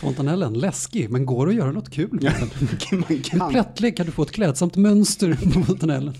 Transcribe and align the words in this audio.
Fontanellen, 0.00 0.52
läskig, 0.52 1.10
men 1.10 1.26
går 1.26 1.48
att 1.48 1.54
göra 1.54 1.72
något 1.72 1.90
kul 1.90 2.08
med 2.12 2.22
den? 2.22 3.00
Man 3.08 3.22
kan. 3.22 3.50
plättlek 3.50 3.96
kan 3.96 4.06
du 4.06 4.12
få 4.12 4.22
ett 4.22 4.30
klädsamt 4.32 4.76
mönster 4.76 5.34
på 5.54 5.62
fontanellen. 5.64 6.14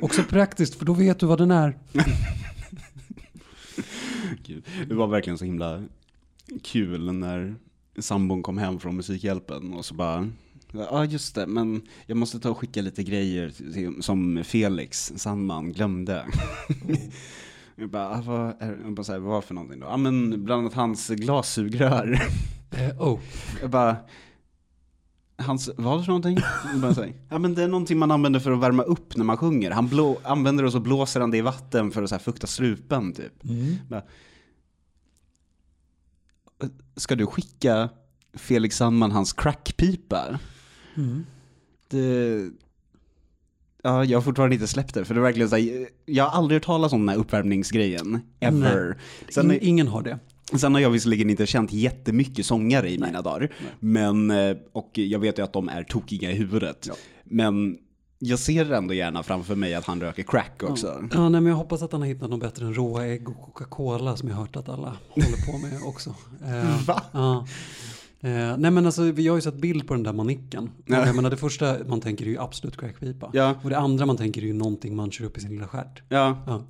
Också 0.00 0.22
praktiskt, 0.22 0.74
för 0.74 0.84
då 0.84 0.92
vet 0.92 1.18
du 1.20 1.26
vad 1.26 1.38
den 1.38 1.50
är. 1.50 1.78
Gud, 4.46 4.64
Det 4.88 4.94
var 4.94 5.06
verkligen 5.06 5.38
så 5.38 5.44
himla 5.44 5.84
kul 6.62 7.12
när 7.12 7.54
sambon 7.98 8.42
kom 8.42 8.58
hem 8.58 8.80
från 8.80 8.96
Musikhjälpen 8.96 9.72
och 9.72 9.84
så 9.84 9.94
bara 9.94 10.30
Ja 10.72 10.88
ah, 10.90 11.04
just 11.04 11.34
det, 11.34 11.46
men 11.46 11.82
jag 12.06 12.16
måste 12.16 12.40
ta 12.40 12.50
och 12.50 12.58
skicka 12.58 12.80
lite 12.82 13.02
grejer 13.02 13.50
till- 13.72 14.02
som 14.02 14.40
Felix 14.44 15.12
Sandman 15.16 15.72
glömde. 15.72 16.26
jag 17.78 17.90
bara, 17.90 18.08
ah, 18.08 18.22
vad, 18.26 18.62
är, 18.62 18.78
jag 18.84 18.94
bara 18.94 19.04
så 19.04 19.12
här, 19.12 19.18
vad 19.18 19.44
för 19.44 19.54
någonting 19.54 19.80
då? 19.80 19.86
Ja 19.86 19.92
ah, 19.92 19.96
men 19.96 20.44
bland 20.44 20.60
annat 20.60 20.74
hans 20.74 21.08
glassugrör. 21.08 22.20
Eh, 22.70 23.02
oh, 23.02 23.20
Jag 23.60 23.70
bara, 23.70 23.96
hans, 25.38 25.70
vad 25.76 25.84
var 25.84 25.98
det 25.98 26.04
för 26.04 26.12
någonting? 26.12 26.38
Jag 26.72 26.80
bara, 26.80 26.92
här, 26.92 27.14
ja 27.28 27.38
men 27.38 27.54
det 27.54 27.62
är 27.62 27.68
någonting 27.68 27.98
man 27.98 28.10
använder 28.10 28.40
för 28.40 28.52
att 28.52 28.60
värma 28.60 28.82
upp 28.82 29.16
när 29.16 29.24
man 29.24 29.36
sjunger. 29.36 29.70
Han 29.70 29.88
blå, 29.88 30.18
använder 30.24 30.62
det 30.62 30.66
och 30.66 30.72
så 30.72 30.80
blåser 30.80 31.20
han 31.20 31.30
det 31.30 31.38
i 31.38 31.40
vatten 31.40 31.90
för 31.90 32.02
att 32.02 32.08
så 32.08 32.14
här, 32.14 32.22
fukta 32.22 32.46
strupen 32.46 33.12
typ. 33.12 33.42
Bara, 33.88 34.02
Ska 36.96 37.14
du 37.14 37.26
skicka 37.26 37.88
Felix 38.34 38.76
Sandman 38.76 39.12
hans 39.12 39.32
crackpipa? 39.32 40.38
Det... 41.88 42.50
Ja, 43.82 44.04
jag 44.04 44.18
har 44.18 44.22
fortfarande 44.22 44.54
inte 44.54 44.66
släppt 44.68 44.94
det, 44.94 45.04
för 45.04 45.14
det 45.14 45.20
är 45.20 45.22
verkligen 45.22 45.48
så 45.48 45.56
här, 45.56 45.86
jag 46.06 46.24
har 46.24 46.30
aldrig 46.38 46.56
hört 46.56 46.66
talas 46.66 46.92
om 46.92 47.00
den 47.00 47.08
här 47.08 47.16
uppvärmningsgrejen, 47.16 48.20
ever. 48.40 48.98
Sen, 49.34 49.50
In, 49.52 49.58
ingen 49.62 49.88
har 49.88 50.02
det. 50.02 50.18
sen 50.58 50.74
har 50.74 50.80
jag 50.80 50.90
visserligen 50.90 51.30
inte 51.30 51.46
känt 51.46 51.72
jättemycket 51.72 52.46
sångare 52.46 52.90
i 52.90 52.98
mina 52.98 53.22
dagar, 53.22 53.52
men, 53.80 54.30
eh, 54.30 54.56
och 54.72 54.90
jag 54.92 55.18
vet 55.18 55.38
ju 55.38 55.42
att 55.44 55.52
de 55.52 55.68
är 55.68 55.82
tokiga 55.82 56.30
i 56.30 56.34
huvudet. 56.34 56.84
Ja. 56.88 56.94
Men 57.24 57.78
jag 58.18 58.38
ser 58.38 58.72
ändå 58.72 58.94
gärna 58.94 59.22
framför 59.22 59.54
mig 59.54 59.74
att 59.74 59.84
han 59.84 60.00
röker 60.00 60.22
crack 60.22 60.62
också. 60.62 61.08
Ja, 61.12 61.28
nej, 61.28 61.40
men 61.40 61.46
jag 61.46 61.56
hoppas 61.56 61.82
att 61.82 61.92
han 61.92 62.00
har 62.00 62.08
hittat 62.08 62.30
något 62.30 62.40
bättre 62.40 62.66
än 62.66 62.74
råa 62.74 63.06
ägg 63.06 63.28
och 63.28 63.40
Coca-Cola 63.42 64.16
som 64.16 64.28
jag 64.28 64.36
har 64.36 64.42
hört 64.42 64.56
att 64.56 64.68
alla 64.68 64.96
håller 65.08 65.52
på 65.52 65.58
med 65.58 65.82
också. 65.86 66.14
Eh, 66.46 66.86
Va? 66.86 67.02
Ja. 67.12 67.46
Eh, 68.20 68.56
nej 68.58 68.70
men 68.70 68.86
alltså 68.86 69.02
vi 69.02 69.28
har 69.28 69.36
ju 69.36 69.42
sett 69.42 69.54
bild 69.54 69.86
på 69.88 69.94
den 69.94 70.02
där 70.02 70.12
manicken. 70.12 70.70
Ja. 70.86 71.06
Jag 71.06 71.16
menar 71.16 71.30
det 71.30 71.36
första 71.36 71.76
man 71.86 72.00
tänker 72.00 72.24
är 72.24 72.28
ju 72.30 72.38
absolut 72.38 72.76
crackpipa. 72.76 73.30
Ja. 73.32 73.54
Och 73.62 73.70
det 73.70 73.78
andra 73.78 74.06
man 74.06 74.16
tänker 74.16 74.42
är 74.42 74.46
ju 74.46 74.52
någonting 74.52 74.96
man 74.96 75.10
kör 75.10 75.24
upp 75.24 75.38
i 75.38 75.40
sin 75.40 75.50
lilla 75.50 75.68
stjärt. 75.68 76.02
Ja, 76.08 76.42
Ja. 76.46 76.62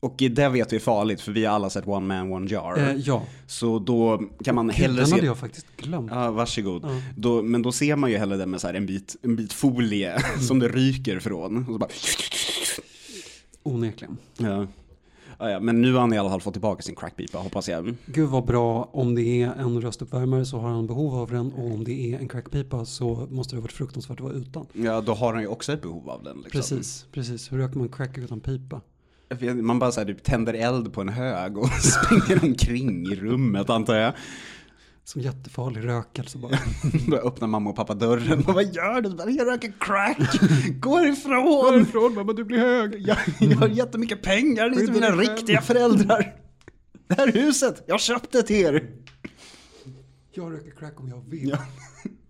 och 0.00 0.14
det 0.18 0.48
vet 0.48 0.72
vi 0.72 0.76
är 0.76 0.80
farligt, 0.80 1.20
för 1.20 1.32
vi 1.32 1.44
har 1.44 1.54
alla 1.54 1.70
sett 1.70 1.86
One 1.88 2.06
Man 2.06 2.32
One 2.32 2.50
Jar. 2.50 2.78
Eh, 2.78 2.94
ja. 2.96 3.22
Så 3.46 3.78
då 3.78 4.22
kan 4.44 4.54
man 4.54 4.70
hellre 4.70 4.96
den 4.96 5.06
se... 5.06 5.14
hade 5.14 5.26
jag 5.26 5.38
faktiskt 5.38 5.66
glömt. 5.76 6.10
Ja, 6.14 6.30
varsågod. 6.30 6.82
Ja. 6.84 7.00
Då, 7.16 7.42
men 7.42 7.62
då 7.62 7.72
ser 7.72 7.96
man 7.96 8.10
ju 8.10 8.16
hellre 8.18 8.36
det 8.36 8.46
med 8.46 8.60
så 8.60 8.68
en, 8.68 8.86
bit, 8.86 9.16
en 9.22 9.36
bit 9.36 9.52
folie 9.52 10.18
som 10.48 10.58
det 10.58 10.68
ryker 10.68 11.20
från. 11.20 11.56
Och 11.58 11.72
så 11.72 11.78
bara, 11.78 11.88
Onekligen. 13.62 14.16
ja. 14.38 14.66
Ja, 15.38 15.50
ja, 15.50 15.60
men 15.60 15.82
nu 15.82 15.92
har 15.92 16.00
han 16.00 16.12
i 16.12 16.18
alla 16.18 16.30
fall 16.30 16.40
fått 16.40 16.54
tillbaka 16.54 16.82
sin 16.82 16.94
crackpipa, 16.94 17.38
hoppas 17.38 17.68
jag. 17.68 17.94
Gud 18.06 18.28
vad 18.28 18.44
bra. 18.44 18.88
Om 18.92 19.14
det 19.14 19.42
är 19.42 19.52
en 19.58 19.80
röstuppvärmare 19.80 20.44
så 20.44 20.58
har 20.58 20.68
han 20.68 20.86
behov 20.86 21.14
av 21.14 21.30
den. 21.30 21.52
Och 21.52 21.64
om 21.64 21.84
det 21.84 22.12
är 22.12 22.18
en 22.18 22.28
crackpipa 22.28 22.84
så 22.84 23.28
måste 23.30 23.54
det 23.54 23.58
ha 23.58 23.62
varit 23.62 23.72
fruktansvärt 23.72 24.20
att 24.20 24.24
vara 24.24 24.32
utan. 24.32 24.66
Ja, 24.72 25.00
då 25.00 25.14
har 25.14 25.32
han 25.32 25.42
ju 25.42 25.48
också 25.48 25.72
ett 25.72 25.82
behov 25.82 26.10
av 26.10 26.22
den. 26.22 26.36
Liksom. 26.36 26.50
Precis, 26.50 27.06
precis. 27.12 27.52
Hur 27.52 27.58
röker 27.58 27.78
man 27.78 27.88
crack 27.88 28.18
utan 28.18 28.40
pipa? 28.40 28.80
Man 29.62 29.78
bara 29.78 29.92
så 29.92 30.00
här, 30.00 30.06
typ, 30.06 30.22
tänder 30.22 30.54
eld 30.54 30.92
på 30.92 31.00
en 31.00 31.08
hög 31.08 31.58
och 31.58 31.68
springer 31.80 32.44
omkring 32.44 33.06
i 33.12 33.14
rummet, 33.14 33.70
antar 33.70 33.94
jag. 33.94 34.12
Som 35.06 35.20
jättefarlig 35.20 35.84
rökelse 35.84 36.38
bara. 36.38 36.58
Då 37.08 37.16
öppnar 37.16 37.48
mamma 37.48 37.70
och 37.70 37.76
pappa 37.76 37.94
dörren 37.94 38.38
och 38.46 38.54
vad 38.54 38.74
gör 38.74 39.00
du? 39.00 39.10
Bara, 39.10 39.30
Jag 39.30 39.46
röker 39.46 39.72
crack! 39.80 40.40
Gå 40.80 41.04
ifrån! 41.04 41.80
ifrån 41.82 42.14
mamma, 42.14 42.32
du 42.32 42.44
blir 42.44 42.58
hög. 42.58 42.94
Jag, 43.00 43.16
jag 43.40 43.56
har 43.56 43.68
jättemycket 43.68 44.22
pengar, 44.22 44.70
ni 44.70 44.76
är 44.76 44.80
inte 44.80 44.92
mina 44.92 45.06
själv. 45.06 45.20
riktiga 45.20 45.60
föräldrar. 45.60 46.34
Det 47.08 47.14
här 47.14 47.32
huset, 47.32 47.84
jag 47.86 48.00
köpte 48.00 48.42
till 48.42 48.56
er. 48.56 48.90
Jag 50.32 50.52
röker 50.52 50.70
crack 50.70 51.00
om 51.00 51.08
jag 51.08 51.24
vill. 51.30 51.48
Ja. 51.48 51.58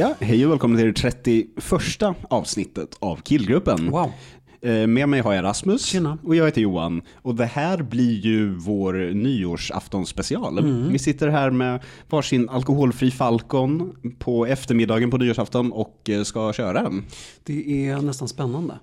Ja, 0.00 0.14
hej 0.20 0.46
och 0.46 0.52
välkommen 0.52 0.78
till 0.78 0.86
det 0.86 0.92
31 0.92 1.46
avsnittet 2.30 2.96
av 2.98 3.16
Killgruppen. 3.16 3.90
Wow. 3.90 4.12
Eh, 4.62 4.86
Med 4.86 5.08
mig 5.08 5.20
har 5.20 5.34
jag 5.34 5.44
Rasmus 5.44 5.84
Tjena. 5.84 6.18
och 6.24 6.36
jag 6.36 6.44
heter 6.44 6.60
Johan. 6.60 7.02
Och 7.22 7.34
det 7.34 7.44
här 7.46 7.82
blir 7.82 8.20
ju 8.20 8.54
vår 8.54 9.14
nyårsaftonsspecial. 9.14 10.58
Mm. 10.58 10.92
Vi 10.92 10.98
sitter 10.98 11.28
här 11.28 11.50
med 11.50 11.80
varsin 12.08 12.48
alkoholfri 12.48 13.10
Falcon 13.10 13.96
på 14.18 14.46
eftermiddagen 14.46 15.10
på 15.10 15.16
nyårsafton 15.18 15.72
och 15.72 16.10
eh, 16.10 16.22
ska 16.22 16.52
köra. 16.52 16.92
Det 17.44 17.86
är 17.88 18.00
nästan 18.02 18.28
spännande. 18.28 18.78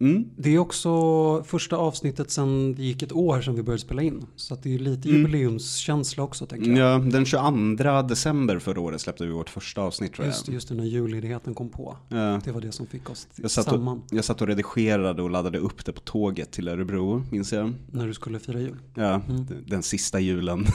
Mm. 0.00 0.24
Det 0.36 0.54
är 0.54 0.58
också 0.58 1.42
första 1.42 1.76
avsnittet 1.76 2.30
sen 2.30 2.74
det 2.74 2.82
gick 2.82 3.02
ett 3.02 3.12
år 3.12 3.40
sedan 3.40 3.54
vi 3.54 3.62
började 3.62 3.82
spela 3.82 4.02
in. 4.02 4.26
Så 4.36 4.56
det 4.62 4.74
är 4.74 4.78
lite 4.78 5.08
jubileumskänsla 5.08 6.22
också 6.22 6.46
tänker 6.46 6.70
jag. 6.70 6.78
Ja, 6.78 7.10
den 7.10 7.24
22 7.24 8.02
december 8.02 8.58
förra 8.58 8.80
året 8.80 9.00
släppte 9.00 9.26
vi 9.26 9.32
vårt 9.32 9.50
första 9.50 9.80
avsnitt 9.82 10.12
tror 10.12 10.26
jag. 10.26 10.32
Just, 10.32 10.48
just 10.48 10.68
det, 10.68 10.74
när 10.74 10.84
julledigheten 10.84 11.54
kom 11.54 11.68
på. 11.68 11.96
Ja. 12.08 12.40
Det 12.44 12.52
var 12.52 12.60
det 12.60 12.72
som 12.72 12.86
fick 12.86 13.10
oss 13.10 13.26
Jag 13.36 13.50
samman. 13.50 13.98
och, 13.98 14.04
jag 14.10 14.24
satt 14.24 14.40
och 14.40 14.46
redigerade 14.46 15.17
och 15.20 15.30
laddade 15.30 15.58
upp 15.58 15.84
det 15.84 15.92
på 15.92 16.00
tåget 16.00 16.50
till 16.52 16.68
Örebro, 16.68 17.22
minns 17.30 17.52
jag. 17.52 17.72
När 17.92 18.06
du 18.06 18.14
skulle 18.14 18.38
fira 18.38 18.60
jul. 18.60 18.76
Ja, 18.94 19.20
Mm. 19.28 19.46
den, 19.66 19.82
sista 19.82 20.20
julen. 20.20 20.66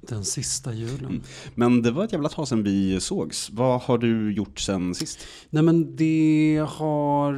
Den 0.00 0.24
sista 0.24 0.74
julen. 0.74 1.22
Men 1.54 1.82
det 1.82 1.90
var 1.90 2.04
ett 2.04 2.12
jävla 2.12 2.28
tag 2.28 2.48
sedan 2.48 2.62
vi 2.62 3.00
sågs. 3.00 3.50
Vad 3.50 3.80
har 3.80 3.98
du 3.98 4.32
gjort 4.32 4.60
sen 4.60 4.94
sist? 4.94 5.18
Nej 5.50 5.62
men 5.62 5.96
det 5.96 6.66
har, 6.68 7.32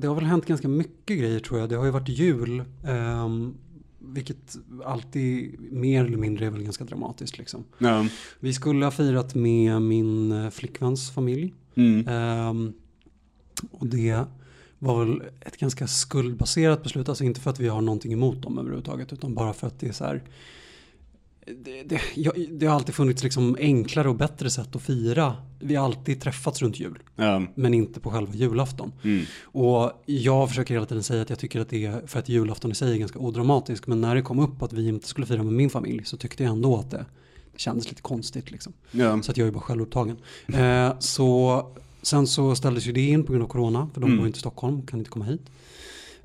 det 0.00 0.06
har 0.06 0.14
väl 0.14 0.24
hänt 0.24 0.46
ganska 0.46 0.68
mycket 0.68 1.18
grejer 1.18 1.40
tror 1.40 1.60
jag. 1.60 1.68
Det 1.68 1.76
har 1.76 1.84
ju 1.84 1.90
varit 1.90 2.08
jul. 2.08 2.62
ehm, 2.86 3.54
vilket 4.00 4.56
alltid 4.84 5.60
mer 5.72 6.04
eller 6.04 6.16
mindre 6.16 6.46
är 6.46 6.50
väl 6.50 6.62
ganska 6.62 6.84
dramatiskt 6.84 7.38
liksom. 7.38 7.64
Ja. 7.78 8.06
Vi 8.40 8.52
skulle 8.52 8.84
ha 8.86 8.90
firat 8.90 9.34
med 9.34 9.82
min 9.82 10.32
eh, 10.32 10.50
flickväns 10.50 11.10
familj. 11.10 11.54
Mm. 11.74 12.08
Ehm, 12.08 12.72
och 13.70 13.86
det 13.86 14.24
var 14.78 15.04
väl 15.04 15.22
ett 15.40 15.56
ganska 15.56 15.86
skuldbaserat 15.86 16.82
beslut. 16.82 17.08
Alltså 17.08 17.24
inte 17.24 17.40
för 17.40 17.50
att 17.50 17.60
vi 17.60 17.68
har 17.68 17.80
någonting 17.80 18.12
emot 18.12 18.42
dem 18.42 18.58
överhuvudtaget. 18.58 19.12
Utan 19.12 19.34
bara 19.34 19.52
för 19.52 19.66
att 19.66 19.80
det 19.80 19.88
är 19.88 19.92
så 19.92 20.04
här. 20.04 20.22
Det, 21.64 21.82
det, 21.82 22.00
jag, 22.14 22.46
det 22.50 22.66
har 22.66 22.74
alltid 22.74 22.94
funnits 22.94 23.22
liksom 23.22 23.56
enklare 23.60 24.08
och 24.08 24.14
bättre 24.14 24.50
sätt 24.50 24.76
att 24.76 24.82
fira. 24.82 25.36
Vi 25.60 25.74
har 25.74 25.84
alltid 25.84 26.20
träffats 26.20 26.62
runt 26.62 26.80
jul. 26.80 26.98
Ja. 27.16 27.42
Men 27.54 27.74
inte 27.74 28.00
på 28.00 28.10
själva 28.10 28.34
julafton. 28.34 28.92
Mm. 29.04 29.24
Och 29.42 30.02
jag 30.06 30.48
försöker 30.48 30.74
hela 30.74 30.86
tiden 30.86 31.02
säga 31.02 31.22
att 31.22 31.30
jag 31.30 31.38
tycker 31.38 31.60
att 31.60 31.68
det 31.68 31.86
är, 31.86 32.06
för 32.06 32.18
att 32.18 32.28
julafton 32.28 32.70
i 32.70 32.74
sig 32.74 32.92
är 32.92 32.98
ganska 32.98 33.18
odramatisk. 33.18 33.86
Men 33.86 34.00
när 34.00 34.14
det 34.14 34.22
kom 34.22 34.38
upp 34.38 34.62
att 34.62 34.72
vi 34.72 34.88
inte 34.88 35.08
skulle 35.08 35.26
fira 35.26 35.42
med 35.42 35.52
min 35.52 35.70
familj 35.70 36.04
så 36.04 36.16
tyckte 36.16 36.42
jag 36.42 36.52
ändå 36.52 36.76
att 36.76 36.90
det 36.90 37.04
kändes 37.56 37.88
lite 37.88 38.02
konstigt 38.02 38.50
liksom. 38.50 38.72
Ja. 38.90 39.22
Så 39.22 39.30
att 39.30 39.36
jag 39.36 39.48
är 39.48 39.52
bara 39.52 39.60
självupptagen. 39.60 40.16
Eh, 40.46 40.98
så 40.98 41.66
sen 42.02 42.26
så 42.26 42.54
ställdes 42.54 42.86
ju 42.86 42.92
det 42.92 43.06
in 43.08 43.24
på 43.24 43.32
grund 43.32 43.44
av 43.44 43.48
corona. 43.48 43.88
För 43.94 44.00
de 44.00 44.06
Mm. 44.06 44.18
bor 44.18 44.26
inte 44.26 44.36
i 44.36 44.40
Stockholm, 44.40 44.82
kan 44.86 44.98
inte 44.98 45.10
komma 45.10 45.24
hit. 45.24 45.42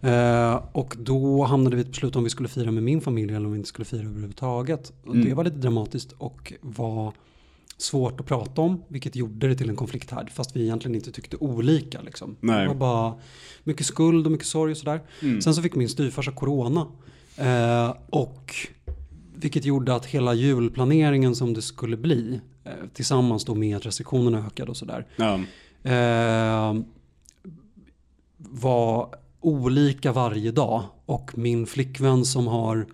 Eh, 0.01 0.63
och 0.71 0.95
då 0.99 1.43
hamnade 1.43 1.75
vi 1.75 1.81
i 1.81 1.85
ett 1.85 1.91
beslut 1.91 2.15
om 2.15 2.23
vi 2.23 2.29
skulle 2.29 2.49
fira 2.49 2.71
med 2.71 2.83
min 2.83 3.01
familj 3.01 3.33
eller 3.33 3.45
om 3.45 3.51
vi 3.51 3.57
inte 3.57 3.69
skulle 3.69 3.85
fira 3.85 4.01
överhuvudtaget. 4.07 4.93
Och 5.05 5.15
Mm. 5.15 5.27
Det 5.27 5.33
var 5.33 5.43
lite 5.43 5.57
dramatiskt 5.57 6.11
och 6.17 6.53
var 6.61 7.13
svårt 7.77 8.19
att 8.19 8.25
prata 8.25 8.61
om. 8.61 8.83
Vilket 8.87 9.15
gjorde 9.15 9.47
det 9.47 9.55
till 9.55 9.69
en 9.69 9.75
konflikthärd. 9.75 10.31
Fast 10.31 10.55
vi 10.55 10.61
egentligen 10.63 10.95
inte 10.95 11.11
tyckte 11.11 11.37
olika. 11.37 12.01
Liksom. 12.01 12.35
Det 12.41 12.47
var 12.67 12.75
bara 12.75 13.13
mycket 13.63 13.85
skuld 13.85 14.25
och 14.25 14.31
mycket 14.31 14.47
sorg 14.47 14.71
och 14.71 14.77
sådär. 14.77 15.01
Mm. 15.21 15.41
Sen 15.41 15.55
så 15.55 15.61
fick 15.61 15.75
min 15.75 15.89
styvfarsa 15.89 16.31
corona. 16.31 16.87
Eh, 17.37 17.95
och 18.09 18.55
vilket 19.35 19.65
gjorde 19.65 19.95
att 19.95 20.05
hela 20.05 20.33
julplaneringen 20.33 21.35
som 21.35 21.53
det 21.53 21.61
skulle 21.61 21.97
bli. 21.97 22.39
Eh, 22.63 22.71
tillsammans 22.93 23.45
då 23.45 23.55
med 23.55 23.77
att 23.77 23.85
restriktionerna 23.85 24.45
ökade 24.47 24.71
och 24.71 24.77
sådär. 24.77 25.07
Ja. 25.15 25.39
Eh, 25.83 26.73
var 28.37 29.15
olika 29.41 30.11
varje 30.11 30.51
dag. 30.51 30.83
Och 31.05 31.37
min 31.37 31.65
flickvän 31.65 32.25
som 32.25 32.47
har 32.47 32.85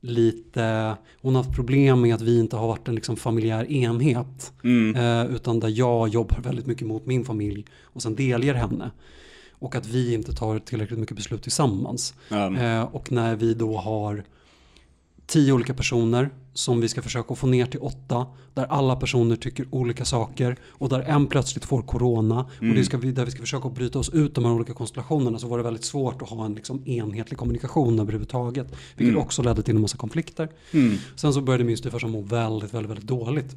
lite, 0.00 0.96
hon 1.20 1.34
har 1.34 1.42
haft 1.42 1.56
problem 1.56 2.00
med 2.00 2.14
att 2.14 2.20
vi 2.20 2.38
inte 2.38 2.56
har 2.56 2.68
varit 2.68 2.88
en 2.88 2.94
liksom 2.94 3.16
familjär 3.16 3.72
enhet. 3.72 4.52
Mm. 4.64 4.96
Eh, 4.96 5.34
utan 5.34 5.60
där 5.60 5.68
jag 5.68 6.08
jobbar 6.08 6.40
väldigt 6.40 6.66
mycket 6.66 6.86
mot 6.86 7.06
min 7.06 7.24
familj 7.24 7.64
och 7.82 8.02
sen 8.02 8.14
delger 8.14 8.54
henne. 8.54 8.90
Och 9.52 9.74
att 9.74 9.86
vi 9.86 10.14
inte 10.14 10.32
tar 10.32 10.58
tillräckligt 10.58 10.98
mycket 10.98 11.16
beslut 11.16 11.42
tillsammans. 11.42 12.14
Ja. 12.28 12.56
Eh, 12.56 12.82
och 12.82 13.12
när 13.12 13.36
vi 13.36 13.54
då 13.54 13.76
har 13.76 14.24
tio 15.28 15.52
olika 15.52 15.74
personer 15.74 16.30
som 16.54 16.80
vi 16.80 16.88
ska 16.88 17.02
försöka 17.02 17.34
få 17.34 17.46
ner 17.46 17.66
till 17.66 17.80
åtta. 17.80 18.26
Där 18.54 18.64
alla 18.64 18.96
personer 18.96 19.36
tycker 19.36 19.66
olika 19.70 20.04
saker 20.04 20.56
och 20.68 20.88
där 20.88 21.00
en 21.00 21.26
plötsligt 21.26 21.64
får 21.64 21.82
corona. 21.82 22.40
Och 22.40 22.74
det 22.74 22.84
ska 22.84 22.96
vi, 22.98 23.12
där 23.12 23.24
vi 23.24 23.30
ska 23.30 23.40
försöka 23.40 23.68
bryta 23.68 23.98
oss 23.98 24.10
ut 24.10 24.34
de 24.34 24.44
här 24.44 24.52
olika 24.52 24.72
konstellationerna 24.74 25.38
så 25.38 25.48
var 25.48 25.58
det 25.58 25.64
väldigt 25.64 25.84
svårt 25.84 26.22
att 26.22 26.28
ha 26.28 26.44
en 26.44 26.54
liksom 26.54 26.82
enhetlig 26.88 27.38
kommunikation 27.38 27.98
överhuvudtaget. 28.00 28.66
Vilket 28.96 29.16
också 29.16 29.42
ledde 29.42 29.62
till 29.62 29.74
en 29.74 29.82
massa 29.82 29.96
konflikter. 29.96 30.48
Sen 31.16 31.32
så 31.32 31.40
började 31.40 31.64
min 31.64 31.76
styvfarsa 31.76 32.06
må 32.06 32.20
väldigt, 32.20 32.74
väldigt, 32.74 32.90
väldigt 32.90 33.08
dåligt. 33.08 33.56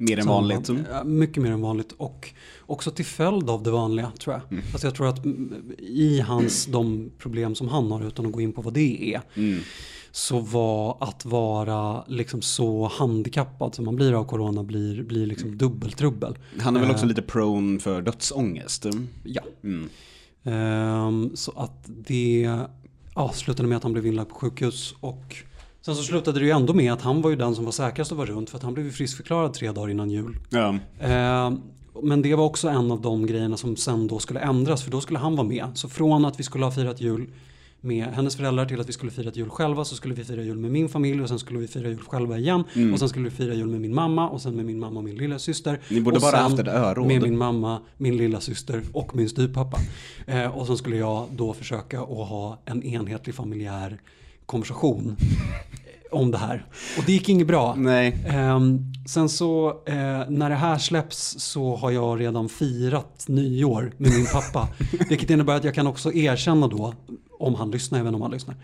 Mer 0.00 0.18
än 0.18 0.26
vanligt. 0.26 0.68
Ja, 0.90 1.04
Mycket 1.04 1.42
mer 1.42 1.50
än 1.50 1.60
vanligt 1.60 1.92
och 1.92 2.28
också 2.60 2.90
till 2.90 3.04
följd 3.04 3.50
av 3.50 3.62
det 3.62 3.70
vanliga 3.70 4.12
tror 4.18 4.34
jag. 4.34 4.52
Mm. 4.52 4.64
Alltså 4.72 4.86
jag 4.86 4.94
tror 4.94 5.08
att 5.08 5.24
mm, 5.24 5.72
i 5.78 6.20
hans, 6.20 6.66
de 6.72 7.10
problem 7.18 7.54
som 7.54 7.68
han 7.68 7.90
har 7.90 8.06
utan 8.06 8.26
att 8.26 8.32
gå 8.32 8.40
in 8.40 8.52
på 8.52 8.62
vad 8.62 8.74
det 8.74 9.14
är. 9.14 9.20
Mm. 9.34 9.60
Så 10.12 10.40
var 10.40 10.96
att 11.00 11.24
vara 11.24 12.04
liksom 12.06 12.42
så 12.42 12.90
handikappad 12.94 13.74
som 13.74 13.84
man 13.84 13.96
blir 13.96 14.12
av 14.12 14.24
corona 14.24 14.62
blir, 14.62 15.02
blir 15.02 15.26
liksom 15.26 15.58
dubbeltrubbel. 15.58 16.38
Han 16.60 16.76
är 16.76 16.80
väl 16.80 16.90
också 16.90 17.04
Eh, 17.04 17.08
lite 17.08 17.22
prone 17.22 17.80
för 17.80 18.02
dödsångest. 18.02 18.86
Ja. 19.24 19.42
Mm. 19.64 19.88
Ehm, 20.44 21.30
så 21.34 21.52
att 21.56 21.84
det 21.86 22.50
ja, 23.14 23.32
slutade 23.32 23.68
med 23.68 23.76
att 23.76 23.82
han 23.82 23.92
blev 23.92 24.06
inlagd 24.06 24.28
på 24.28 24.34
sjukhus 24.34 24.94
och 25.00 25.36
sen 25.82 25.94
så 25.94 26.02
slutade 26.02 26.38
det 26.38 26.44
ju 26.44 26.50
ändå 26.50 26.74
med 26.74 26.92
att 26.92 27.02
han 27.02 27.22
var 27.22 27.30
ju 27.30 27.36
den 27.36 27.54
som 27.54 27.64
var 27.64 27.72
säkrast 27.72 28.12
att 28.12 28.18
vara 28.18 28.30
runt 28.30 28.50
för 28.50 28.56
att 28.56 28.62
han 28.62 28.74
blev 28.74 28.86
ju 28.86 28.92
friskförklarad 28.92 29.54
tre 29.54 29.72
dagar 29.72 29.90
innan 29.90 30.10
jul. 30.10 30.36
Ja. 30.50 30.74
Eh, 30.98 31.52
men 32.02 32.22
det 32.22 32.34
var 32.34 32.44
också 32.44 32.68
en 32.68 32.90
av 32.90 33.00
de 33.00 33.26
grejerna 33.26 33.56
som 33.56 33.76
sen 33.76 34.06
då 34.06 34.18
skulle 34.18 34.40
ändras 34.40 34.82
för 34.82 34.90
då 34.90 35.00
skulle 35.00 35.18
han 35.18 35.36
vara 35.36 35.46
med. 35.46 35.66
Så 35.74 35.88
från 35.88 36.24
att 36.24 36.40
vi 36.40 36.42
skulle 36.42 36.64
ha 36.64 36.72
firat 36.72 37.00
jul 37.00 37.30
med 37.80 38.06
hennes 38.06 38.36
föräldrar 38.36 38.66
till 38.66 38.80
att 38.80 38.88
vi 38.88 38.92
skulle 38.92 39.12
fira 39.12 39.30
jul 39.34 39.50
själva 39.50 39.84
så 39.84 39.96
skulle 39.96 40.14
vi 40.14 40.24
fira 40.24 40.42
jul 40.42 40.58
med 40.58 40.70
min 40.70 40.88
familj 40.88 41.22
och 41.22 41.28
sen 41.28 41.38
skulle 41.38 41.58
vi 41.58 41.68
fira 41.68 41.88
jul 41.88 42.00
själva 42.00 42.38
igen. 42.38 42.64
Och 42.92 42.98
sen 42.98 43.08
skulle 43.08 43.24
vi 43.24 43.30
fira 43.30 43.54
jul 43.54 43.66
med 43.66 43.80
min 43.80 43.94
mamma 43.94 44.28
och 44.28 44.42
sen 44.42 44.56
med 44.56 44.64
min 44.64 44.78
mamma 44.78 44.98
och 44.98 45.04
min 45.04 45.16
lilla 45.16 45.38
syster. 45.38 45.80
Ni 45.90 46.00
borde 46.00 46.16
och 46.16 46.22
bara 46.22 46.36
haft 46.36 46.58
ett 46.58 46.68
öråd. 46.68 47.06
Med 47.06 47.22
min 47.22 47.38
mamma, 47.38 47.80
min 47.96 48.16
lilla 48.16 48.40
syster 48.40 48.82
och 48.92 49.16
min 49.16 49.28
styvpappa. 49.28 49.78
Eh, 50.26 50.56
och 50.56 50.66
sen 50.66 50.76
skulle 50.76 50.96
jag 50.96 51.26
då 51.30 51.54
försöka 51.54 52.00
att 52.00 52.28
ha 52.28 52.58
en 52.64 52.82
enhetlig 52.82 53.34
familjär 53.34 54.00
konversation 54.50 55.16
om 56.12 56.30
det 56.30 56.38
här. 56.38 56.66
Och 56.98 57.04
det 57.06 57.12
gick 57.12 57.28
inget 57.28 57.46
bra. 57.46 57.74
Nej. 57.74 58.16
Ehm, 58.26 58.78
sen 59.08 59.28
så 59.28 59.68
eh, 59.86 59.94
när 60.28 60.48
det 60.50 60.56
här 60.56 60.78
släpps 60.78 61.34
så 61.38 61.76
har 61.76 61.90
jag 61.90 62.20
redan 62.20 62.48
firat 62.48 63.24
nyår 63.28 63.92
med 63.96 64.10
min 64.10 64.26
pappa. 64.32 64.68
vilket 65.08 65.30
innebär 65.30 65.56
att 65.56 65.64
jag 65.64 65.74
kan 65.74 65.86
också 65.86 66.12
erkänna 66.12 66.66
då, 66.68 66.94
om 67.38 67.54
han 67.54 67.70
lyssnar, 67.70 67.98
även 68.00 68.14
om 68.14 68.22
han 68.22 68.30
lyssnar. 68.30 68.56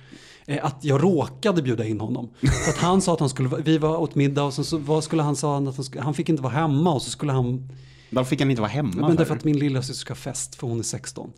eh, 0.46 0.64
Att 0.64 0.76
jag 0.84 1.02
råkade 1.02 1.62
bjuda 1.62 1.84
in 1.86 2.00
honom. 2.00 2.28
För 2.64 2.70
att 2.70 2.78
han 2.78 3.00
sa 3.00 3.12
att 3.12 3.20
han 3.20 3.28
skulle, 3.28 3.48
vi 3.64 3.78
var 3.78 3.96
åt 3.96 4.14
middag 4.14 4.42
och 4.44 4.54
sen 4.54 4.64
så 4.64 4.78
vad 4.78 5.04
skulle 5.04 5.22
han 5.22 5.36
sa 5.36 5.58
att 5.58 5.64
han, 5.76 5.84
skulle, 5.84 6.02
han 6.02 6.14
fick 6.14 6.28
inte 6.28 6.42
vara 6.42 6.52
hemma 6.52 6.92
och 6.94 7.02
så 7.02 7.10
skulle 7.10 7.32
han 7.32 7.68
Varför 8.10 8.28
fick 8.28 8.40
han 8.40 8.50
inte 8.50 8.62
vara 8.62 8.70
hemma? 8.70 8.92
men 8.96 9.10
för? 9.10 9.16
därför 9.16 9.36
att 9.36 9.44
min 9.44 9.58
lilla 9.58 9.82
syster 9.82 9.94
ska 10.00 10.10
ha 10.10 10.16
fest 10.16 10.54
för 10.54 10.66
hon 10.66 10.78
är 10.78 10.82
16. 10.82 11.30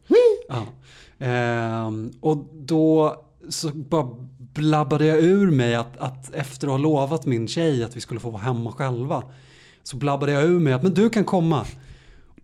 Ja. 0.48 0.62
Ehm, 1.26 2.10
och 2.20 2.36
då 2.52 3.16
så 3.48 3.68
bara 3.68 4.08
blabbade 4.38 5.06
jag 5.06 5.18
ur 5.18 5.50
mig 5.50 5.74
att, 5.74 5.96
att 5.96 6.34
efter 6.34 6.66
att 6.66 6.72
ha 6.72 6.78
lovat 6.78 7.26
min 7.26 7.48
tjej 7.48 7.84
att 7.84 7.96
vi 7.96 8.00
skulle 8.00 8.20
få 8.20 8.30
vara 8.30 8.42
hemma 8.42 8.72
själva. 8.72 9.22
Så 9.82 9.96
blabbade 9.96 10.32
jag 10.32 10.44
ur 10.44 10.58
mig 10.60 10.72
att 10.72 10.82
men 10.82 10.94
du 10.94 11.10
kan 11.10 11.24
komma. 11.24 11.66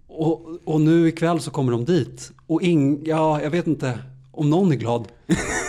Och, 0.06 0.49
och 0.65 0.81
nu 0.81 1.09
ikväll 1.09 1.41
så 1.41 1.51
kommer 1.51 1.73
de 1.73 1.85
dit. 1.85 2.33
Och 2.47 2.62
ing, 2.62 3.06
ja, 3.06 3.43
jag 3.43 3.51
vet 3.51 3.67
inte 3.67 3.99
om 4.31 4.51
någon 4.51 4.73
är 4.73 4.77
glad. 4.77 5.09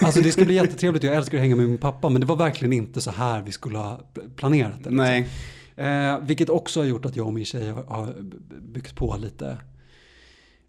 Alltså 0.02 0.22
det 0.22 0.32
ska 0.32 0.46
bli 0.46 0.56
jättetrevligt, 0.56 1.04
jag 1.04 1.16
älskar 1.16 1.38
att 1.38 1.42
hänga 1.42 1.56
med 1.56 1.70
min 1.70 1.78
pappa. 1.78 2.10
Men 2.10 2.22
det 2.22 2.28
var 2.28 2.36
verkligen 2.36 2.74
inte 2.74 3.02
så 3.02 3.12
här 3.12 3.42
vi 3.42 3.52
skulle 3.52 3.78
ha 3.78 4.00
planerat 4.36 4.84
det. 4.84 4.90
Nej. 4.90 5.30
Eh, 5.76 6.20
vilket 6.20 6.50
också 6.50 6.80
har 6.80 6.86
gjort 6.86 7.06
att 7.06 7.16
jag 7.16 7.28
och 7.28 7.34
min 7.34 7.46
tjej 7.46 7.70
har, 7.70 7.84
har 7.84 8.16
byggt 8.62 8.96
på 8.96 9.18
lite. 9.18 9.58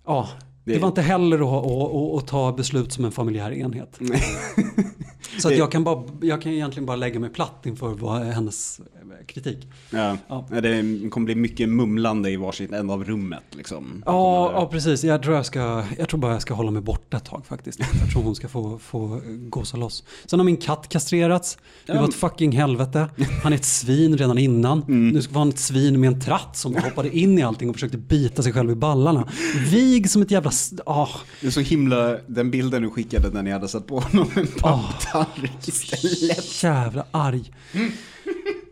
Ja, 0.07 0.29
det, 0.67 0.73
Det- 0.73 0.79
var 0.79 0.89
inte 0.89 1.03
heller 1.03 1.37
att, 1.37 1.67
att, 1.67 1.95
att, 1.95 2.23
att 2.23 2.29
ta 2.29 2.53
beslut 2.53 2.93
som 2.93 3.05
en 3.05 3.13
familjär 3.13 3.53
enhet. 3.53 3.99
Så 5.39 5.49
att 5.49 5.57
jag, 5.59 5.73
kan 5.73 5.85
bara, 5.85 6.03
jag 6.23 6.43
kan 6.43 6.53
egentligen 6.53 6.87
bara 6.87 6.97
lägga 6.97 7.21
mig 7.21 7.31
platt 7.31 7.67
inför 7.67 7.89
vad 7.89 8.23
hennes 8.23 8.81
eh, 8.81 9.27
kritik. 9.27 9.69
Ja. 9.91 10.17
Ja. 10.29 10.47
Det 10.51 11.11
kommer 11.11 11.25
bli 11.25 11.35
mycket 11.35 11.69
mumlande 11.69 12.31
i 12.31 12.37
varsitt 12.37 12.73
ända 12.73 12.95
av 12.95 13.05
rummet 13.05 13.43
liksom. 13.51 14.03
Ja, 14.07 14.53
ja, 14.53 14.67
precis. 14.67 15.05
Jag 15.05 15.23
tror, 15.23 15.35
jag, 15.37 15.47
ska, 15.47 15.85
jag 15.99 16.09
tror 16.09 16.21
bara 16.21 16.33
jag 16.33 16.43
ska 16.43 16.55
hålla 16.55 16.71
mig 16.71 16.83
borta 16.83 17.17
ett 17.17 17.25
tag 17.25 17.47
faktiskt. 17.47 17.81
Jag 18.01 18.11
tror 18.13 18.23
hon 18.23 18.35
ska 18.35 18.49
få, 18.49 18.79
få 18.79 19.21
gosa 19.49 19.77
loss. 19.77 20.05
Sen 20.27 20.39
har 20.39 20.45
min 20.45 20.57
katt 20.57 20.89
kastrerats. 20.89 21.59
Det 21.87 21.93
var 21.93 22.05
ett 22.09 22.15
fucking 22.15 22.53
helvete. 22.53 23.09
Han 23.43 23.53
är 23.53 23.57
ett 23.57 23.65
svin 23.65 24.17
redan 24.19 24.39
innan. 24.39 24.85
Nu 25.13 25.23
ska 25.23 25.39
han 25.39 25.49
ett 25.49 25.59
svin 25.59 26.01
med 26.01 26.09
en 26.13 26.21
tratt 26.21 26.57
som 26.57 26.75
hoppade 26.77 27.19
in 27.19 27.39
i 27.39 27.43
allting 27.43 27.69
och 27.69 27.75
försökte 27.77 27.99
bita 27.99 28.43
sig 28.43 28.53
själv 28.53 28.71
i 28.71 28.75
ballarna. 28.75 29.29
Vig 29.71 30.11
som 30.11 30.23
ett 30.23 30.31
jävla... 30.31 30.51
Ah, 30.87 31.08
Det 31.41 31.47
är 31.47 31.50
så 31.50 31.61
himla, 31.61 32.17
den 32.26 32.50
bilden 32.50 32.82
du 32.82 32.91
skickade 32.91 33.31
när 33.31 33.43
ni 33.43 33.50
hade 33.50 33.69
satt 33.69 33.87
på 33.87 34.00
honom 34.00 34.31
en 34.35 34.47
papptallrik 34.47 35.69
istället. 35.69 36.62
jävla 36.62 37.06
arg. 37.11 37.53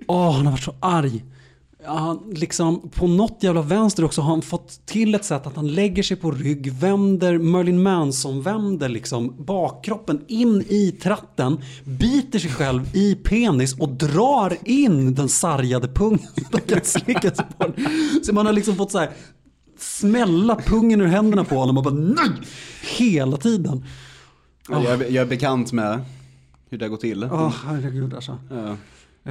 Åh, 0.06 0.32
han 0.36 0.44
har 0.46 0.52
varit 0.52 0.62
så 0.64 0.74
arg. 0.80 1.24
Han 1.86 2.20
liksom, 2.32 2.90
på 2.90 3.06
något 3.06 3.38
jävla 3.40 3.62
vänster 3.62 4.04
också 4.04 4.20
har 4.20 4.30
han 4.30 4.42
fått 4.42 4.86
till 4.86 5.14
ett 5.14 5.24
sätt 5.24 5.46
att 5.46 5.56
han 5.56 5.68
lägger 5.68 6.02
sig 6.02 6.16
på 6.16 6.30
rygg, 6.30 6.72
vänder, 6.72 7.38
Merlin 7.38 7.82
Manson 7.82 8.42
vänder 8.42 8.88
liksom 8.88 9.34
bakkroppen 9.44 10.24
in 10.28 10.64
i 10.68 10.92
tratten, 11.02 11.60
biter 11.84 12.38
sig 12.38 12.50
själv 12.50 12.96
i 12.96 13.14
penis 13.14 13.78
och 13.78 13.88
drar 13.88 14.56
in 14.64 15.14
den 15.14 15.28
sargade 15.28 15.88
pungen. 15.88 16.28
Så 18.22 18.34
man 18.34 18.46
har 18.46 18.52
liksom 18.52 18.76
fått 18.76 18.90
så 18.92 18.98
här 18.98 19.10
smälla 19.84 20.56
pungen 20.56 21.00
ur 21.00 21.06
händerna 21.06 21.44
på 21.44 21.54
honom 21.54 21.76
och 21.78 21.84
bara 21.84 21.94
nej! 21.94 22.30
Hela 22.98 23.36
tiden. 23.36 23.84
Jag, 24.68 24.84
är- 24.84 24.98
jag 25.10 25.22
är 25.22 25.26
bekant 25.26 25.72
med 25.72 26.00
hur 26.70 26.78
det 26.78 26.88
går 26.88 26.96
till. 26.96 27.24
Åh, 27.32 27.52
herregud 27.66 28.14
alltså. 28.14 28.38
Ja. 28.50 28.76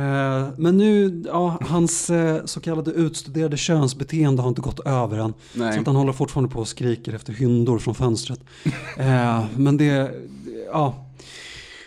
Eh, 0.01 0.47
Men 0.57 0.77
nu, 0.77 1.23
ja, 1.27 1.57
hans 1.61 2.09
eh, 2.09 2.45
så 2.45 2.59
kallade 2.59 2.91
utstuderade 2.91 3.57
könsbeteende 3.57 4.41
har 4.41 4.49
inte 4.49 4.61
gått 4.61 4.79
över 4.79 5.17
än. 5.17 5.33
Nej. 5.53 5.73
Så 5.73 5.79
att 5.79 5.87
han 5.87 5.95
håller 5.95 6.13
fortfarande 6.13 6.49
på 6.53 6.59
och 6.59 6.67
skriker 6.67 7.13
efter 7.13 7.33
hyndor 7.33 7.79
från 7.79 7.95
fönstret. 7.95 8.39
Eh, 8.97 9.45
Men 9.57 9.77
det, 9.77 10.11
ja. 10.71 10.95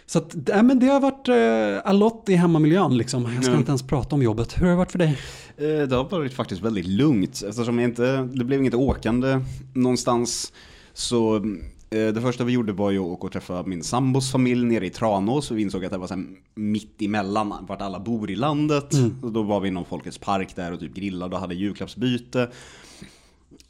Så 0.06 0.18
att, 0.18 0.34
nej, 0.48 0.62
men 0.62 0.78
det 0.78 0.86
har 0.86 1.00
varit 1.00 1.28
eh, 1.28 1.90
a 1.90 1.92
lot 1.92 2.28
i 2.28 2.34
hemmamiljön 2.34 2.96
liksom. 2.96 3.34
Jag 3.34 3.42
ska 3.44 3.52
Ja. 3.52 3.58
inte 3.58 3.70
ens 3.70 3.82
prata 3.82 4.14
om 4.14 4.22
jobbet. 4.22 4.56
Hur 4.58 4.62
har 4.64 4.70
det 4.70 4.76
varit 4.76 4.92
för 4.92 4.98
dig? 4.98 5.18
Eh, 5.56 5.88
Det 5.88 5.96
har 5.96 6.04
varit 6.10 6.32
faktiskt 6.32 6.62
väldigt 6.62 6.86
lugnt 6.86 7.42
eftersom 7.48 7.80
inte, 7.80 8.22
det 8.34 8.44
blev 8.44 8.60
inget 8.60 8.74
åkande 8.74 9.40
någonstans. 9.72 10.52
Så 10.92 11.36
eh, 11.36 11.42
det 11.90 12.20
första 12.22 12.44
vi 12.44 12.52
gjorde 12.52 12.72
var 12.72 12.90
ju 12.90 12.98
att 12.98 13.04
åka 13.06 13.26
och 13.26 13.32
träffa 13.32 13.62
min 13.62 13.82
sambos 13.82 14.32
familj 14.32 14.66
nere 14.66 14.86
i 14.86 14.90
Tranås. 14.90 15.50
Och 15.50 15.58
vi 15.58 15.62
insåg 15.62 15.84
att 15.84 15.92
det 15.92 15.98
var 15.98 16.06
så 16.06 16.24
mitt 16.54 17.02
emellan 17.02 17.54
vart 17.68 17.82
alla 17.82 18.00
bor 18.00 18.30
i 18.30 18.36
landet. 18.36 18.94
Och 19.22 19.32
då 19.32 19.42
var 19.42 19.60
vi 19.60 19.68
inom 19.68 19.84
Folkets 19.84 20.18
park 20.18 20.56
där 20.56 20.72
och 20.72 20.80
typ 20.80 20.94
grillade 20.94 21.34
och 21.34 21.40
hade 21.40 21.54
julklappsbyte. 21.54 22.48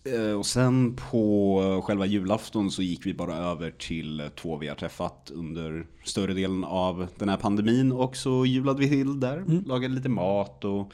Eh, 0.05 0.39
Och 0.39 0.47
sen 0.47 0.97
på 1.11 1.83
själva 1.87 2.07
julafton 2.07 2.71
så 2.71 2.83
gick 2.83 3.07
vi 3.07 3.15
bara 3.15 3.35
över 3.37 3.71
till 3.71 4.31
två 4.41 4.57
vi 4.57 4.69
har 4.69 4.75
träffat 4.77 5.31
under 5.35 5.87
större 6.05 6.35
delen 6.35 6.65
av 6.65 7.07
den 7.19 7.29
här 7.29 7.37
pandemin. 7.37 7.93
Och 7.93 8.17
så 8.17 8.47
julade 8.47 8.79
vi 8.81 8.89
till 8.89 9.21
där, 9.21 9.45
lagade 9.67 9.95
lite 9.95 10.09
mat 10.09 10.65
och 10.65 10.93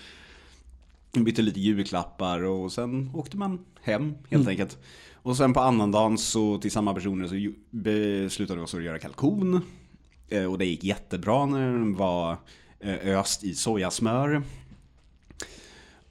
bytte 1.12 1.42
lite 1.42 1.60
julklappar 1.60 2.42
och 2.42 2.72
sen 2.72 3.10
åkte 3.14 3.36
man 3.36 3.64
hem 3.82 4.14
helt 4.30 4.48
enkelt. 4.48 4.78
Och 5.14 5.36
sen 5.36 5.52
på 5.52 5.60
annandagen 5.60 6.18
så 6.18 6.58
till 6.58 6.70
samma 6.70 6.94
personer 6.94 7.28
så 7.28 7.52
beslutade 7.70 8.58
vi 8.60 8.64
oss 8.66 8.74
att 8.74 8.82
göra 8.82 8.98
kalkon. 8.98 9.60
Eh, 10.28 10.44
Och 10.44 10.58
det 10.58 10.64
gick 10.64 10.84
jättebra 10.84 11.46
när 11.46 11.60
den 11.72 11.96
var 11.96 12.36
eh, 12.80 13.18
öst 13.18 13.44
i 13.44 13.54
sojasmör. 13.54 14.42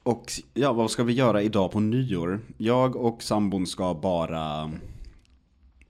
Och 0.04 0.32
ja, 0.54 0.74
vad 0.74 0.92
ska 0.92 1.04
vi 1.04 1.14
göra 1.14 1.42
idag 1.42 1.72
på 1.72 1.80
nyår? 1.80 2.40
Jag 2.58 2.96
och 2.96 3.24
sambon 3.24 3.68
ska 3.68 3.94
bara 3.94 4.72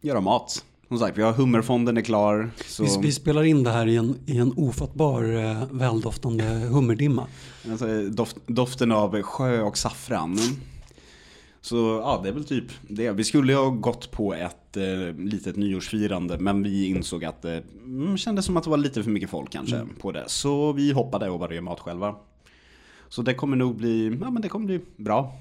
göra 0.01 0.21
mat. 0.21 0.65
Som 0.91 0.99
sagt, 0.99 1.17
vi 1.17 1.21
har 1.21 1.33
hummerfonden 1.33 1.97
är 1.97 2.01
klar. 2.01 2.51
Så, 2.65 2.83
Vi, 2.83 2.89
vi 3.01 3.11
spelar 3.11 3.43
in 3.43 3.63
det 3.63 3.69
här 3.69 3.87
i 3.87 3.95
en, 3.95 4.15
i 4.25 4.37
en 4.37 4.53
ofattbar 4.57 5.23
eh, 5.23 5.63
väldoftande 5.71 6.43
hummerdimma. 6.43 7.27
alltså, 7.69 8.09
doft, 8.09 8.37
doften 8.45 8.91
av 8.91 9.21
sjö 9.21 9.61
och 9.61 9.77
saffran. 9.77 10.37
Så 11.61 11.75
ja, 11.77 12.19
det 12.23 12.29
är 12.29 12.33
väl 12.33 12.43
typ 12.45 12.65
det. 12.87 13.11
Vi 13.11 13.23
skulle 13.23 13.53
ha 13.53 13.69
gått 13.69 14.11
på 14.11 14.33
ett 14.33 14.77
eh, 14.77 15.15
litet 15.17 15.55
nyårsfirande 15.55 16.37
men 16.37 16.63
vi 16.63 16.85
insåg 16.85 17.25
att 17.25 17.41
det 17.41 17.63
mm, 17.85 18.17
kändes 18.17 18.45
som 18.45 18.57
att 18.57 18.63
det 18.63 18.69
var 18.69 18.77
lite 18.77 19.03
för 19.03 19.11
mycket 19.11 19.29
folk 19.29 19.49
kanske 19.49 19.87
på 20.01 20.11
det. 20.11 20.23
Så 20.27 20.73
vi 20.73 20.91
hoppade 20.91 21.29
och 21.29 21.39
bara 21.39 21.53
gör 21.53 21.61
mat 21.61 21.79
själva. 21.79 22.15
Så 23.09 23.21
det 23.21 23.33
kommer 23.33 23.57
nog 23.57 23.75
bli, 23.75 24.17
ja 24.21 24.31
men 24.31 24.41
det 24.41 24.49
kommer 24.49 24.65
bli 24.65 24.79
bra. 24.97 25.33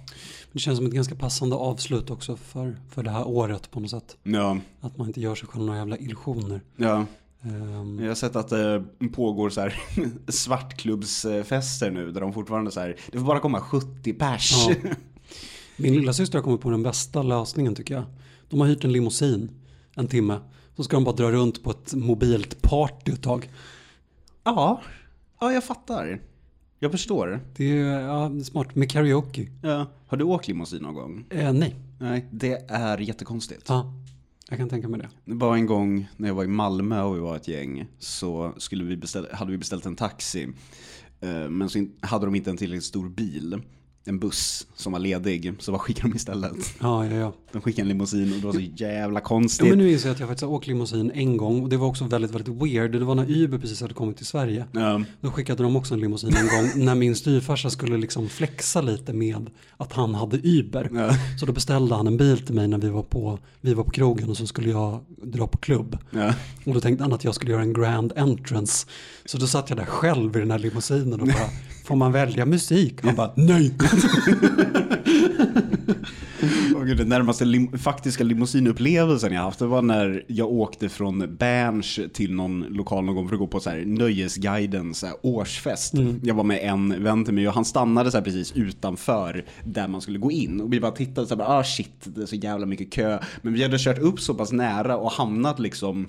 Det 0.52 0.58
känns 0.58 0.76
som 0.76 0.86
ett 0.86 0.92
ganska 0.92 1.14
passande 1.14 1.56
avslut 1.56 2.10
också 2.10 2.36
för, 2.36 2.76
för 2.88 3.02
det 3.02 3.10
här 3.10 3.28
året 3.28 3.70
på 3.70 3.80
något 3.80 3.90
sätt. 3.90 4.16
Ja, 4.22 4.58
Att 4.80 4.96
man 4.96 5.06
inte 5.06 5.20
gör 5.20 5.34
sig 5.34 5.48
själv 5.48 5.64
några 5.64 5.78
jävla 5.78 5.96
illusioner. 5.98 6.60
ja. 6.76 7.06
Ehm, 7.42 7.98
Jag 8.00 8.08
har 8.08 8.14
sett 8.14 8.36
att 8.36 8.48
det 8.48 8.84
pågår 9.12 9.50
så 9.50 9.60
här 9.60 9.80
svartklubbsfester 10.28 11.90
nu 11.90 12.10
där 12.12 12.20
de 12.20 12.32
fortfarande 12.32 12.70
så 12.70 12.80
här, 12.80 12.96
det 13.12 13.18
får 13.18 13.26
bara 13.26 13.40
komma 13.40 13.60
70 13.60 14.12
pers. 14.12 14.52
Ja. 14.68 14.74
Min 15.76 15.94
lilla 15.94 16.12
syster 16.12 16.38
har 16.38 16.42
kommit 16.44 16.60
på 16.60 16.70
den 16.70 16.82
bästa 16.82 17.22
lösningen 17.22 17.74
tycker 17.74 17.94
jag. 17.94 18.04
De 18.48 18.60
har 18.60 18.66
hyrt 18.66 18.84
en 18.84 18.92
limousin 18.92 19.50
en 19.94 20.08
timme. 20.08 20.38
Så 20.76 20.84
ska 20.84 20.96
de 20.96 21.04
bara 21.04 21.14
dra 21.16 21.30
runt 21.32 21.62
på 21.64 21.70
ett 21.70 21.94
mobilt 21.94 22.62
party 22.62 23.12
ett 23.12 23.22
tag. 23.22 23.50
Ja, 24.44 24.80
ja 25.40 25.52
jag 25.52 25.64
fattar. 25.64 26.20
Jag 26.82 26.90
förstår. 26.92 27.40
Det 27.56 27.78
är, 27.78 28.00
ja, 28.00 28.30
smart. 28.44 28.74
Med 28.74 28.90
karaoke. 28.90 29.48
Ja. 29.62 29.86
Har 30.06 30.16
du 30.16 30.24
åkt 30.24 30.48
limousin 30.48 30.82
någon 30.82 30.94
gång? 30.94 31.24
Eh, 31.30 31.52
nej. 31.52 31.76
Nej, 31.98 32.26
det 32.30 32.64
är 32.70 32.98
jättekonstigt. 32.98 33.64
Ja, 33.68 33.92
jag 34.48 34.58
kan 34.58 34.68
tänka 34.68 34.88
mig 34.88 35.00
det. 35.00 35.08
Det 35.24 35.34
var 35.34 35.54
en 35.56 35.66
gång 35.66 36.08
när 36.16 36.28
jag 36.28 36.34
var 36.34 36.44
i 36.44 36.48
Malmö 36.48 37.02
och 37.02 37.16
vi 37.16 37.20
var 37.20 37.36
ett 37.36 37.48
gäng 37.48 37.86
så 37.98 38.52
skulle 38.56 38.84
vi 38.84 38.96
beställa, 38.96 39.28
hade 39.32 39.50
vi 39.50 39.58
beställt 39.58 39.86
en 39.86 39.96
taxi. 39.96 40.48
Eh, 41.20 41.48
Men 41.48 41.68
så 41.68 41.86
hade 42.00 42.26
de 42.26 42.34
inte 42.34 42.50
en 42.50 42.56
tillräckligt 42.56 42.84
stor 42.84 43.08
bil. 43.08 43.62
En 44.04 44.18
buss 44.18 44.66
som 44.76 44.92
var 44.92 44.98
ledig. 45.00 45.52
Så 45.58 45.72
vad 45.72 45.80
skickade 45.80 46.08
de 46.08 46.16
istället? 46.16 46.74
Ja, 46.80 47.06
ja, 47.06 47.16
ja. 47.16 47.32
De 47.52 47.62
skickade 47.62 47.82
en 47.82 47.88
limousin 47.88 48.32
och 48.32 48.38
det 48.40 48.46
var 48.46 48.52
så 48.52 48.60
jävla 48.60 49.20
Ja, 49.20 49.24
konstigt. 49.24 49.68
men 49.68 49.78
nu 49.78 49.92
inser 49.92 50.08
jag 50.08 50.14
att 50.14 50.20
jag 50.20 50.28
faktiskt 50.28 50.44
har 50.44 50.52
åkt 50.52 50.66
limousin 50.66 51.10
en 51.14 51.36
gång 51.36 51.62
och 51.62 51.68
det 51.68 51.76
var 51.76 51.86
också 51.86 52.04
väldigt, 52.04 52.30
väldigt 52.34 52.62
weird. 52.62 52.92
Det 52.92 52.98
var 53.04 53.14
när 53.14 53.30
Uber 53.30 53.58
precis 53.58 53.80
hade 53.80 53.94
kommit 53.94 54.16
till 54.16 54.26
Sverige. 54.26 54.64
Ja. 54.72 55.02
Då 55.20 55.30
skickade 55.30 55.62
de 55.62 55.76
också 55.76 55.94
en 55.94 56.00
limousin 56.00 56.36
en 56.36 56.46
gång 56.48 56.84
när 56.84 56.94
min 56.94 57.16
styvfarsa 57.16 57.70
skulle 57.70 57.96
liksom 57.98 58.28
flexa 58.28 58.80
lite 58.80 59.12
med 59.12 59.50
att 59.76 59.92
han 59.92 60.14
hade 60.14 60.36
Uber. 60.42 60.90
Ja. 60.94 61.10
Så 61.40 61.46
då 61.46 61.52
beställde 61.52 61.94
han 61.94 62.06
en 62.06 62.16
bil 62.16 62.46
till 62.46 62.54
mig 62.54 62.68
när 62.68 62.78
vi 62.78 62.88
var 62.88 63.02
på, 63.02 63.38
vi 63.60 63.74
var 63.74 63.84
på 63.84 63.90
krogen 63.90 64.30
och 64.30 64.36
så 64.36 64.46
skulle 64.46 64.70
jag 64.70 65.00
dra 65.22 65.46
på 65.46 65.58
klubb. 65.58 65.98
Ja. 66.10 66.34
Och 66.66 66.74
då 66.74 66.80
tänkte 66.80 67.04
han 67.04 67.12
att 67.12 67.24
jag 67.24 67.34
skulle 67.34 67.50
göra 67.52 67.62
en 67.62 67.72
grand 67.72 68.12
entrance. 68.16 68.86
Så 69.24 69.38
då 69.38 69.46
satt 69.46 69.68
jag 69.70 69.78
där 69.78 69.84
själv 69.84 70.36
i 70.36 70.40
den 70.40 70.50
här 70.50 70.58
limousinen 70.58 71.20
och 71.20 71.26
bara, 71.26 71.50
får 71.84 71.96
man 71.96 72.12
välja 72.12 72.46
musik? 72.46 72.94
Han 73.02 73.14
bara, 73.16 73.32
nej. 73.36 73.74
Och 76.76 76.86
gud, 76.86 76.96
den 76.96 77.08
närmaste 77.08 77.44
lim- 77.44 77.78
faktiska 77.78 78.24
limousinupplevelsen 78.24 79.32
jag 79.32 79.42
haft 79.42 79.58
det 79.58 79.66
var 79.66 79.82
när 79.82 80.24
jag 80.26 80.48
åkte 80.52 80.88
från 80.88 81.36
Berns 81.36 82.00
till 82.12 82.34
någon 82.34 82.60
lokal 82.60 83.04
någon 83.04 83.14
gång 83.14 83.28
för 83.28 83.34
att 83.34 83.38
gå 83.40 83.46
på 83.46 83.60
så 83.60 83.70
här 83.70 83.84
Nöjesguidens 83.86 84.98
så 84.98 85.06
här 85.06 85.16
årsfest. 85.22 85.94
Jag 86.22 86.34
var 86.34 86.44
med 86.44 86.58
en 86.62 87.04
vän 87.04 87.24
till 87.24 87.34
mig 87.34 87.48
och 87.48 87.54
han 87.54 87.64
stannade 87.64 88.10
så 88.10 88.16
här 88.16 88.24
precis 88.24 88.52
utanför 88.52 89.44
där 89.64 89.88
man 89.88 90.00
skulle 90.00 90.18
gå 90.18 90.30
in. 90.30 90.60
Och 90.60 90.72
vi 90.72 90.80
bara 90.80 90.90
tittade 90.92 91.26
så 91.26 91.34
här, 91.34 91.38
bara, 91.44 91.48
ah 91.58 91.64
shit, 91.64 91.92
det 92.04 92.22
är 92.22 92.26
så 92.26 92.36
jävla 92.36 92.66
mycket 92.66 92.92
kö. 92.92 93.18
Men 93.42 93.52
vi 93.52 93.62
hade 93.62 93.78
kört 93.78 93.98
upp 93.98 94.20
så 94.20 94.34
pass 94.34 94.52
nära 94.52 94.96
och 94.96 95.10
hamnat 95.12 95.58
liksom 95.58 96.08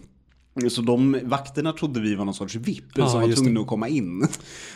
så 0.70 0.82
de 0.82 1.20
vakterna 1.24 1.74
trodde 1.74 2.00
vi 2.00 2.16
var 2.16 2.26
någon 2.26 2.34
sorts 2.34 2.56
VIP 2.56 2.84
Ja, 2.96 3.08
som 3.08 3.22
var 3.22 3.36
tvungna 3.36 3.62
att 3.62 3.68
komma 3.68 3.88
in. 3.88 4.28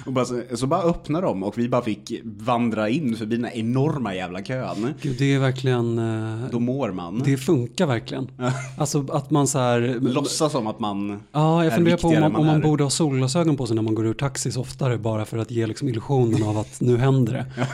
Och 0.06 0.14
bara, 0.14 0.26
så, 0.26 0.42
så 0.56 0.68
bara 0.68 0.82
öppnade 0.82 1.28
de 1.28 1.44
och 1.44 1.58
vi 1.58 1.70
bara 1.70 1.82
fick 1.82 2.22
vandra 2.24 2.90
in 2.90 3.16
förbi 3.16 3.36
den 3.36 3.46
här 3.46 3.56
enorma 3.56 4.16
jävla 4.16 4.42
kön. 4.42 4.94
Gud, 5.02 5.16
det 5.20 5.34
är 5.34 5.40
verkligen, 5.40 6.00
eh, 6.00 6.50
Då 6.52 6.60
mår 6.60 6.92
man. 6.92 7.22
det 7.26 7.38
funkar 7.38 7.88
verkligen. 7.88 8.32
Alltså 8.78 9.06
att 9.12 9.32
man 9.32 9.48
så 9.48 9.60
här, 9.60 10.00
Låtsas 10.02 10.52
som 10.52 10.68
att 10.68 10.80
man... 10.80 11.20
Ja, 11.32 11.64
jag 11.64 11.76
funderar 11.76 11.98
på 11.98 12.08
om 12.08 12.14
man, 12.14 12.24
än 12.24 12.36
om 12.36 12.46
man 12.46 12.62
borde 12.62 12.84
ha 12.84 12.90
solglasögon 12.90 13.58
på 13.58 13.68
sig 13.68 13.76
när 13.76 13.84
man 13.84 13.96
går 13.96 14.06
ur 14.06 14.14
taxis 14.14 14.58
oftare 14.58 14.98
bara 14.98 15.26
för 15.26 15.38
att 15.38 15.52
ge 15.52 15.68
liksom 15.68 15.90
illusionen 15.90 16.44
av 16.44 16.58
att 16.58 16.82
nu 16.82 16.98
händer 16.98 17.34
det. 17.34 17.68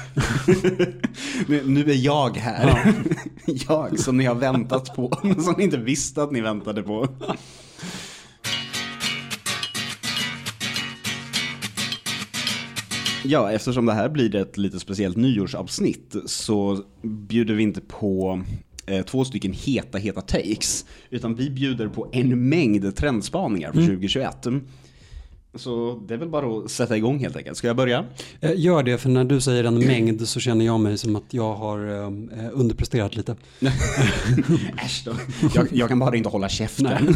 nu, 1.47 1.63
nu 1.65 1.91
är 1.91 2.05
jag 2.05 2.37
här. 2.37 2.93
jag 3.45 3.99
som 3.99 4.17
ni 4.17 4.25
har 4.25 4.35
väntat 4.35 4.95
på. 4.95 5.17
som 5.43 5.55
ni 5.57 5.63
inte 5.63 5.77
visste 5.77 6.23
att 6.23 6.31
ni 6.31 6.41
väntade 6.41 6.83
på. 6.83 7.07
Ja, 13.23 13.51
eftersom 13.51 13.85
det 13.85 13.93
här 13.93 14.09
blir 14.09 14.35
ett 14.35 14.57
lite 14.57 14.79
speciellt 14.79 15.17
nyårsavsnitt 15.17 16.15
så 16.25 16.83
bjuder 17.03 17.53
vi 17.53 17.63
inte 17.63 17.81
på 17.81 18.41
eh, 18.85 19.05
två 19.05 19.25
stycken 19.25 19.53
heta, 19.53 19.97
heta 19.97 20.21
takes. 20.21 20.85
Utan 21.09 21.35
vi 21.35 21.49
bjuder 21.49 21.87
på 21.87 22.09
en 22.11 22.49
mängd 22.49 22.95
trendspaningar 22.95 23.71
för 23.71 23.81
2021. 23.81 24.47
Så 25.55 26.03
det 26.07 26.13
är 26.13 26.17
väl 26.17 26.29
bara 26.29 26.57
att 26.57 26.71
sätta 26.71 26.97
igång 26.97 27.19
helt 27.19 27.35
enkelt. 27.35 27.57
Ska 27.57 27.67
jag 27.67 27.75
börja? 27.75 28.05
Eh, 28.41 28.51
Gör 28.55 28.83
det, 28.83 28.97
för 28.97 29.09
när 29.09 29.23
du 29.23 29.41
säger 29.41 29.63
en 29.63 29.79
mängd 29.79 30.27
så 30.27 30.39
känner 30.39 30.65
jag 30.65 30.79
mig 30.79 30.97
som 30.97 31.15
att 31.15 31.33
jag 31.33 31.55
har 31.55 32.03
eh, 32.03 32.49
underpresterat 32.53 33.15
lite. 33.15 33.35
Äsch 34.85 35.03
då. 35.05 35.13
Jag, 35.55 35.67
jag 35.71 35.89
kan 35.89 35.99
bara 35.99 36.15
inte 36.15 36.29
hålla 36.29 36.49
käften. 36.49 37.15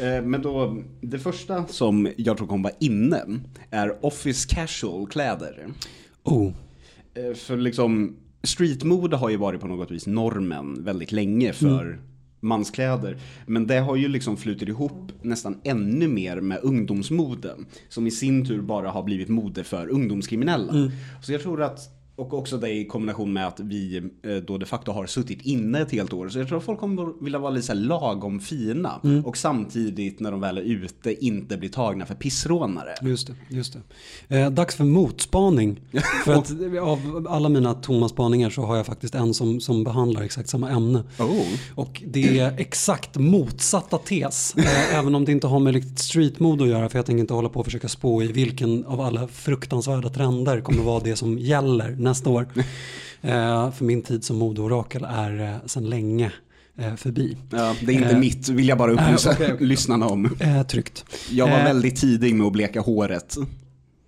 Eh, 0.00 0.22
Men 0.24 0.42
då, 0.42 0.82
det 1.00 1.18
första 1.18 1.66
som 1.66 2.08
jag 2.16 2.36
tror 2.36 2.46
kommer 2.48 2.62
vara 2.64 2.74
inne 2.80 3.22
är 3.70 4.04
office 4.06 4.48
casual 4.54 5.06
kläder. 5.06 5.66
Oh, 6.22 6.52
Eh, 7.16 7.34
För 7.34 7.56
liksom, 7.56 8.16
streetmode 8.42 9.16
har 9.16 9.30
ju 9.30 9.36
varit 9.36 9.60
på 9.60 9.66
något 9.66 9.90
vis 9.90 10.06
normen 10.06 10.84
väldigt 10.84 11.12
länge 11.12 11.52
för 11.52 11.98
manskläder. 12.40 13.16
Men 13.46 13.66
det 13.66 13.78
har 13.78 13.96
ju 13.96 14.08
liksom 14.08 14.36
flutit 14.36 14.68
ihop 14.68 15.12
nästan 15.22 15.60
ännu 15.64 16.08
mer 16.08 16.40
med 16.40 16.58
ungdomsmode. 16.62 17.54
Som 17.88 18.06
i 18.06 18.10
sin 18.10 18.46
tur 18.46 18.60
bara 18.62 18.90
har 18.90 19.02
blivit 19.02 19.28
mode 19.28 19.64
för 19.64 19.88
ungdomskriminella. 19.88 20.90
Så 21.22 21.32
jag 21.32 21.42
tror 21.42 21.62
att 21.62 21.80
och 22.16 22.34
också 22.34 22.56
det 22.58 22.70
i 22.70 22.84
kombination 22.84 23.32
med 23.32 23.46
att 23.46 23.60
vi 23.60 24.02
eh, 24.22 24.36
då 24.36 24.58
de 24.58 24.66
facto 24.66 24.92
har 24.92 25.06
suttit 25.06 25.42
inne 25.42 25.80
ett 25.80 25.92
helt 25.92 26.12
år. 26.12 26.28
Så 26.28 26.38
jag 26.38 26.48
tror 26.48 26.58
att 26.58 26.64
folk 26.64 26.80
kommer 26.80 27.24
vilja 27.24 27.38
vara 27.38 27.50
lite 27.50 27.74
lagom 27.74 28.40
fina. 28.40 29.00
Och 29.24 29.36
samtidigt 29.36 30.20
när 30.20 30.30
de 30.30 30.40
väl 30.40 30.58
är 30.58 30.62
ute 30.62 31.24
inte 31.24 31.56
bli 31.56 31.68
tagna 31.68 32.06
för 32.06 32.14
pissrånare. 32.14 32.94
just 33.02 33.26
det. 33.26 33.34
Just 33.48 33.76
det. 34.28 34.38
Eh, 34.38 34.50
dags 34.50 34.74
för 34.74 34.84
motspaning. 34.84 35.80
för 36.24 36.32
att 36.32 36.52
av 36.82 37.26
alla 37.30 37.48
mina 37.48 37.74
tomma 37.74 38.08
spaningar 38.08 38.50
så 38.50 38.62
har 38.62 38.76
jag 38.76 38.86
faktiskt 38.86 39.14
en 39.14 39.34
som, 39.34 39.60
som 39.60 39.84
behandlar 39.84 40.22
exakt 40.22 40.48
samma 40.48 40.70
ämne. 40.70 41.02
Oh. 41.18 41.42
Och 41.74 42.02
det 42.06 42.38
är 42.38 42.60
exakt 42.60 43.16
motsatta 43.16 43.98
tes. 43.98 44.54
Eh, 44.56 44.98
även 44.98 45.14
om 45.14 45.24
det 45.24 45.32
inte 45.32 45.46
har 45.46 45.60
med 45.60 45.74
riktigt 45.74 45.98
streetmode 45.98 46.64
att 46.64 46.70
göra. 46.70 46.88
För 46.88 46.98
jag 46.98 47.06
tänker 47.06 47.20
inte 47.20 47.34
hålla 47.34 47.48
på 47.48 47.60
och 47.60 47.66
försöka 47.66 47.88
spå 47.88 48.22
i 48.22 48.32
vilken 48.32 48.84
av 48.84 49.00
alla 49.00 49.28
fruktansvärda 49.28 50.08
trender 50.08 50.60
kommer 50.60 50.82
vara 50.82 51.00
det 51.00 51.16
som 51.16 51.38
gäller 51.38 51.90
nästa 52.04 52.30
år. 52.30 52.46
Eh, 53.22 53.70
för 53.70 53.84
min 53.84 54.02
tid 54.02 54.24
som 54.24 54.36
modeorakel 54.36 55.04
är 55.10 55.40
eh, 55.42 55.66
sedan 55.66 55.90
länge 55.90 56.32
eh, 56.78 56.94
förbi. 56.94 57.36
Ja, 57.50 57.74
det 57.80 57.92
är 57.92 57.96
inte 57.96 58.08
Eh, 58.08 58.18
mitt, 58.18 58.48
vill 58.48 58.68
jag 58.68 58.78
bara 58.78 58.92
upplysa 58.92 59.30
okej, 59.30 59.52
okej. 59.54 59.66
lyssnarna 59.66 60.06
om. 60.06 60.36
Eh, 60.40 60.62
tryggt. 60.62 61.04
Jag 61.30 61.48
var 61.50 61.58
Eh, 61.58 61.64
väldigt 61.64 61.96
tidig 62.00 62.34
med 62.34 62.46
att 62.46 62.52
bleka 62.52 62.80
håret. 62.80 63.36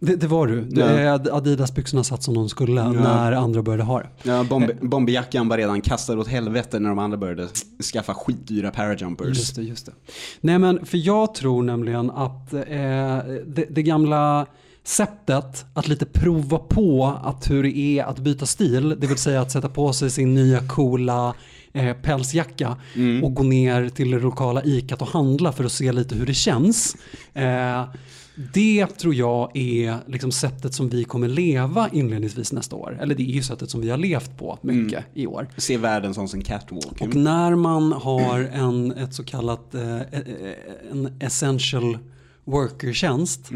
Det, 0.01 0.17
det 0.17 0.27
var 0.27 0.47
du. 0.47 0.61
du 0.61 0.81
Ja. 0.81 1.21
Adidas-byxorna 1.33 2.05
satt 2.05 2.23
som 2.23 2.35
de 2.35 2.49
skulle 2.49 2.89
när 2.93 3.33
andra 3.33 3.63
började 3.63 3.83
ha 3.83 4.01
det. 4.01 4.09
Ja, 4.23 4.45
bomb, 4.45 4.71
bomberjackan 4.81 5.49
var 5.49 5.57
redan 5.57 5.81
kastad 5.81 6.19
åt 6.19 6.29
helvete 6.29 6.79
när 6.79 6.89
de 6.89 6.99
andra 6.99 7.19
började 7.19 7.49
skaffa 7.93 8.15
skitdyra 8.15 8.71
parajumpers. 8.71 9.29
Just 9.39 9.57
det, 9.57 9.63
just 9.63 9.87
det. 9.87 9.93
Nej 10.41 10.59
men 10.59 10.87
för 10.87 10.99
jag 10.99 11.35
tror 11.35 11.63
nämligen 11.63 12.11
att 12.11 12.53
eh, 12.53 12.61
det, 13.47 13.67
det 13.71 13.83
gamla 13.83 14.47
sättet 14.87 15.65
att 15.75 15.89
lite 15.89 16.07
prova 16.07 16.59
på 16.59 17.19
att 17.25 17.51
hur 17.51 17.63
det 17.63 17.79
är 17.79 18.05
att 18.05 18.19
byta 18.19 18.47
stil, 18.47 18.97
det 19.01 19.07
vill 19.07 19.17
säga 19.17 19.41
att 19.41 19.53
sätta 19.53 19.69
på 19.69 19.93
sig 19.93 20.11
sin 20.11 20.35
nya 20.35 20.69
coola 20.69 21.35
eh, 21.73 21.97
pälsjacka 21.97 22.77
och 23.23 23.35
gå 23.35 23.43
ner 23.43 23.89
till 23.89 24.11
det 24.11 24.19
lokala 24.19 24.63
ikat 24.65 25.03
och 25.03 25.09
handla 25.09 25.53
för 25.53 25.65
att 25.65 25.73
se 25.73 25.93
lite 25.93 26.15
hur 26.15 26.27
det 26.27 26.35
känns. 26.35 26.97
Eh, 27.35 27.85
det 28.55 28.87
tror 28.87 29.15
jag 29.15 29.57
är 29.57 29.97
liksom 30.07 30.33
sättet 30.33 30.75
som 30.75 30.89
vi 30.89 31.05
kommer 31.05 31.29
leva 31.29 31.89
inledningsvis 31.93 32.53
nästa 32.53 32.77
år. 32.77 32.99
Eller 33.01 33.15
det 33.15 33.23
är 33.23 33.35
ju 33.35 33.43
sättet 33.43 33.71
som 33.71 33.81
vi 33.81 33.91
har 33.91 33.99
levt 33.99 34.39
på 34.39 34.59
mycket 34.63 35.05
i 35.15 35.27
år. 35.27 35.49
Se 35.57 35.77
världen 35.77 36.15
som 36.15 36.29
en 36.35 36.43
catwalk. 36.43 37.01
Och 37.01 37.15
när 37.15 37.55
man 37.55 37.93
har 37.93 38.41
en, 38.41 38.93
ett 38.93 39.15
så 39.15 39.25
kallat 39.25 39.75
eh, 39.75 39.97
eh, 39.97 40.03
en 40.91 41.17
essential 41.21 41.99
worker-tjänst 42.47 43.51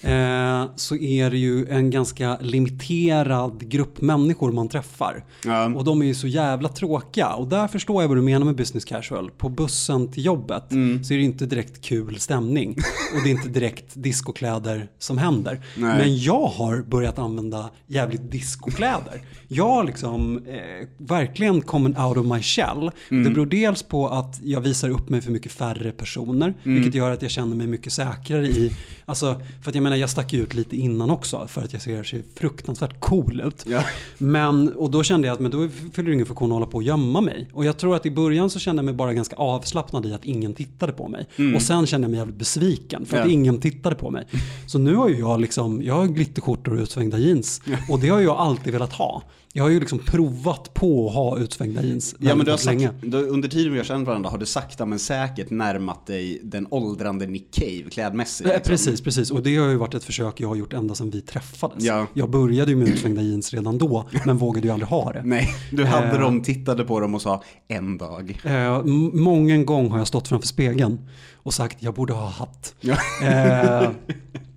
eh, 0.00 0.64
så 0.76 0.96
är 0.96 1.30
det 1.30 1.38
ju 1.38 1.66
en 1.68 1.90
ganska 1.90 2.38
limiterad 2.40 3.68
grupp 3.68 4.00
människor 4.00 4.52
man 4.52 4.68
träffar. 4.68 5.24
Ja. 5.44 5.64
Och 5.64 5.84
de 5.84 6.02
är 6.02 6.06
ju 6.06 6.14
så 6.14 6.26
jävla 6.26 6.68
tråkiga. 6.68 7.28
Och 7.28 7.48
där 7.48 7.68
förstår 7.68 8.02
jag 8.02 8.08
vad 8.08 8.16
du 8.16 8.22
menar 8.22 8.46
med 8.46 8.56
business 8.56 8.84
casual. 8.84 9.30
På 9.30 9.48
bussen 9.48 10.12
till 10.12 10.24
jobbet 10.24 10.64
så 11.04 11.14
är 11.14 11.18
det 11.18 11.24
inte 11.24 11.46
direkt 11.46 11.80
kul 11.80 12.20
stämning. 12.20 12.70
Och 13.14 13.22
det 13.24 13.30
är 13.30 13.34
inte 13.34 13.48
direkt 13.48 13.84
diskokläder 13.94 14.88
som 14.98 15.18
händer. 15.18 15.60
Nej. 15.76 15.98
Men 15.98 16.18
jag 16.18 16.46
har 16.46 16.82
börjat 16.82 17.18
använda 17.18 17.70
jävligt 17.86 18.30
diskokläder. 18.30 19.22
Jag 19.48 19.68
har 19.68 19.84
liksom 19.84 20.46
eh, 20.46 20.88
verkligen 20.98 21.60
kommit 21.60 21.98
out 21.98 22.16
of 22.16 22.26
my 22.26 22.42
shell. 22.42 22.90
Det 23.08 23.30
beror 23.30 23.46
dels 23.46 23.82
på 23.82 24.08
att 24.08 24.40
jag 24.42 24.60
visar 24.60 24.88
upp 24.88 25.08
mig 25.08 25.20
för 25.20 25.30
mycket 25.30 25.52
färre 25.52 25.92
personer. 25.92 26.54
Vilket 26.62 26.94
gör 26.94 27.10
att 27.10 27.22
jag 27.22 27.30
känner 27.30 27.56
mig 27.56 27.66
mycket 27.66 27.92
säkrare 27.92 28.27
säkrare 28.28 28.46
i, 28.46 28.72
alltså 29.04 29.40
för 29.62 29.70
att 29.70 29.74
jag 29.74 29.82
menar 29.82 29.96
jag 29.96 30.10
stack 30.10 30.34
ut 30.34 30.54
lite 30.54 30.76
innan 30.76 31.10
också 31.10 31.46
för 31.48 31.62
att 31.62 31.72
jag 31.72 31.82
ser 31.82 32.02
så 32.04 32.16
fruktansvärt 32.34 33.00
cool 33.00 33.40
ut. 33.46 33.64
Ja. 33.68 33.84
Men, 34.18 34.72
och 34.72 34.90
då 34.90 35.02
kände 35.02 35.26
jag 35.28 35.34
att 35.34 35.40
men 35.40 35.50
då 35.50 35.68
fyller 35.92 36.08
det 36.10 36.14
ingen 36.14 36.26
funktion 36.26 36.48
att 36.50 36.54
hålla 36.54 36.66
på 36.66 36.76
och 36.76 36.82
gömma 36.82 37.20
mig. 37.20 37.48
Och 37.52 37.64
jag 37.64 37.76
tror 37.78 37.96
att 37.96 38.06
i 38.06 38.10
början 38.10 38.50
så 38.50 38.58
kände 38.58 38.80
jag 38.80 38.84
mig 38.84 38.94
bara 38.94 39.12
ganska 39.14 39.36
avslappnad 39.36 40.06
i 40.06 40.12
att 40.14 40.24
ingen 40.24 40.54
tittade 40.54 40.92
på 40.92 41.08
mig. 41.08 41.26
Och 41.56 41.62
sen 41.62 41.86
kände 41.86 42.04
jag 42.04 42.10
mig 42.10 42.18
jävligt 42.18 42.36
besviken 42.38 43.06
för 43.06 43.16
att 43.16 43.24
Ja. 43.26 43.30
ingen 43.32 43.60
tittade 43.60 43.96
på 43.96 44.10
mig. 44.10 44.26
Så 44.66 44.78
nu 44.78 44.94
har 44.94 45.08
ju 45.08 45.18
jag 45.18 45.40
liksom, 45.40 45.82
jag 45.82 45.94
har 45.94 46.06
glitterskjortor 46.06 46.74
och 46.74 46.82
utsvängda 46.82 47.18
jeans. 47.18 47.60
Och 47.88 48.00
det 48.00 48.08
har 48.08 48.20
jag 48.20 48.36
alltid 48.36 48.72
velat 48.72 48.92
ha. 48.92 49.22
Jag 49.52 49.64
har 49.64 49.70
ju 49.70 49.80
liksom 49.80 49.98
provat 49.98 50.74
på 50.74 51.08
att 51.08 51.14
ha 51.14 51.38
utsvängda 51.38 51.82
jeans 51.82 52.14
Ja 52.18 52.34
men 52.34 52.44
du 52.44 52.50
har 52.50 52.58
sagt, 52.58 52.80
du, 53.02 53.26
under 53.26 53.48
tiden 53.48 53.72
vi 53.72 53.78
har 53.78 53.84
känt 53.84 54.06
varandra 54.06 54.30
har 54.30 54.38
du 54.38 54.46
sakta 54.46 54.86
men 54.86 54.98
säkert 54.98 55.50
närmat 55.50 56.06
dig 56.06 56.40
den 56.44 56.66
åldrande 56.70 57.26
Nick 57.26 57.54
Cave 57.54 57.90
klädmässigt. 57.90 58.48
Eh, 58.50 58.54
liksom. 58.56 58.70
Precis, 58.70 59.00
precis. 59.00 59.30
Och 59.30 59.42
det 59.42 59.56
har 59.56 59.68
ju 59.68 59.76
varit 59.76 59.94
ett 59.94 60.04
försök 60.04 60.40
jag 60.40 60.48
har 60.48 60.56
gjort 60.56 60.72
ända 60.72 60.94
sedan 60.94 61.10
vi 61.10 61.20
träffades. 61.20 61.84
Ja. 61.84 62.06
Jag 62.14 62.30
började 62.30 62.70
ju 62.70 62.76
med 62.76 62.88
utsvängda 62.88 63.22
jeans 63.22 63.54
redan 63.54 63.78
då, 63.78 64.08
men 64.26 64.36
vågade 64.36 64.66
ju 64.66 64.72
aldrig 64.72 64.88
ha 64.88 65.12
det. 65.12 65.22
Nej, 65.24 65.48
du 65.72 65.84
hade 65.84 66.06
Eh. 66.08 66.20
dem, 66.20 66.42
tittade 66.42 66.84
på 66.84 67.00
dem 67.00 67.14
och 67.14 67.22
sa 67.22 67.42
en 67.68 67.98
dag. 67.98 68.40
Eh, 68.44 68.84
många 69.12 69.56
gång 69.58 69.90
har 69.90 69.98
jag 69.98 70.06
stått 70.06 70.28
framför 70.28 70.48
spegeln 70.48 70.98
och 71.36 71.54
sagt 71.54 71.76
jag 71.82 71.94
borde 71.94 72.12
ha 72.12 72.28
hatt. 72.28 72.74
Ja. 72.80 72.96
Eh, 73.22 73.90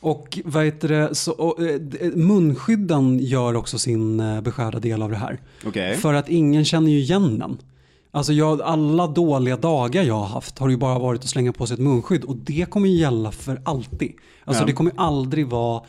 och 0.00 0.38
vad 0.44 0.64
heter 0.64 0.88
det, 0.88 1.14
så, 1.14 1.32
och, 1.32 1.62
eh, 1.62 1.74
d- 1.80 2.10
munskydden 2.14 3.18
gör 3.18 3.54
också 3.56 3.78
sin 3.78 4.20
eh, 4.20 4.40
beskärda 4.40 4.78
del 4.78 5.02
av 5.02 5.10
det 5.10 5.16
här. 5.16 5.40
Okej. 5.66 5.96
För 5.96 6.14
att 6.14 6.28
ingen 6.28 6.64
känner 6.64 6.90
ju 6.90 6.98
igen 6.98 7.38
den. 7.38 7.58
Alltså 8.12 8.32
jag, 8.32 8.62
alla 8.62 9.06
dåliga 9.06 9.56
dagar 9.56 10.02
jag 10.02 10.14
har 10.14 10.26
haft 10.26 10.58
har 10.58 10.68
ju 10.68 10.76
bara 10.76 10.98
varit 10.98 11.20
att 11.20 11.28
slänga 11.28 11.52
på 11.52 11.66
sig 11.66 11.74
ett 11.74 11.80
munskydd 11.80 12.24
och 12.24 12.36
det 12.36 12.70
kommer 12.70 12.88
ju 12.88 12.94
gälla 12.96 13.30
för 13.32 13.60
alltid. 13.64 14.12
Alltså 14.44 14.62
Ja. 14.62 14.66
det 14.66 14.72
kommer 14.72 14.92
aldrig 14.96 15.46
vara 15.46 15.82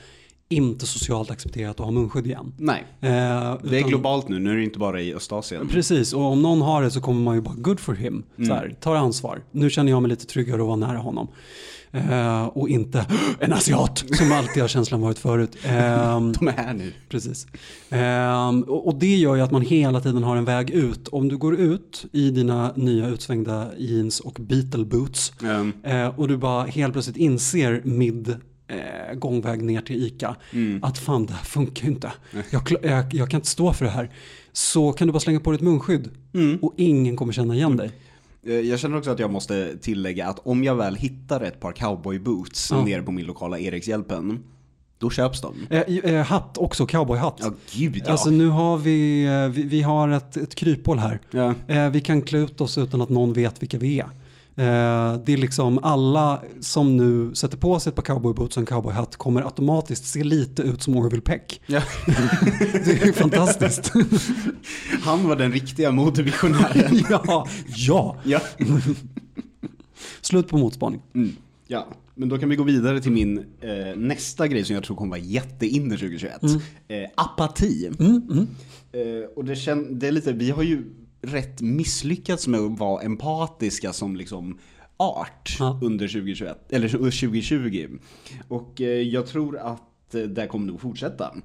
inte 0.49 0.85
socialt 0.85 1.31
accepterat 1.31 1.79
att 1.79 1.85
ha 1.85 1.91
munskydd 1.91 2.25
igen. 2.27 2.53
Nej, 2.57 2.83
Eh, 3.01 3.09
det 3.09 3.09
är 3.15 3.57
utan- 3.77 3.89
globalt 3.89 4.29
nu, 4.29 4.39
nu 4.39 4.51
är 4.51 4.55
det 4.55 4.63
inte 4.63 4.79
bara 4.79 5.01
i 5.01 5.13
Östasien. 5.13 5.67
Precis, 5.67 6.13
och 6.13 6.21
om 6.23 6.41
någon 6.41 6.61
har 6.61 6.81
det 6.83 6.91
så 6.91 7.01
kommer 7.01 7.21
man 7.21 7.35
ju 7.35 7.41
bara 7.41 7.55
good 7.57 7.79
for 7.79 7.93
him. 7.93 8.23
Mm. 8.37 8.47
Så 8.49 8.53
här, 8.55 8.75
tar 8.81 8.95
ansvar. 8.95 9.41
Nu 9.51 9.69
känner 9.69 9.91
jag 9.91 10.01
mig 10.01 10.09
lite 10.09 10.25
tryggare 10.25 10.61
att 10.61 10.67
vara 10.67 10.75
nära 10.75 10.97
honom. 10.97 11.27
Eh, 11.93 12.43
och 12.43 12.69
inte 12.69 13.05
en 13.39 13.53
asiat 13.53 14.03
som 14.13 14.31
alltid 14.31 14.61
har 14.63 14.67
känslan 14.67 15.01
varit 15.01 15.19
förut. 15.19 15.57
Ehm, 15.65 16.31
De 16.39 16.47
är 16.47 16.51
här 16.51 16.73
nu. 16.73 16.93
Precis. 17.09 17.47
Ehm, 17.89 18.61
och, 18.63 18.87
och 18.87 18.95
det 18.95 19.15
gör 19.15 19.35
ju 19.35 19.41
att 19.41 19.51
man 19.51 19.61
hela 19.61 19.99
tiden 20.01 20.23
har 20.23 20.35
en 20.35 20.45
väg 20.45 20.69
ut. 20.69 21.07
Om 21.07 21.27
du 21.29 21.37
går 21.37 21.55
ut 21.55 22.05
i 22.11 22.29
dina 22.31 22.73
nya 22.75 23.07
utsvängda 23.07 23.67
jeans 23.77 24.19
och 24.19 24.37
Beatle 24.39 24.85
boots 24.85 25.33
eh, 25.83 26.19
och 26.19 26.27
du 26.27 26.37
bara 26.37 26.63
helt 26.63 26.93
plötsligt 26.93 27.17
inser 27.17 27.81
mid 27.85 28.29
eh, 28.67 29.13
gångväg 29.15 29.61
ner 29.63 29.81
till 29.81 30.03
ICA 30.05 30.35
Mm. 30.53 30.83
att 30.83 30.97
fan 30.97 31.25
det 31.25 31.33
här 31.33 31.43
funkar 31.45 31.83
ju 31.85 31.91
inte. 31.91 32.11
Jag, 32.51 32.61
jag, 32.83 33.13
jag 33.13 33.29
kan 33.29 33.37
inte 33.37 33.49
stå 33.49 33.73
för 33.73 33.85
det 33.85 33.91
här. 33.91 34.09
Så 34.53 34.91
kan 34.91 35.07
du 35.07 35.13
bara 35.13 35.19
slänga 35.19 35.39
på 35.39 35.51
dig 35.51 35.55
ett 35.55 35.61
munskydd 35.61 36.09
Mm. 36.33 36.57
och 36.61 36.73
ingen 36.77 37.15
kommer 37.15 37.33
känna 37.33 37.55
igen 37.55 37.77
dig. 37.77 37.91
Eh, 38.45 38.53
Jag 38.53 38.79
känner 38.79 38.97
också 38.97 39.11
att 39.11 39.19
jag 39.19 39.31
måste 39.31 39.77
tillägga 39.77 40.27
att 40.27 40.39
om 40.43 40.63
jag 40.63 40.75
väl 40.75 40.95
hittar 40.95 41.41
ett 41.41 41.59
par 41.59 41.71
cowboyboots 41.71 42.71
nere 42.71 43.01
på 43.01 43.11
min 43.11 43.25
lokala 43.25 43.59
Erikshjälpen, 43.59 44.39
då 44.99 45.09
köps 45.09 45.41
de. 45.41 45.55
Eh, 45.69 45.81
eh, 45.81 46.25
hatt 46.25 46.57
också, 46.57 46.85
cowboyhatt. 46.85 47.35
Ja, 47.39 47.53
gud 47.73 48.01
ja. 48.05 48.11
Alltså 48.11 48.29
nu 48.29 48.47
har 48.47 48.77
vi, 48.77 49.25
eh, 49.25 49.47
vi, 49.47 49.63
vi 49.63 49.81
har 49.81 50.09
ett, 50.09 50.37
ett 50.37 50.55
kryphål 50.55 50.99
här. 50.99 51.19
ja. 51.31 51.53
Eh, 51.67 51.89
vi 51.89 52.01
kan 52.01 52.21
klä 52.21 52.39
ut 52.39 52.61
oss 52.61 52.77
utan 52.77 53.01
att 53.01 53.09
någon 53.09 53.33
vet 53.33 53.61
vilka 53.61 53.77
vi 53.77 53.99
är. 53.99 54.09
Eh, 54.55 55.19
det 55.25 55.33
är 55.33 55.37
liksom 55.37 55.79
alla 55.83 56.43
som 56.59 56.97
nu 56.97 57.35
sätter 57.35 57.57
på 57.57 57.79
sig 57.79 57.89
ett 57.89 57.95
par 57.95 58.03
cowboyboots 58.03 58.57
och 58.57 58.61
en 58.61 58.65
cowboyhatt 58.65 59.15
kommer 59.15 59.41
automatiskt 59.41 60.05
se 60.05 60.23
lite 60.23 60.61
ut 60.61 60.81
som 60.83 60.95
Orville 60.97 61.21
Peck. 61.21 61.61
Ja. 61.67 61.81
Det 62.85 63.01
är 63.01 63.13
fantastiskt. 63.13 63.93
Han 65.01 65.27
var 65.27 65.35
den 65.35 65.51
riktiga 65.51 65.91
modevisionären. 65.91 66.99
ja, 67.09 67.47
ja. 67.75 68.15
ja. 68.23 68.41
Slut 70.21 70.47
på 70.47 70.57
motspaning. 70.57 71.01
Mm. 71.15 71.31
ja, 71.67 71.87
men 72.15 72.29
då 72.29 72.37
kan 72.37 72.49
vi 72.49 72.55
gå 72.55 72.63
vidare 72.63 73.01
till 73.01 73.11
min 73.11 73.37
eh, 73.37 73.97
nästa 73.97 74.47
grej 74.47 74.65
som 74.65 74.73
jag 74.75 74.83
tror 74.83 74.97
kommer 74.97 75.09
vara 75.09 75.19
jätteinne 75.19 75.95
2021. 75.97 76.41
Eh, 76.43 76.49
apati. 77.15 77.87
Mm, 77.99 78.21
mm. 78.31 78.47
Eh, 78.91 79.25
och 79.35 79.45
det, 79.45 79.53
kän- 79.53 79.87
det 79.91 80.07
är 80.07 80.11
lite, 80.11 80.33
vi 80.33 80.49
har 80.51 80.63
ju 80.63 80.83
rätt 81.21 81.61
misslyckats 81.61 82.47
med 82.47 82.59
att 82.59 82.79
vara 82.79 83.01
empatiska 83.03 83.93
som 83.93 84.15
liksom 84.15 84.57
art 84.97 85.55
Ja. 85.59 85.79
under 85.83 86.07
2021, 86.07 86.57
eller 86.71 86.87
2020. 86.89 87.87
Och 88.47 88.81
eh, 88.81 88.87
jag 88.87 89.27
tror 89.27 89.57
att 89.57 90.15
eh, 90.15 90.21
det 90.21 90.47
kommer 90.47 90.67
nog 90.67 90.81
fortsätta. 90.81 91.35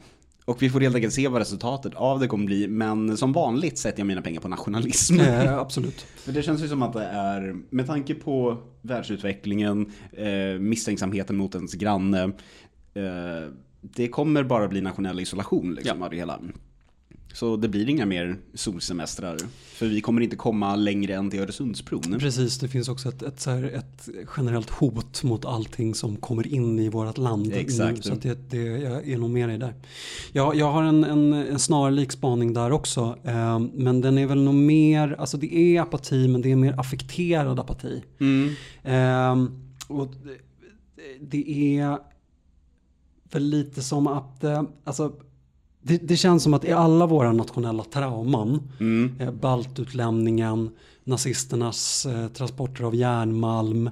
Och 0.44 0.62
vi 0.62 0.70
får 0.70 0.80
helt 0.80 0.94
enkelt 0.96 1.14
se 1.14 1.28
vad 1.28 1.38
resultatet 1.40 1.94
av 1.94 2.20
det 2.20 2.26
kommer 2.26 2.46
bli, 2.46 2.68
men 2.68 3.16
som 3.16 3.32
vanligt 3.32 3.78
sätter 3.78 4.00
jag 4.00 4.06
mina 4.06 4.22
pengar 4.22 4.40
på 4.40 4.48
nationalism. 4.48 5.20
Eh, 5.20 5.58
absolut. 5.58 6.00
För 6.16 6.32
det 6.32 6.42
känns 6.42 6.62
ju 6.62 6.68
som 6.68 6.82
att 6.82 6.92
det 6.92 7.04
är, 7.04 7.56
med 7.70 7.86
tanke 7.86 8.14
på 8.14 8.58
världsutvecklingen, 8.82 9.92
eh, 10.12 10.58
misstänksamheten 10.60 11.36
mot 11.36 11.54
ens 11.54 11.74
granne, 11.74 12.22
eh, 12.94 13.50
det 13.80 14.08
kommer 14.08 14.44
bara 14.44 14.68
bli 14.68 14.80
nationell 14.80 15.20
isolation 15.20 15.74
liksom 15.74 16.02
av 16.02 16.10
det 16.10 16.16
hela. 16.16 16.40
Så 17.36 17.56
det 17.56 17.68
blir 17.68 17.88
inga 17.88 18.06
mer 18.06 18.36
solsemestrar. 18.54 19.38
För 19.64 19.86
vi 19.86 20.00
kommer 20.00 20.20
inte 20.20 20.36
komma 20.36 20.76
längre 20.76 21.14
än 21.14 21.30
till 21.30 21.40
Öresundsbron. 21.40 22.16
Precis, 22.18 22.58
det 22.58 22.68
finns 22.68 22.88
också 22.88 23.08
ett, 23.08 23.22
ett, 23.22 23.40
så 23.40 23.50
här, 23.50 23.62
ett 23.62 24.08
generellt 24.36 24.70
hot 24.70 25.22
mot 25.22 25.44
allting 25.44 25.94
som 25.94 26.16
kommer 26.16 26.46
in 26.46 26.78
i 26.78 26.88
vårt 26.88 27.18
land. 27.18 27.52
Exakt. 27.52 27.96
Nu, 27.96 28.02
så 28.02 28.12
att 28.12 28.22
det, 28.22 28.50
det, 28.50 28.58
jag 28.58 29.08
är 29.08 29.18
nog 29.18 29.30
med 29.30 29.48
dig 29.48 29.58
där. 29.58 29.74
Jag, 30.32 30.56
jag 30.56 30.72
har 30.72 30.82
en, 30.82 31.04
en, 31.04 31.32
en 31.32 31.58
snarlik 31.58 32.12
spaning 32.12 32.52
där 32.52 32.70
också. 32.70 33.18
Eh, 33.24 33.58
men 33.58 34.00
den 34.00 34.18
är 34.18 34.26
väl 34.26 34.42
nog 34.42 34.54
mer, 34.54 35.16
alltså 35.18 35.36
det 35.36 35.56
är 35.56 35.80
apati 35.80 36.28
men 36.28 36.42
det 36.42 36.52
är 36.52 36.56
mer 36.56 36.80
affekterad 36.80 37.60
apati. 37.60 38.02
Mm. 38.20 38.54
Eh, 38.82 39.50
och 39.88 40.08
det, 40.24 40.38
det 41.20 41.76
är 41.78 41.98
väl 43.30 43.42
lite 43.42 43.82
som 43.82 44.06
att, 44.06 44.44
eh, 44.44 44.62
alltså 44.84 45.12
det, 45.86 45.96
det 46.08 46.16
känns 46.16 46.42
som 46.42 46.54
att 46.54 46.64
i 46.64 46.72
alla 46.72 47.06
våra 47.06 47.32
nationella 47.32 47.84
trauman 47.84 48.62
Mm. 48.80 49.14
eh, 49.20 49.30
baltutlämningen, 49.30 50.70
nazisternas 51.04 52.06
eh, 52.06 52.28
transporter 52.28 52.84
av 52.84 52.94
järnmalm, 52.94 53.90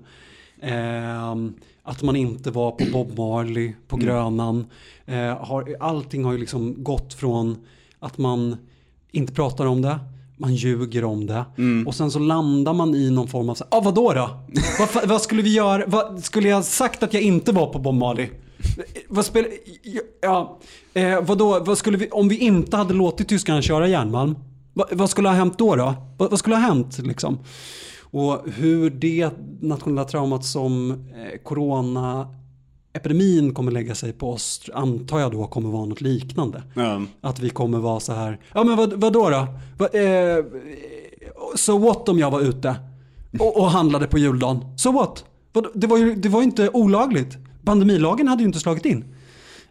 eh, 0.62 1.34
att 1.82 2.02
man 2.02 2.16
inte 2.16 2.50
var 2.50 2.70
på 2.70 2.84
Bob 2.92 3.18
Marley 3.18 3.72
på 3.88 3.96
Grönan. 3.96 4.66
Eh, 5.06 5.36
har, 5.38 5.76
allting 5.80 6.24
har 6.24 6.32
ju 6.32 6.38
liksom 6.38 6.74
gått 6.84 7.14
från 7.14 7.56
att 7.98 8.18
man 8.18 8.56
inte 9.12 9.32
pratar 9.32 9.66
om 9.66 9.82
det, 9.82 9.98
man 10.36 10.54
ljuger 10.54 11.04
om 11.04 11.26
det 11.26 11.44
och 11.86 11.94
sen 11.94 12.10
så 12.10 12.18
landar 12.18 12.72
man 12.74 12.94
i 12.94 13.10
någon 13.10 13.28
form 13.28 13.48
av, 13.48 13.54
så 13.54 13.64
här, 13.70 13.78
ah, 13.78 13.82
vadå 13.82 14.12
då? 14.12 14.30
vad, 14.94 15.08
vad 15.08 15.22
skulle 15.22 15.42
vi 15.42 15.54
göra? 15.54 15.84
Vad, 15.86 16.24
skulle 16.24 16.48
jag 16.48 16.64
sagt 16.64 17.02
att 17.02 17.14
jag 17.14 17.22
inte 17.22 17.52
var 17.52 17.66
på 17.66 17.78
Bob 17.78 17.94
Marley? 17.94 18.28
Vad 19.08 19.24
spelar, 19.24 19.50
ja, 20.20 20.58
eh, 20.94 21.20
vadå, 21.22 21.60
vad 21.60 21.78
skulle 21.78 21.98
vi, 21.98 22.10
om 22.10 22.28
vi 22.28 22.38
inte 22.38 22.76
hade 22.76 22.94
låtit 22.94 23.28
tyskarna 23.28 23.62
köra 23.62 23.88
järnmalm, 23.88 24.36
vad, 24.72 24.86
vad 24.92 25.10
skulle 25.10 25.28
ha 25.28 25.36
hänt 25.36 25.58
då? 25.58 25.76
då? 25.76 25.94
Vad, 26.18 26.30
vad 26.30 26.38
skulle 26.38 26.56
ha 26.56 26.62
hänt 26.62 26.98
liksom? 26.98 27.38
Och 28.00 28.40
hur 28.54 28.90
det 28.90 29.30
nationella 29.60 30.04
traumat 30.04 30.44
som 30.44 30.90
eh, 30.90 30.96
coronaepidemin 31.42 33.54
kommer 33.54 33.72
lägga 33.72 33.94
sig 33.94 34.12
på 34.12 34.32
oss 34.32 34.70
antar 34.74 35.20
jag 35.20 35.32
då 35.32 35.46
kommer 35.46 35.70
vara 35.70 35.84
något 35.84 36.00
liknande. 36.00 36.62
Ja. 36.74 37.02
Att 37.20 37.40
vi 37.40 37.50
kommer 37.50 37.78
vara 37.78 38.00
så 38.00 38.12
här, 38.12 38.40
ja 38.54 38.64
men 38.64 38.76
vad, 38.76 38.92
vad 38.92 39.12
då 39.12 39.30
då? 39.30 39.46
Vad, 39.78 39.94
eh, 39.94 40.44
so 41.54 41.78
what 41.78 42.08
om 42.08 42.18
jag 42.18 42.30
var 42.30 42.40
ute 42.40 42.76
och, 43.38 43.56
och 43.56 43.70
handlade 43.70 44.06
på 44.06 44.18
juldagen? 44.18 44.64
So 44.76 44.92
what? 44.92 45.24
Det 45.74 45.86
var 45.86 45.98
ju 45.98 46.14
det 46.14 46.28
var 46.28 46.42
inte 46.42 46.68
olagligt. 46.68 47.36
Pandemilagen 47.64 48.28
hade 48.28 48.42
ju 48.42 48.46
inte 48.46 48.60
slagit 48.60 48.84
in. 48.84 49.04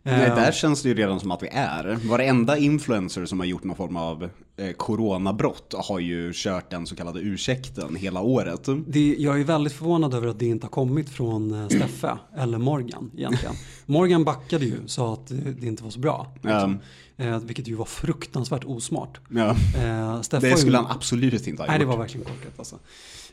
Nej, 0.05 0.27
Eh, 0.27 0.35
där 0.35 0.51
känns 0.51 0.81
det 0.81 0.89
ju 0.89 0.95
redan 0.95 1.19
som 1.19 1.31
att 1.31 1.43
vi 1.43 1.47
är. 1.51 1.99
Varenda 2.09 2.57
influencer 2.57 3.25
som 3.25 3.39
har 3.39 3.45
gjort 3.47 3.63
någon 3.63 3.75
form 3.75 3.97
av 3.97 4.29
eh, 4.57 4.71
coronabrott 4.71 5.73
har 5.77 5.99
ju 5.99 6.31
kört 6.33 6.69
den 6.71 6.87
så 6.87 6.95
kallade 6.95 7.19
ursäkten 7.19 7.95
hela 7.95 8.21
året. 8.21 8.67
Det, 8.87 9.15
jag 9.19 9.39
är 9.39 9.43
väldigt 9.43 9.73
förvånad 9.73 10.13
över 10.13 10.27
att 10.27 10.39
det 10.39 10.45
inte 10.45 10.65
har 10.65 10.71
kommit 10.71 11.09
från 11.09 11.53
eh, 11.61 11.67
Steffe 11.67 12.17
eller 12.37 12.57
Morgan 12.57 13.11
egentligen. 13.17 13.55
Morgan 13.85 14.23
backade 14.23 14.65
ju, 14.65 14.87
sa 14.87 15.13
att 15.13 15.27
det, 15.59 15.67
inte 15.67 15.83
var 15.83 15.91
så 15.91 15.99
bra. 15.99 16.27
Liksom. 16.41 16.79
Eh, 17.17 17.39
vilket 17.39 17.67
ju 17.67 17.75
var 17.75 17.85
fruktansvärt 17.85 18.63
osmart. 18.63 19.19
Ja. 19.29 19.49
Eh, 19.83 20.21
Det 20.39 20.57
skulle 20.57 20.77
han 20.77 20.91
absolut 20.91 21.47
inte 21.47 21.61
ha 21.63 21.67
Nej, 21.67 21.77
det 21.79 21.83
gjort. 21.83 21.91
var 21.93 21.99
verkligen 21.99 22.25
korkat 22.25 22.53
alltså. 22.57 22.75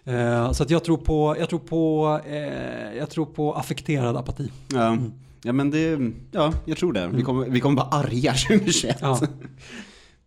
Eh, 0.04 0.52
så 0.52 0.62
att 0.62 0.70
jag 0.70 0.84
tror 0.84 0.96
på, 0.96 1.36
jag 1.38 1.48
tror 1.48 1.58
på, 1.58 2.20
eh, 2.26 2.96
jag 2.96 3.10
tror 3.10 3.26
på 3.26 3.54
affekterad 3.54 4.16
apati. 4.16 4.50
Ja. 4.72 4.98
ja, 5.42 5.52
men 5.52 5.70
det, 5.70 6.12
ja, 6.32 6.52
jag 6.64 6.78
tror 6.78 6.92
det. 6.92 7.08
Vi 7.08 7.22
kommer, 7.22 7.46
vi 7.46 7.60
kommer 7.60 7.76
vara 7.76 7.88
arga 7.88 8.32
2021. 8.48 8.98
Ja. 9.00 9.20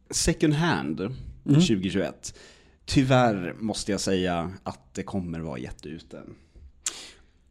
Second 0.09 0.53
hand 0.53 1.15
2021. 1.45 2.39
Tyvärr 2.85 3.55
måste 3.59 3.91
jag 3.91 4.01
säga 4.01 4.51
att 4.63 4.93
det 4.93 5.03
kommer 5.03 5.39
vara 5.39 5.59
jätteute. 5.59 6.21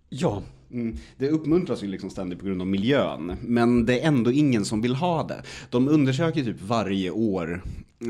Ja, 0.09 0.43
Mm. 0.73 0.97
Det 1.19 1.29
uppmuntras 1.29 1.83
ju 1.83 1.87
liksom 1.87 2.11
ständigt 2.11 2.39
på 2.39 2.47
grund 2.47 2.61
av 2.61 2.67
miljön, 2.67 3.37
men 3.43 3.87
det 3.87 4.01
är 4.01 4.09
ändå 4.09 4.33
ingen 4.33 4.65
som 4.65 4.81
vill 4.81 4.95
ha 4.95 5.23
det. 5.23 5.43
De 5.71 5.89
undersöker 5.89 6.45
typ 6.45 6.63
varje 6.63 7.11
år 7.11 7.63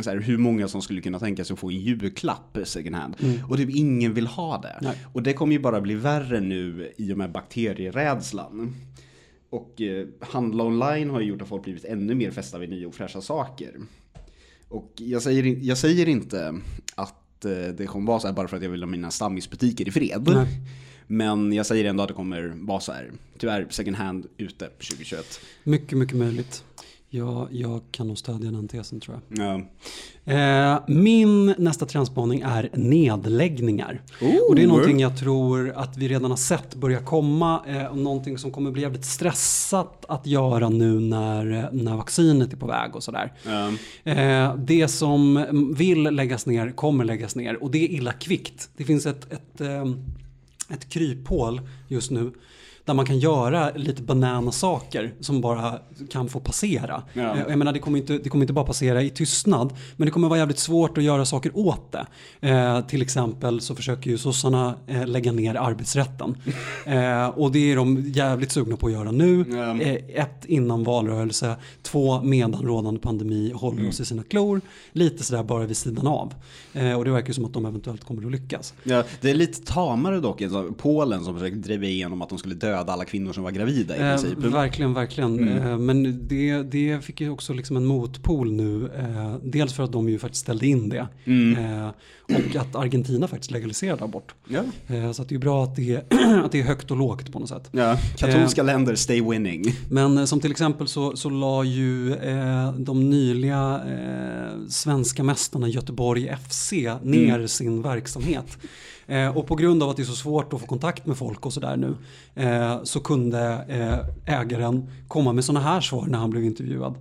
här, 0.06 0.20
hur 0.20 0.38
många 0.38 0.68
som 0.68 0.82
skulle 0.82 1.00
kunna 1.00 1.18
tänka 1.18 1.44
sig 1.44 1.54
att 1.54 1.60
få 1.60 1.70
en 1.70 1.76
julklapp 1.76 2.58
second 2.64 2.96
hand. 2.96 3.16
Och 3.48 3.56
typ 3.56 3.70
ingen 3.70 4.14
vill 4.14 4.26
ha 4.26 4.60
det. 4.60 4.78
Nej. 4.82 4.96
Och 5.12 5.22
det 5.22 5.32
kommer 5.32 5.52
ju 5.52 5.58
bara 5.58 5.80
bli 5.80 5.94
värre 5.94 6.40
nu 6.40 6.92
i 6.96 7.12
och 7.12 7.18
med 7.18 7.32
bakterierädslan. 7.32 8.74
Och 9.50 9.80
eh, 9.80 10.06
handla 10.20 10.64
online 10.64 11.10
har 11.10 11.20
ju 11.20 11.26
gjort 11.26 11.42
att 11.42 11.48
folk 11.48 11.62
blivit 11.62 11.84
ännu 11.84 12.14
mer 12.14 12.30
fästa 12.30 12.58
vid 12.58 12.70
nya 12.70 12.88
och 12.88 12.94
fräscha 12.94 13.20
saker. 13.20 13.76
Och 14.68 14.92
jag 14.96 15.22
säger, 15.22 15.58
jag 15.62 15.78
säger 15.78 16.08
inte 16.08 16.60
att 16.94 17.44
eh, 17.44 17.50
det 17.50 17.86
kommer 17.86 18.06
vara 18.06 18.20
så 18.20 18.26
här 18.26 18.34
bara 18.34 18.48
för 18.48 18.56
att 18.56 18.62
jag 18.62 18.70
vill 18.70 18.82
ha 18.82 18.90
mina 18.90 19.10
stammisbutiker 19.10 19.88
i 19.88 19.90
fred. 19.90 20.22
Nej. 20.34 20.46
Men 21.12 21.52
jag 21.52 21.66
säger 21.66 21.84
ändå 21.84 22.02
att 22.02 22.08
det 22.08 22.14
kommer 22.14 22.52
vara 22.56 22.80
så 22.80 22.92
här. 22.92 23.10
Tyvärr 23.38 23.66
second 23.70 23.96
hand 23.96 24.26
ute 24.36 24.66
2021. 24.66 25.40
mycket, 25.64 25.98
mycket 25.98 26.16
möjligt. 26.16 26.64
Ja, 27.08 27.48
jag 27.50 27.80
kan 27.90 28.08
nog 28.08 28.18
stödja 28.18 28.50
den 28.50 28.68
tesen 28.68 29.00
tror 29.00 29.20
jag. 29.28 29.46
Ja. 29.46 29.60
Eh, 30.32 30.80
min 30.86 31.54
nästa 31.58 31.86
trendspaning 31.86 32.40
är 32.40 32.70
nedläggningar. 32.72 34.02
Oh. 34.20 34.48
Och 34.48 34.54
det 34.54 34.62
är 34.62 34.66
någonting 34.66 35.00
jag 35.00 35.18
tror 35.18 35.72
att 35.76 35.96
vi 35.96 36.08
redan 36.08 36.30
har 36.30 36.36
sett 36.36 36.74
börja 36.74 36.98
komma. 36.98 37.62
Eh, 37.66 37.86
och 37.86 37.98
någonting 37.98 38.38
som 38.38 38.50
kommer 38.50 38.70
bli 38.70 38.82
jävligt 38.82 39.04
stressat 39.04 40.04
att 40.08 40.26
göra 40.26 40.68
nu 40.68 41.00
när, 41.00 41.68
när 41.72 41.96
vaccinet 41.96 42.52
är 42.52 42.56
på 42.56 42.66
väg 42.66 42.96
och 42.96 43.02
sådär. 43.02 43.32
Ja. 43.46 43.72
Eh, 44.12 44.56
det 44.56 44.88
som 44.88 45.46
vill 45.76 46.02
läggas 46.02 46.46
ner 46.46 46.70
kommer 46.70 47.04
läggas 47.04 47.36
ner 47.36 47.62
och 47.62 47.70
det 47.70 47.78
är 47.84 47.88
illa 47.88 48.12
kvickt. 48.12 48.70
Det 48.76 48.84
finns 48.84 49.06
ett, 49.06 49.32
ett, 49.32 49.60
eh, 49.60 49.84
ett 50.72 50.88
kryphål 50.88 51.60
just 51.88 52.10
nu 52.10 52.32
där 52.84 52.94
man 52.94 53.06
kan 53.06 53.18
göra 53.18 53.70
lite 53.70 54.02
banana 54.02 54.52
saker 54.52 55.14
som 55.20 55.40
bara 55.40 55.78
kan 56.10 56.28
få 56.28 56.40
passera. 56.40 57.02
Ja. 57.12 57.36
Eh, 57.36 57.42
Jag 57.48 57.58
menar 57.58 57.72
det 57.72 57.78
kommer, 57.78 57.98
inte, 57.98 58.18
det 58.18 58.28
kommer 58.28 58.42
inte 58.42 58.52
bara 58.52 58.64
passera 58.64 59.02
i 59.02 59.10
tystnad 59.10 59.72
men 59.96 60.06
det 60.06 60.12
kommer 60.12 60.28
vara 60.28 60.38
jävligt 60.38 60.58
svårt 60.58 60.98
att 60.98 61.04
göra 61.04 61.24
saker 61.24 61.56
åt 61.58 61.92
det. 61.92 62.06
Eh, 62.48 62.80
till 62.86 63.02
exempel 63.02 63.60
så 63.60 63.74
försöker 63.74 64.10
ju 64.10 64.18
sossarna 64.18 64.74
eh, 64.86 65.06
lägga 65.06 65.32
ner 65.32 65.54
arbetsrätten. 65.54 66.36
Eh, 66.86 67.26
och 67.28 67.52
det 67.52 67.72
är 67.72 67.76
de 67.76 68.02
jävligt 68.06 68.52
sugna 68.52 68.76
på 68.76 68.86
att 68.86 68.92
göra 68.92 69.10
nu. 69.10 69.44
Ja. 69.50 69.80
Eh, 69.80 70.22
ett 70.22 70.44
innan 70.44 70.84
valrörelse, 70.84 71.56
två 71.82 72.22
medan 72.22 72.62
rådande 72.62 73.00
pandemi 73.00 73.52
håller 73.54 73.88
oss 73.88 74.00
i 74.00 74.04
sina 74.04 74.22
klor. 74.22 74.60
Lite 74.92 75.24
sådär 75.24 75.42
bara 75.42 75.66
vid 75.66 75.76
sidan 75.76 76.06
av. 76.06 76.34
Eh, 76.72 76.92
och 76.98 77.04
det 77.04 77.10
verkar 77.10 77.28
ju 77.28 77.34
som 77.34 77.44
att 77.44 77.52
de 77.52 77.66
eventuellt 77.66 78.04
kommer 78.04 78.26
att 78.26 78.32
lyckas. 78.32 78.74
Ja, 78.84 79.02
det 79.20 79.30
är 79.30 79.34
lite 79.34 79.72
tamare 79.72 80.20
dock. 80.20 80.42
Polen 80.78 81.24
som 81.24 81.34
försökte 81.34 81.58
driva 81.58 81.84
igenom 81.84 82.22
att 82.22 82.28
de 82.28 82.38
skulle 82.38 82.54
döda 82.72 82.92
alla 82.92 83.04
kvinnor 83.04 83.32
som 83.32 83.44
var 83.44 83.50
gravida 83.50 83.96
i 83.96 84.00
Eh, 84.00 84.08
princip. 84.16 84.38
verkligen, 84.38 84.94
verkligen. 84.94 85.48
Eh, 85.48 85.78
men 85.78 86.28
det, 86.28 86.62
det 86.62 87.04
fick 87.04 87.20
ju 87.20 87.30
också 87.30 87.52
liksom 87.52 87.76
en 87.76 87.84
motpol 87.86 88.52
nu. 88.52 88.90
Eh, 88.98 89.36
dels 89.44 89.72
för 89.72 89.82
att 89.82 89.92
de 89.92 90.08
ju 90.08 90.18
faktiskt 90.18 90.42
ställde 90.42 90.66
in 90.66 90.88
det. 90.88 91.06
Eh, 91.58 91.88
och 92.22 92.56
att 92.56 92.76
Argentina 92.76 93.28
faktiskt 93.28 93.50
legaliserade 93.50 94.04
abort. 94.04 94.34
Ja. 94.48 94.60
Eh, 94.96 95.12
så 95.12 95.24
det 95.24 95.34
är 95.34 95.38
bra 95.38 95.64
att 95.64 95.76
det, 95.76 95.90
är, 96.10 96.42
att 96.44 96.52
det 96.52 96.60
är 96.60 96.64
högt 96.64 96.90
och 96.90 96.96
lågt 96.96 97.32
på 97.32 97.38
något 97.38 97.48
sätt. 97.48 97.68
Ja, 97.72 97.98
katolska 98.16 98.62
länder, 98.62 98.94
stay 98.94 99.20
winning. 99.30 99.64
Men 99.90 100.18
eh, 100.18 100.24
som 100.24 100.40
till 100.40 100.50
exempel 100.50 100.88
så, 100.88 101.16
så 101.16 101.30
la 101.30 101.64
ju 101.64 102.14
eh, 102.14 102.72
de 102.72 103.10
nyliga 103.10 103.80
eh, 103.86 104.68
svenska 104.68 105.22
mästarna 105.22 105.68
Göteborg 105.68 106.36
FC 106.50 106.72
ner 107.02 107.46
sin 107.46 107.82
verksamhet. 107.82 108.58
Eh, 109.12 109.36
och 109.36 109.46
på 109.46 109.54
grund 109.54 109.82
av 109.82 109.90
att 109.90 109.96
det 109.96 110.02
är 110.02 110.04
så 110.04 110.14
svårt 110.14 110.52
att 110.52 110.60
få 110.60 110.66
kontakt 110.66 111.06
med 111.06 111.16
folk 111.16 111.46
och 111.46 111.52
sådär 111.52 111.76
nu 111.76 111.96
eh, 112.34 112.82
så 112.82 113.00
kunde 113.00 113.64
eh, 113.68 114.38
ägaren 114.40 114.90
komma 115.08 115.32
med 115.32 115.44
sådana 115.44 115.64
här 115.64 115.80
svar 115.80 116.06
när 116.06 116.18
han 116.18 116.30
blev 116.30 116.44
intervjuad. 116.44 116.94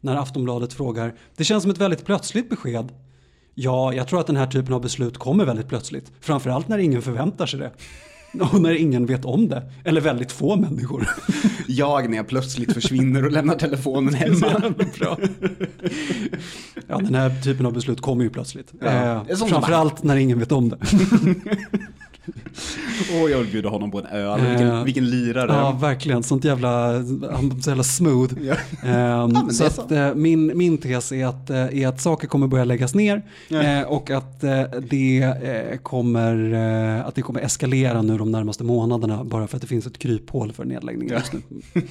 När 0.00 0.16
Aftonbladet 0.16 0.72
frågar, 0.72 1.14
det 1.36 1.44
känns 1.44 1.62
som 1.62 1.70
ett 1.70 1.78
väldigt 1.78 2.04
plötsligt 2.04 2.50
besked. 2.50 2.92
Ja, 3.54 3.92
jag 3.92 4.08
tror 4.08 4.20
att 4.20 4.26
den 4.26 4.36
här 4.36 4.46
typen 4.46 4.74
av 4.74 4.80
beslut 4.80 5.18
kommer 5.18 5.44
väldigt 5.44 5.68
plötsligt. 5.68 6.12
Framförallt 6.20 6.68
när 6.68 6.78
ingen 6.78 7.02
förväntar 7.02 7.46
sig 7.46 7.60
det. 7.60 7.70
Och 8.52 8.60
när 8.60 8.74
ingen 8.74 9.06
vet 9.06 9.24
om 9.24 9.48
det. 9.48 9.62
Eller 9.84 10.00
väldigt 10.00 10.32
få 10.32 10.56
människor. 10.56 11.08
Jag 11.68 12.10
när 12.10 12.16
jag 12.16 12.28
plötsligt 12.28 12.72
försvinner 12.72 13.24
och 13.24 13.32
lämnar 13.32 13.54
telefonen 13.54 14.14
hemma. 14.14 14.74
Bra. 14.98 15.18
Ja, 16.86 16.98
den 16.98 17.14
här 17.14 17.42
typen 17.42 17.66
av 17.66 17.72
beslut 17.72 18.00
kommer 18.00 18.24
ju 18.24 18.30
plötsligt. 18.30 18.72
Ja. 18.80 19.26
Eh, 19.28 19.36
framförallt 19.36 20.02
när 20.02 20.16
ingen 20.16 20.38
vet 20.38 20.52
om 20.52 20.68
det. 20.68 20.76
Åh, 23.12 23.30
jag 23.30 23.38
vill 23.38 23.52
bjuda 23.52 23.68
honom 23.68 23.90
på 23.90 23.98
en 23.98 24.06
öl. 24.06 24.40
Vilken, 24.40 24.68
Eh, 24.68 24.84
vilken 24.84 25.10
lirare. 25.10 25.52
Ja, 25.52 25.72
verkligen. 25.72 26.22
Sånt 26.22 26.44
jävla, 26.44 26.92
han 27.32 27.62
så 27.62 27.70
jävla 27.70 27.84
smooth. 27.84 28.34
Ehm, 28.84 29.30
men 29.32 29.46
det 29.48 29.54
så 29.54 29.64
är 29.64 29.66
att, 29.66 29.92
eh, 29.92 30.14
min, 30.14 30.58
min 30.58 30.78
tes 30.78 31.12
är 31.12 31.26
att, 31.26 31.50
eh, 31.50 31.56
är 31.82 31.88
att 31.88 32.00
saker 32.00 32.28
kommer 32.28 32.46
börja 32.46 32.64
läggas 32.64 32.94
ner 32.94 33.22
eh, 33.50 33.82
och 33.82 34.10
att, 34.10 34.40
det, 34.90 35.34
kommer, 35.82 36.52
att 37.00 37.14
det 37.14 37.22
kommer 37.22 37.40
eskalera 37.40 38.02
nu 38.02 38.18
de 38.18 38.32
närmaste 38.32 38.64
månaderna 38.64 39.24
bara 39.24 39.46
för 39.46 39.56
att 39.56 39.60
det 39.62 39.68
finns 39.68 39.86
ett 39.86 39.98
kryphål 39.98 40.52
för 40.52 40.64
nedläggningar 40.64 41.14
just 41.14 41.32
nu. 41.32 41.40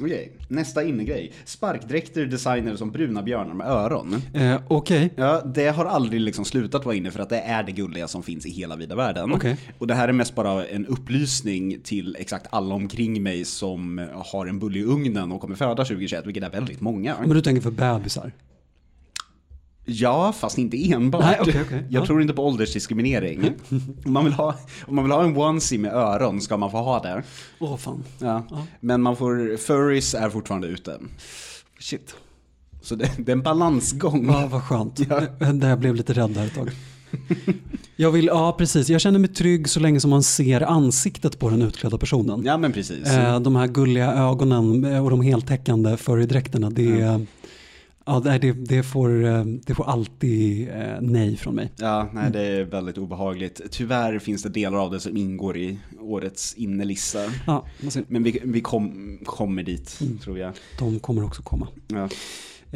Okej, 0.00 0.32
nästa 0.48 0.84
innegrej. 0.84 1.32
Sparkdräkter 1.44 2.26
designade 2.26 2.76
som 2.78 2.90
bruna 2.90 3.22
björnar 3.22 3.54
med 3.54 3.66
öron. 3.66 4.22
Eh, 4.34 4.60
Okej, 4.68 5.10
Ja, 5.16 5.42
det 5.54 5.68
har 5.68 5.84
aldrig 5.84 6.20
liksom 6.20 6.44
slutat 6.44 6.84
vara 6.84 6.94
inne 6.94 7.10
för 7.10 7.20
att 7.20 7.28
det 7.28 7.40
är 7.40 7.62
det 7.62 7.72
gulliga 7.72 8.08
som 8.08 8.22
finns 8.22 8.46
i 8.46 8.50
hela 8.50 8.76
vida 8.76 8.94
världen. 8.94 9.32
Okej. 9.32 9.56
Och 9.78 9.86
det 9.86 9.94
här 9.94 10.08
är 10.08 10.12
mest 10.12 10.34
bara 10.34 10.66
en 10.66 10.86
upplysning 10.86 11.80
till 11.80 12.16
exakt 12.18 12.46
alla 12.50 12.74
omkring 12.74 13.22
mig 13.22 13.44
som 13.44 14.06
har 14.32 14.46
en 14.46 14.58
bulle 14.58 14.78
i 14.78 14.84
ugnen 14.84 15.32
och 15.32 15.40
kommer 15.40 15.56
föda 15.56 15.84
2021, 15.84 16.26
vilket 16.26 16.44
är 16.44 16.50
väldigt 16.50 16.80
många. 16.80 17.16
men 17.20 17.28
du 17.30 17.42
tänker 17.42 17.62
för 17.62 17.70
bebisar? 17.70 18.32
Ja, 19.88 20.32
fast 20.32 20.58
inte 20.58 20.92
enbart. 20.92 21.24
Nej, 21.24 21.38
okej, 21.40 21.60
okej. 21.66 21.84
Jag 21.90 22.02
Ja. 22.02 22.06
tror 22.06 22.22
inte 22.22 22.34
på 22.34 22.46
åldersdiskriminering. 22.46 23.52
om, 24.04 24.12
man 24.12 24.24
vill 24.24 24.32
ha, 24.32 24.54
om 24.86 24.94
man 24.94 25.04
vill 25.04 25.12
ha 25.12 25.24
en 25.24 25.36
onesie 25.36 25.78
med 25.78 25.92
öron 25.94 26.40
ska 26.40 26.56
man 26.56 26.70
få 26.70 26.76
ha 26.76 27.02
det. 27.02 27.22
Åh 27.60 27.76
fan. 27.76 28.04
Ja. 28.18 28.42
Ja. 28.50 28.66
Men 28.80 29.02
man 29.02 29.16
får, 29.16 29.56
furries 29.56 30.14
är 30.14 30.30
fortfarande 30.30 30.66
ute. 30.68 30.98
Shit. 31.80 32.14
Så 32.82 32.94
det, 32.94 33.10
det 33.18 33.32
är 33.32 33.36
en 33.36 33.42
balansgång. 33.42 34.26
Ja, 34.26 34.48
vad 34.50 34.62
skönt. 34.62 35.00
Ja. 35.10 35.20
Där 35.52 35.68
jag 35.68 35.78
blev 35.78 35.94
lite 35.94 36.12
rädd 36.12 36.30
där 36.30 36.46
ett 36.46 36.54
tag. 36.54 36.70
Jag 37.96 38.10
vill, 38.10 38.26
ja 38.26 38.54
precis, 38.58 38.88
jag 38.90 39.00
känner 39.00 39.18
mig 39.18 39.28
trygg 39.30 39.68
så 39.68 39.80
länge 39.80 40.00
som 40.00 40.10
man 40.10 40.22
ser 40.22 40.60
ansiktet 40.60 41.38
på 41.38 41.50
den 41.50 41.62
utklädda 41.62 41.98
personen. 41.98 42.42
Ja, 42.44 42.56
men 42.56 42.72
precis. 42.72 43.06
Eh, 43.08 43.40
De 43.40 43.56
här 43.56 43.66
gulliga 43.66 44.12
ögonen 44.14 44.84
eh, 44.84 45.04
och 45.04 45.10
de 45.10 45.20
heltäckande 45.20 45.96
furrydräkterna, 45.96 46.70
det, 46.70 47.20
ja, 48.06 48.20
det, 48.20 48.52
det, 48.52 48.82
får, 48.82 49.24
eh, 49.24 49.44
det 49.44 49.74
får 49.74 49.84
alltid 49.88 50.68
eh, 50.68 51.00
nej 51.00 51.36
från 51.36 51.54
mig. 51.54 51.72
Ja, 51.76 52.08
nej 52.12 52.30
det 52.30 52.40
är 52.42 52.64
väldigt 52.64 52.98
obehagligt. 52.98 53.60
Tyvärr 53.70 54.18
finns 54.18 54.42
det 54.42 54.48
delar 54.48 54.78
av 54.78 54.90
det 54.90 55.00
som 55.00 55.16
ingår 55.16 55.56
i 55.56 55.78
årets 56.00 56.54
innelista. 56.54 57.18
Ja. 57.46 57.66
Men 58.08 58.22
vi, 58.22 58.40
vi 58.44 58.60
kom, 58.60 59.18
kommer 59.24 59.62
dit, 59.62 60.00
tror 60.22 60.38
jag. 60.38 60.52
de 60.78 60.98
kommer 60.98 61.24
också 61.24 61.42
komma. 61.42 61.68
Ja. 61.88 62.08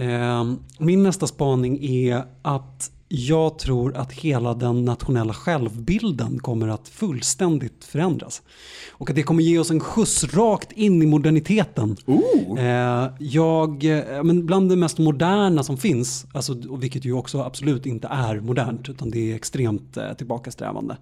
Eh, 0.03 0.53
Min 0.79 1.03
nästa 1.03 1.27
spaning 1.27 1.85
är 1.85 2.25
att 2.43 2.90
jag 3.12 3.59
tror 3.59 3.96
att 3.96 4.12
hela 4.12 4.55
den 4.55 4.85
nationella 4.85 5.35
självbilden 5.35 6.38
kommer 6.38 6.68
att 6.68 6.88
fullständigt 6.88 7.85
förändras. 7.85 8.42
Och 8.90 9.11
att 9.11 9.16
det 9.16 9.23
kommer 9.23 9.42
ge 9.42 9.59
oss 9.59 9.70
en 9.70 9.81
skjuts 9.81 10.25
rakt 10.25 10.73
in 10.73 11.03
i 11.03 11.07
moderniteten. 11.07 11.96
Oh. 12.07 12.61
Eh, 12.61 13.11
jag, 13.18 13.85
eh, 13.85 14.23
men 14.23 14.46
bland 14.46 14.68
det 14.68 14.77
mest 14.77 14.99
moderna 14.99 15.62
som 15.62 15.77
finns, 15.77 16.27
alltså, 16.33 16.68
och 16.68 16.83
vilket 16.83 17.05
ju 17.05 17.12
också 17.12 17.42
absolut 17.42 17.87
inte 17.87 18.09
är 18.09 18.40
modernt 18.40 18.88
utan 18.88 19.11
det 19.11 19.33
är 19.33 19.37
extremt 19.37 19.96
eh, 19.96 20.12
tillbakasträvande, 20.12 20.96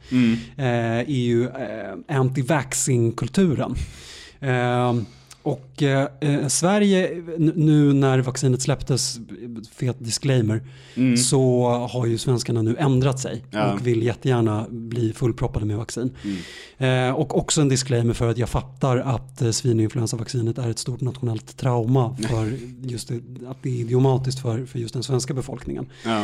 eh, 0.57 0.64
är 0.99 1.09
ju 1.09 1.44
eh, 1.44 1.94
anti-vaxxing-kulturen. 2.09 3.75
Och 5.79 5.83
eh, 5.83 6.09
eh, 6.21 6.47
Sverige, 6.49 7.23
nu 7.55 7.93
när 7.93 8.19
vaccinet 8.19 8.62
släpptes, 8.62 9.19
fet 9.73 9.97
disclaimer, 9.99 10.62
så 11.17 11.69
har 11.91 12.07
ju 12.07 12.19
svenskarna 12.19 12.62
nu 12.62 12.77
ändrat 12.79 13.19
sig 13.21 13.45
Ja. 13.51 13.73
och 13.73 13.87
vill 13.87 14.03
jättegärna 14.03 14.67
bli 14.71 15.12
fullproppade 15.12 15.67
med 15.67 15.77
vaccin. 15.77 16.11
Eh, 16.79 17.11
och 17.11 17.38
också 17.38 17.61
en 17.61 17.69
disclaimer 17.69 18.14
för 18.14 18.29
att 18.29 18.38
jag 18.38 18.49
fattar 18.49 18.97
att 18.97 19.43
eh, 19.43 19.51
svininfluensavaccinet 19.51 20.59
är 20.59 20.71
ett 20.71 20.79
stort 20.79 21.01
nationellt 21.01 21.57
trauma 21.57 22.17
för 22.29 22.53
just 22.83 23.09
det, 23.09 23.14
att 23.49 23.62
det 23.62 23.69
är 23.69 23.81
idiomatiskt 23.81 24.41
för, 24.43 24.64
för 24.67 24.79
just 24.79 24.95
den 24.95 25.03
svenska 25.03 25.35
befolkningen. 25.35 25.87
Ja. 26.05 26.23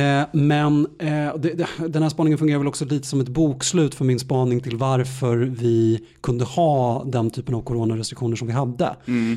Eh, 0.00 0.26
men 0.32 0.86
eh, 0.98 1.08
det, 1.38 1.54
det, 1.54 1.66
den 1.88 2.02
här 2.02 2.10
spaningen 2.10 2.38
fungerar 2.38 2.58
väl 2.58 2.68
också 2.68 2.84
lite 2.84 3.06
som 3.06 3.20
ett 3.20 3.28
bokslut 3.28 3.94
för 3.94 4.04
min 4.04 4.18
spaning 4.20 4.60
till 4.60 4.76
varför 4.76 5.36
vi 5.36 6.00
kunde 6.20 6.44
ha 6.44 7.04
den 7.04 7.30
typen 7.30 7.54
av 7.54 7.62
coronarestriktioner 7.62 8.36
som 8.36 8.46
vi 8.46 8.52
hade. 8.54 8.89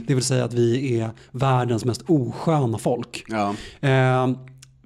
Det 0.07 0.13
vill 0.13 0.23
säga 0.23 0.45
att 0.45 0.53
vi 0.53 0.99
är 0.99 1.09
världens 1.31 1.85
mest 1.85 2.01
osköna 2.07 2.77
folk. 2.77 3.23
Ja. 3.27 3.49
Eh, 3.81 4.29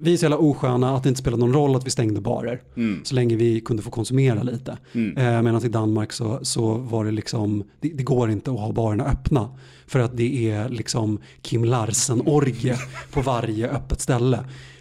vi 0.00 0.12
är 0.12 0.16
så 0.16 0.24
jävla 0.24 0.36
osköna 0.38 0.96
att 0.96 1.02
det 1.02 1.08
inte 1.08 1.20
spelar 1.20 1.38
någon 1.38 1.52
roll 1.52 1.76
att 1.76 1.86
vi 1.86 1.90
stängde 1.90 2.20
barer. 2.20 2.60
Mm. 2.76 3.00
Så 3.04 3.14
länge 3.14 3.36
vi 3.36 3.60
kunde 3.60 3.82
få 3.82 3.90
konsumera 3.90 4.42
lite. 4.42 4.78
Mm. 4.92 5.16
Eh, 5.16 5.42
Medan 5.42 5.64
i 5.64 5.68
Danmark 5.68 6.12
så, 6.12 6.38
så 6.42 6.74
var 6.74 7.04
det 7.04 7.10
liksom, 7.10 7.64
det, 7.80 7.88
det 7.88 8.02
går 8.02 8.30
inte 8.30 8.50
att 8.50 8.58
ha 8.60 8.72
barerna 8.72 9.04
öppna. 9.04 9.48
För 9.86 9.98
att 10.00 10.16
det 10.16 10.50
är 10.50 10.68
liksom 10.68 11.18
Kim 11.42 11.64
Larsen-orgie 11.64 12.76
på 13.12 13.20
varje 13.20 13.68
öppet 13.68 14.00
ställe. 14.00 14.38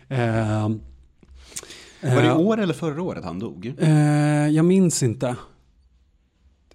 Eh, 0.09 0.69
Var 2.01 2.21
det 2.21 2.23
i 2.23 2.27
eh, 2.27 2.39
år 2.39 2.59
eller 2.59 2.73
förra 2.73 3.01
året 3.01 3.23
han 3.23 3.39
dog? 3.39 3.73
eh, 3.79 4.47
jag 4.47 4.65
minns 4.65 5.03
inte. 5.03 5.35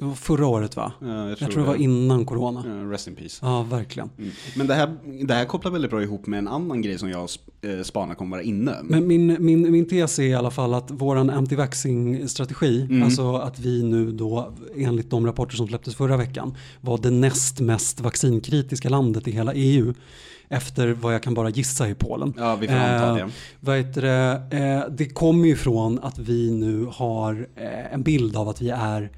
Det 0.02 0.06
var 0.08 0.14
förra 0.14 0.46
året 0.46 0.76
va? 0.76 0.92
Ja, 1.00 1.28
Jag 1.28 1.38
tror 1.38 1.50
det 1.62 1.62
var 1.68 1.74
innan 1.74 2.24
corona. 2.24 2.64
Ja, 2.66 2.72
rest 2.92 3.08
in 3.08 3.14
peace. 3.14 3.38
Ja, 3.42 3.62
verkling. 3.62 4.10
Mm. 4.18 4.30
Men 4.56 4.66
det 4.66 4.74
här, 4.74 4.96
det 5.24 5.34
här 5.34 5.44
kopplar 5.44 5.72
väldigt 5.72 5.90
bra 5.90 6.02
ihop 6.02 6.26
med 6.26 6.38
en 6.38 6.48
annan 6.48 6.82
grej 6.82 6.98
som 6.98 7.10
jag 7.10 7.28
eh, 7.62 7.82
spanar 7.82 8.14
kommer 8.14 8.30
vara 8.36 8.42
inne. 8.42 8.74
Men 8.82 9.06
min, 9.06 9.36
min, 9.40 9.72
min 9.72 9.88
tes 9.88 10.18
är 10.18 10.22
i 10.22 10.34
alla 10.34 10.50
fall 10.50 10.74
att 10.74 10.90
våran 10.90 11.30
anti-vaxxing-strategi, 11.30 12.82
Mm. 12.90 13.02
alltså 13.02 13.34
att 13.36 13.58
vi 13.60 13.82
nu 13.82 14.12
då 14.12 14.52
enligt 14.76 15.10
de 15.10 15.26
rapporter 15.26 15.56
som 15.56 15.68
släpptes 15.68 15.94
förra 15.96 16.16
veckan 16.16 16.54
var 16.80 16.98
det 16.98 17.10
näst 17.10 17.60
mest 17.60 18.00
vaccinkritiska 18.00 18.88
landet 18.88 19.28
i 19.28 19.30
hela 19.30 19.52
EU. 19.54 19.94
Efter 20.48 20.88
vad 20.92 21.14
jag 21.14 21.22
kan 21.22 21.34
bara 21.34 21.50
gissa 21.50 21.88
i 21.88 21.94
Polen. 21.94 22.34
Ja, 22.36 22.56
vi 22.56 22.66
får 22.68 22.74
anta 22.74 23.08
Eh, 23.08 23.14
det. 23.26 23.30
Vad 23.60 23.76
heter 23.76 24.02
det? 24.02 24.56
Eh, 24.58 24.94
det 24.96 25.06
kommer 25.08 25.48
ju 25.48 25.56
från 25.56 25.98
att 25.98 26.18
vi 26.18 26.50
nu 26.50 26.86
har 26.90 27.48
eh, 27.56 27.94
en 27.94 28.02
bild 28.02 28.36
av 28.36 28.48
att 28.48 28.62
vi 28.62 28.70
är 28.70 29.10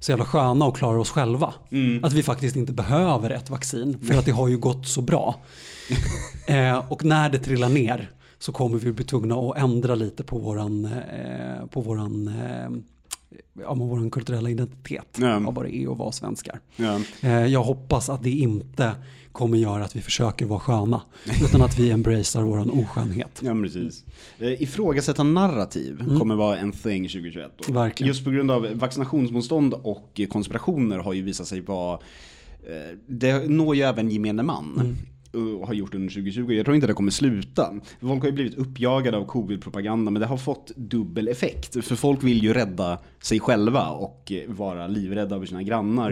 så 0.00 0.12
jävla 0.12 0.24
sköna 0.24 0.64
och 0.64 0.76
klarar 0.76 0.98
oss 0.98 1.10
själva. 1.10 1.54
Mm. 1.70 2.04
Att 2.04 2.12
vi 2.12 2.22
faktiskt 2.22 2.56
inte 2.56 2.72
behöver 2.72 3.30
ett 3.30 3.50
vaccin 3.50 3.98
för 4.02 4.18
att 4.18 4.24
det 4.24 4.32
har 4.32 4.48
ju 4.48 4.58
gått 4.58 4.88
så 4.88 5.02
bra. 5.02 5.34
Eh, 6.46 6.92
och 6.92 7.04
när 7.04 7.30
det 7.30 7.38
trillar 7.38 7.68
ner 7.68 8.10
så 8.38 8.52
kommer 8.52 8.78
vi 8.78 8.92
bli 8.92 9.04
tvungna 9.04 9.34
att 9.34 9.56
ändra 9.58 9.94
lite 9.94 10.22
på 10.22 10.38
våran, 10.38 10.84
eh, 10.84 11.66
på 11.66 11.80
våran, 11.80 12.28
eh, 12.28 12.70
ja, 13.62 13.74
men 13.74 13.88
våran 13.88 14.10
kulturella 14.10 14.50
identitet. 14.50 15.16
Ja. 15.18 15.34
Av 15.34 15.54
vad 15.54 15.64
det 15.64 15.76
är 15.76 15.92
att 15.92 15.98
vara 15.98 16.12
svenskar. 16.12 16.60
Ja. 16.76 17.00
Eh, 17.20 17.46
jag 17.46 17.62
hoppas 17.62 18.08
att 18.08 18.22
det 18.22 18.30
inte 18.30 18.92
kommer 19.32 19.58
göra 19.58 19.84
att 19.84 19.96
vi 19.96 20.00
försöker 20.00 20.46
vara 20.46 20.60
sköna. 20.60 21.02
Utan 21.44 21.62
att 21.62 21.78
vi 21.78 21.90
embracear 21.90 22.42
våran 22.42 22.70
oskönhet. 22.70 23.40
Ja, 23.42 23.54
precis. 23.54 24.04
Eh, 24.38 24.62
Ifrågasätta 24.62 25.22
narrativ 25.22 26.18
kommer 26.18 26.34
vara 26.34 26.58
en 26.58 26.72
thing 26.72 27.02
2021. 27.08 27.52
Då. 27.66 27.72
Verkligen. 27.72 28.08
Just 28.08 28.24
på 28.24 28.30
grund 28.30 28.50
av 28.50 28.68
vaccinationsmotstånd 28.74 29.74
och 29.74 30.20
konspirationer 30.28 30.98
har 30.98 31.12
ju 31.12 31.22
visat 31.22 31.46
sig 31.46 31.60
vara 31.60 31.94
eh, 32.62 32.98
det 33.06 33.50
når 33.50 33.76
ju 33.76 33.82
även 33.82 34.10
gemene 34.10 34.42
man. 34.42 34.96
Och 35.32 35.66
har 35.66 35.74
gjort 35.74 35.94
under 35.94 36.08
2020. 36.08 36.52
Jag 36.52 36.64
tror 36.64 36.74
inte 36.74 36.86
det 36.86 36.92
kommer 36.94 37.10
sluta. 37.10 37.74
Folk 38.00 38.20
har 38.22 38.28
ju 38.28 38.32
blivit 38.34 38.54
uppjagade 38.54 39.16
av 39.16 39.26
covid-propaganda 39.26 40.10
men 40.10 40.20
det 40.20 40.26
har 40.26 40.36
fått 40.36 40.72
dubbel 40.76 41.28
effekt. 41.28 41.84
För 41.84 41.96
folk 41.96 42.22
vill 42.24 42.42
ju 42.42 42.52
rädda 42.52 42.98
sig 43.20 43.40
själva 43.40 43.88
och 43.88 44.32
eh, 44.32 44.50
vara 44.50 44.86
livrädda 44.86 45.36
över 45.36 45.46
sina 45.46 45.62
grannar. 45.62 46.10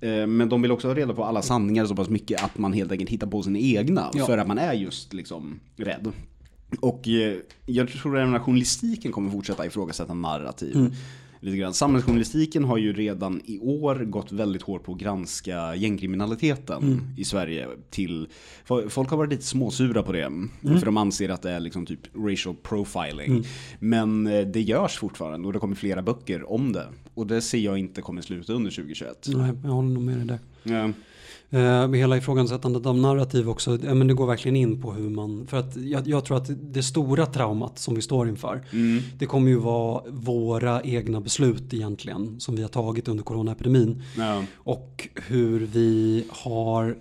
Eh, 0.00 0.26
Men 0.26 0.48
de 0.48 0.62
vill 0.62 0.72
också 0.72 0.88
ha 0.88 0.94
reda 0.94 1.14
på 1.14 1.24
alla 1.24 1.42
sanningar 1.42 1.86
så 1.86 1.94
pass 1.94 2.08
mycket 2.08 2.44
att 2.44 2.58
man 2.58 2.72
helt 2.72 2.92
enkelt 2.92 3.10
hittar 3.10 3.26
på 3.26 3.42
sina 3.42 3.58
egna. 3.58 4.10
Ja. 4.14 4.26
För 4.26 4.38
att 4.38 4.48
man 4.48 4.58
är 4.58 4.72
just 4.72 5.12
liksom 5.12 5.60
rädd. 5.76 6.12
Och 6.80 7.08
eh, 7.08 7.36
jag 7.66 7.88
tror 7.88 8.18
att 8.18 8.42
journalistiken 8.42 9.12
kommer 9.12 9.30
fortsätta 9.30 9.66
ifrågasätta 9.66 10.14
narrativ. 10.14 10.94
Lite 11.40 11.56
grann. 11.56 11.74
Samhällsjournalistiken 11.74 12.64
har 12.64 12.78
ju 12.78 12.92
redan 12.92 13.40
i 13.44 13.58
år 13.58 13.94
gått 13.94 14.32
väldigt 14.32 14.62
hårt 14.62 14.84
på 14.84 14.92
att 14.92 14.98
granska 14.98 15.74
gängkriminaliteten 15.74 17.00
i 17.16 17.24
Sverige. 17.24 17.68
Till, 17.90 18.28
folk 18.88 19.10
har 19.10 19.16
varit 19.16 19.30
lite 19.30 19.44
småsura 19.44 20.02
på 20.02 20.12
det. 20.12 20.30
För 20.62 20.84
de 20.84 20.96
anser 20.96 21.28
att 21.28 21.42
det 21.42 21.50
är 21.50 21.60
liksom 21.60 21.86
typ 21.86 22.00
racial 22.16 22.54
profiling. 22.62 23.44
Men 23.78 24.26
eh, 24.26 24.46
det 24.46 24.60
görs 24.60 24.98
fortfarande 24.98 25.46
och 25.46 25.52
det 25.52 25.58
kommer 25.58 25.74
flera 25.76 26.02
böcker 26.02 26.52
om 26.52 26.72
det. 26.72 26.86
Och 27.14 27.26
det 27.26 27.40
ser 27.40 27.58
jag 27.58 27.78
inte 27.78 28.02
kommer 28.02 28.22
sluta 28.22 28.52
under 28.52 28.70
2021. 28.70 29.26
Nej, 29.26 29.52
jag 29.62 29.70
håller 29.70 29.88
nog 29.88 30.02
med 30.02 30.16
dig 30.18 30.26
där. 30.26 30.38
Ja. 30.62 30.92
Eh, 31.50 31.88
med 31.88 32.00
hela 32.00 32.16
ifrågasättandet 32.16 32.86
av 32.86 32.98
narrativ 32.98 33.48
också, 33.50 33.70
men 33.82 34.06
det 34.06 34.14
går 34.14 34.26
verkligen 34.26 34.56
in 34.56 34.82
på 34.82 34.92
hur 34.92 35.10
man, 35.10 35.46
för 35.46 35.56
att 35.56 35.76
jag, 35.76 36.08
jag 36.08 36.24
tror 36.24 36.36
att 36.36 36.50
det 36.72 36.82
stora 36.82 37.26
traumat 37.26 37.78
som 37.78 37.94
vi 37.94 38.02
står 38.02 38.28
inför, 38.28 38.64
Mm. 38.72 39.02
det 39.18 39.26
kommer 39.26 39.48
ju 39.48 39.56
vara 39.58 40.02
våra 40.10 40.82
egna 40.82 41.20
beslut 41.20 41.74
egentligen 41.74 42.40
som 42.40 42.56
vi 42.56 42.62
har 42.62 42.68
tagit 42.68 43.08
under 43.08 43.24
coronaepidemin 43.24 44.02
Ja. 44.18 44.42
och 44.56 45.08
hur 45.26 45.60
vi 45.72 46.24
har 46.30 46.96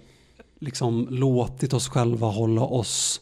liksom 0.59 1.07
låtit 1.11 1.73
oss 1.73 1.87
själva 1.89 2.27
hålla 2.27 2.61
oss 2.61 3.21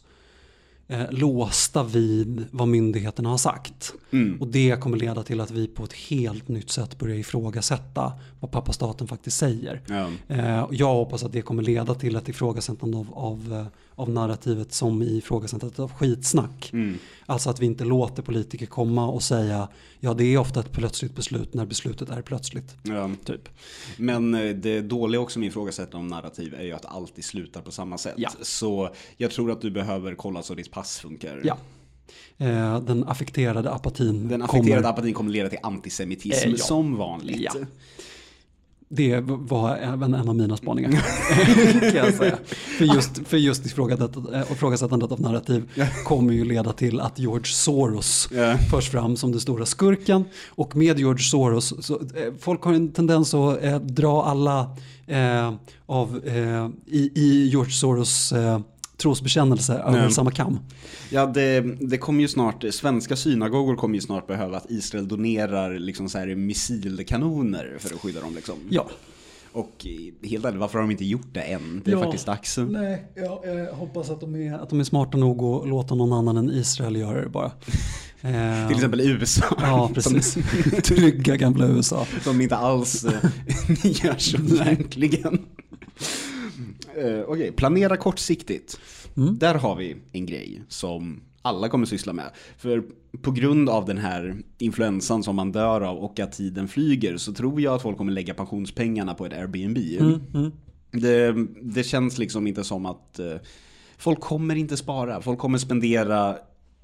eh, 0.93 1.11
låsta 1.11 1.83
vid 1.83 2.45
vad 2.51 2.67
myndigheterna 2.67 3.29
har 3.29 3.37
sagt. 3.37 3.93
Mm. 4.11 4.41
Och 4.41 4.47
det 4.47 4.81
kommer 4.81 4.97
leda 4.97 5.23
till 5.23 5.41
att 5.41 5.51
vi 5.51 5.67
på 5.67 5.83
ett 5.83 5.93
helt 5.93 6.47
nytt 6.47 6.69
sätt 6.69 6.99
börjar 6.99 7.15
ifrågasätta 7.15 8.13
vad 8.39 8.51
pappa 8.51 8.73
staten 8.73 9.07
faktiskt 9.07 9.37
säger. 9.37 9.81
Ja. 9.87 10.09
Eh, 10.27 10.67
jag 10.71 10.93
hoppas 10.93 11.23
att 11.23 11.31
det 11.31 11.41
kommer 11.41 11.63
leda 11.63 11.95
till 11.95 12.15
ett 12.15 12.29
ifrågasättande 12.29 12.97
av, 12.97 13.07
av, 13.13 13.53
eh, 13.53 13.65
av 13.95 14.09
narrativet 14.09 14.73
som 14.73 15.01
i 15.01 15.17
ifrågasättandet 15.17 15.79
av 15.79 15.91
skitsnack. 15.91 16.69
Mm. 16.73 16.97
Alltså 17.25 17.49
att 17.49 17.59
vi 17.59 17.65
inte 17.65 17.83
låter 17.85 18.23
politiker 18.23 18.65
komma 18.65 19.07
och 19.07 19.23
säga 19.23 19.67
ja 19.99 20.13
det 20.13 20.23
är 20.23 20.37
ofta 20.37 20.59
ett 20.59 20.71
plötsligt 20.71 21.15
beslut 21.15 21.53
när 21.53 21.65
beslutet 21.65 22.09
är 22.09 22.21
plötsligt. 22.21 22.75
Ja. 22.83 23.09
Typ. 23.25 23.49
Men 23.97 24.33
eh, 24.33 24.55
det 24.55 24.81
dåliga 24.81 25.21
också 25.21 25.39
med 25.39 25.47
ifrågasättande 25.47 25.97
om 25.97 26.07
narrativ 26.07 26.53
är 26.53 26.63
ju 26.63 26.71
att 26.71 26.85
alltid 26.85 27.25
slutar 27.25 27.61
på 27.61 27.71
samma 27.71 27.97
sätt. 27.97 28.13
Ja. 28.17 28.29
Så 28.41 28.89
jag 29.17 29.31
tror 29.31 29.51
att 29.51 29.61
du 29.61 29.71
behöver 29.71 30.15
kolla 30.15 30.43
så 30.43 30.53
ditt 30.55 30.71
pass 30.71 30.99
funkar. 30.99 31.41
Ja. 31.43 31.57
Eh, 32.37 32.79
den 32.81 33.03
affekterade 33.03 33.71
apatin 33.71 34.27
Den 34.27 34.41
affekterade 34.41 34.81
kommer. 34.81 34.89
apatin 34.93 35.13
kommer 35.13 35.31
leda 35.31 35.49
till 35.49 35.59
antisemitism 35.63 36.47
Eh, 36.49 36.55
ja. 36.57 36.63
som 36.63 36.97
vanligt. 36.97 37.41
Ja. 37.41 37.53
Det 38.95 39.19
var 39.25 39.75
även 39.75 40.13
en 40.13 40.29
av 40.29 40.35
mina 40.35 40.57
spaningar. 40.57 40.91
kan 41.91 41.95
jag 42.05 42.13
säga. 42.13 42.37
För 42.77 42.85
just, 42.85 43.27
för 43.27 43.37
just 43.37 43.65
ifrågasättandet, 43.65 45.11
eh, 45.11 45.13
av 45.13 45.21
narrativ 45.21 45.63
kommer 46.05 46.33
ju 46.33 46.45
leda 46.45 46.73
till 46.73 46.99
att 46.99 47.19
George 47.19 47.45
Soros 47.45 48.29
Ja. 48.31 48.57
förs 48.71 48.89
fram 48.89 49.15
som 49.17 49.31
den 49.31 49.41
stora 49.41 49.65
skurken. 49.65 50.25
Och 50.49 50.75
med 50.75 50.99
George 50.99 51.23
Soros, 51.23 51.85
så, 51.85 51.93
eh, 51.93 52.33
folk 52.39 52.63
har 52.63 52.73
en 52.73 52.91
tendens 52.91 53.33
att 53.33 53.63
eh, 53.63 53.79
dra 53.79 54.23
alla 54.23 54.69
eh, 55.07 55.53
av, 55.85 56.21
eh, 56.25 56.69
i, 56.85 57.11
i 57.15 57.47
George 57.49 57.71
Soros 57.71 58.31
eh, 58.31 58.59
trosbekännelse 59.03 59.73
över 59.73 60.01
Nej. 60.01 60.11
samma 60.11 60.31
kam. 60.31 60.59
Ja, 61.09 61.25
det, 61.25 61.61
det 61.79 61.97
kommer 61.97 62.21
ju 62.21 62.27
snart, 62.27 62.63
svenska 62.71 63.15
synagogor 63.15 63.75
kommer 63.75 63.95
ju 63.95 64.01
snart 64.01 64.27
behöva 64.27 64.57
att 64.57 64.71
Israel 64.71 65.07
donerar 65.07 65.79
liksom 65.79 66.09
så 66.09 66.17
här 66.17 66.35
missilkanoner 66.35 67.75
för 67.79 67.95
att 67.95 68.01
skydda 68.01 68.21
dem 68.21 68.35
liksom. 68.35 68.55
Ja. 68.69 68.89
Och 69.51 69.85
eh, 70.21 70.29
helt 70.29 70.45
ärligt, 70.45 70.59
varför 70.59 70.79
har 70.79 70.83
de 70.83 70.91
inte 70.91 71.05
gjort 71.05 71.27
det 71.33 71.41
än? 71.41 71.81
Det 71.85 71.91
är 71.91 71.95
Ja. 71.95 72.03
faktiskt 72.03 72.25
dags. 72.25 72.57
Nej, 72.57 73.05
jag, 73.15 73.39
jag 73.45 73.73
hoppas 73.73 74.09
att 74.09 74.19
de, 74.21 74.35
är, 74.35 74.53
att 74.53 74.69
de 74.69 74.79
är 74.79 74.83
smarta 74.83 75.17
nog 75.17 75.43
att 75.43 75.69
låta 75.69 75.95
någon 75.95 76.13
annan 76.13 76.37
än 76.37 76.49
Israel 76.49 76.95
göra 76.95 77.21
det 77.21 77.29
bara. 77.29 77.51
Eh, 78.25 78.67
Till 78.67 78.75
exempel 78.75 79.01
USA. 79.01 79.45
Ja, 79.61 79.89
precis. 79.93 80.37
Trygga 80.83 81.35
gamla 81.35 81.67
USA. 81.67 82.05
Som 82.21 82.41
inte 82.41 82.55
alls 82.55 83.05
eh, 83.05 83.11
gör 83.83 84.17
så 84.17 84.37
egentligen. 84.37 85.39
Uh, 86.97 87.21
Okej, 87.27 87.51
planera 87.51 87.97
kortsiktigt. 87.97 88.79
Mm. 89.17 89.37
Där 89.37 89.55
har 89.55 89.75
vi 89.75 89.95
en 90.11 90.25
grej 90.25 90.61
som 90.67 91.21
alla 91.41 91.69
kommer 91.69 91.85
syssla 91.85 92.13
med. 92.13 92.29
För 92.57 92.83
på 93.21 93.31
grund 93.31 93.69
av 93.69 93.85
den 93.85 93.97
här 93.97 94.35
influensan 94.57 95.23
som 95.23 95.35
man 95.35 95.51
dör 95.51 95.81
av 95.81 95.97
och 95.97 96.19
att 96.19 96.31
tiden 96.31 96.67
flyger 96.67 97.17
så 97.17 97.33
tror 97.33 97.61
jag 97.61 97.75
att 97.75 97.81
folk 97.81 97.97
kommer 97.97 98.11
lägga 98.11 98.33
pensionspengarna 98.33 99.13
på 99.13 99.25
ett 99.25 99.33
Airbnb. 99.33 99.77
Mm, 99.77 100.21
mm. 100.33 100.51
Det, 100.91 101.35
det 101.61 101.83
känns 101.83 102.17
liksom 102.17 102.47
inte 102.47 102.63
som 102.63 102.85
att 102.85 103.19
eh, 103.19 103.35
folk 103.97 104.19
kommer 104.19 104.55
inte 104.55 104.77
spara. 104.77 105.21
Folk 105.21 105.39
kommer 105.39 105.57
spendera 105.57 106.37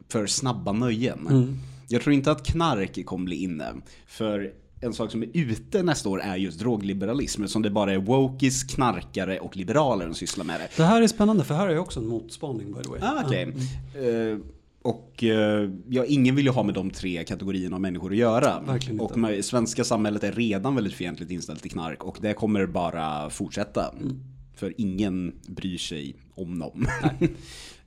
för 0.09 0.25
snabba 0.27 0.71
nöjen. 0.71 1.27
Mm. 1.29 1.57
Jag 1.87 2.01
tror 2.01 2.13
inte 2.13 2.31
att 2.31 2.45
knark 2.45 3.05
kommer 3.05 3.25
bli 3.25 3.35
inne. 3.35 3.73
För 4.07 4.53
en 4.81 4.93
sak 4.93 5.11
som 5.11 5.23
är 5.23 5.29
ute 5.33 5.83
nästa 5.83 6.09
år 6.09 6.21
är 6.21 6.35
just 6.35 6.59
drogliberalism. 6.59 7.45
Som 7.45 7.61
det 7.61 7.69
bara 7.69 7.93
är 7.93 7.97
wokis, 7.97 8.63
knarkare 8.63 9.39
och 9.39 9.57
liberaler 9.57 10.05
som 10.05 10.15
sysslar 10.15 10.45
med 10.45 10.59
det. 10.59 10.69
Det 10.77 10.83
här 10.83 11.01
är 11.01 11.07
spännande 11.07 11.43
för 11.43 11.55
här 11.55 11.67
är 11.67 11.77
också 11.77 11.99
en 11.99 12.07
motspaning 12.07 12.73
by 12.73 12.83
the 12.83 12.89
way. 12.89 12.99
Ah, 13.03 13.23
okej. 13.25 13.53
Ja. 13.95 14.01
Eh, 14.01 14.37
och 14.81 15.23
eh, 15.23 15.69
ja, 15.89 16.05
ingen 16.05 16.35
vill 16.35 16.45
ju 16.45 16.51
ha 16.51 16.63
med 16.63 16.75
de 16.75 16.89
tre 16.89 17.23
kategorierna 17.23 17.75
av 17.75 17.81
människor 17.81 18.11
att 18.11 18.17
göra. 18.17 18.61
Verkligen 18.61 18.99
och 18.99 19.17
med, 19.17 19.45
svenska 19.45 19.83
samhället 19.83 20.23
är 20.23 20.31
redan 20.31 20.75
väldigt 20.75 20.93
fientligt 20.93 21.31
inställt 21.31 21.61
till 21.61 21.71
knark 21.71 22.03
och 22.03 22.17
det 22.21 22.33
kommer 22.33 22.65
bara 22.65 23.29
fortsätta. 23.29 23.89
Mm. 23.89 24.19
För 24.55 24.73
ingen 24.77 25.35
bryr 25.47 25.77
sig 25.77 26.15
om 26.35 26.59
dem. 26.59 26.87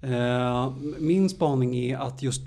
Eh, 0.04 0.72
min 0.98 1.28
spaning 1.28 1.76
är 1.76 1.96
att 1.98 2.22
just 2.22 2.42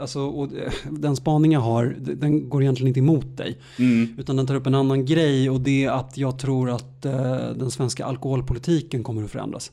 alltså, 0.00 0.48
eh, 0.56 0.72
den 0.90 1.16
spaning 1.16 1.52
jag 1.52 1.60
har, 1.60 1.96
den 1.98 2.48
går 2.48 2.62
egentligen 2.62 2.88
inte 2.88 3.00
emot 3.00 3.36
dig. 3.36 3.58
Mm. 3.78 4.14
Utan 4.18 4.36
den 4.36 4.46
tar 4.46 4.54
upp 4.54 4.66
en 4.66 4.74
annan 4.74 5.04
grej 5.04 5.50
och 5.50 5.60
det 5.60 5.84
är 5.84 5.90
att 5.90 6.16
jag 6.18 6.38
tror 6.38 6.70
att 6.70 7.04
eh, 7.04 7.36
den 7.56 7.70
svenska 7.70 8.04
alkoholpolitiken 8.04 9.02
kommer 9.02 9.24
att 9.24 9.30
förändras. 9.30 9.72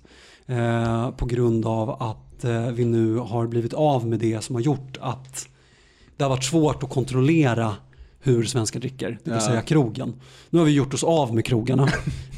På 1.18 1.26
grund 1.26 1.66
av 1.66 1.90
att 1.90 2.46
vi 2.74 2.86
nu 2.86 3.16
har 3.18 3.48
blivit 3.48 3.74
av 3.74 4.08
med 4.08 4.20
det 4.20 4.44
som 4.44 4.56
har 4.56 4.62
gjort 4.62 4.98
att 5.02 5.48
det 6.18 6.24
har 6.24 6.30
varit 6.30 6.44
svårt 6.44 6.84
att 6.84 6.90
kontrollera 6.90 7.76
hur 8.22 8.44
svenskar 8.44 8.80
dricker, 8.80 9.10
det 9.24 9.32
vill 9.32 9.40
Ja. 9.42 9.48
säga 9.48 9.62
krogen. 9.62 10.14
Nu 10.50 10.60
har 10.60 10.66
vi 10.66 10.72
gjort 10.72 10.94
oss 10.94 11.04
av 11.04 11.36
med 11.36 11.46
krogarna. 11.46 11.88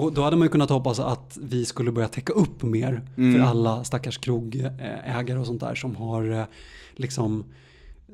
Och 0.00 0.12
då 0.12 0.22
hade 0.22 0.36
man 0.36 0.46
ju 0.46 0.50
kunnat 0.50 0.70
hoppas 0.70 1.00
att 1.00 1.38
vi 1.42 1.64
skulle 1.64 1.92
börja 1.92 2.08
täcka 2.08 2.32
upp 2.32 2.62
mer 2.62 3.02
Mm. 3.16 3.34
för 3.34 3.40
alla 3.48 3.84
stackars 3.84 4.18
krogägare 4.18 5.38
och 5.38 5.46
sånt 5.46 5.60
där 5.60 5.74
som 5.74 5.96
har 5.96 6.30
eh, 6.32 6.44
liksom 6.96 7.44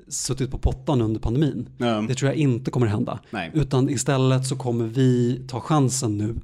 suttit 0.08 0.50
på 0.50 0.58
pottan 0.58 1.00
under 1.00 1.20
pandemin. 1.20 1.68
Ja. 1.78 2.04
Det 2.08 2.14
tror 2.14 2.30
jag 2.30 2.36
inte 2.38 2.70
kommer 2.70 2.86
hända. 2.86 3.18
Nej. 3.30 3.50
Utan 3.54 3.90
istället 3.90 4.46
så 4.46 4.56
kommer 4.56 4.84
vi 4.86 5.40
ta 5.48 5.60
chansen 5.60 6.18
nu 6.18 6.34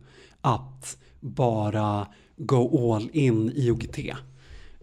att 0.40 0.96
bara 1.20 2.06
go 2.36 2.92
all 2.94 3.08
in 3.12 3.52
i 3.54 3.70
OGT. 3.70 3.98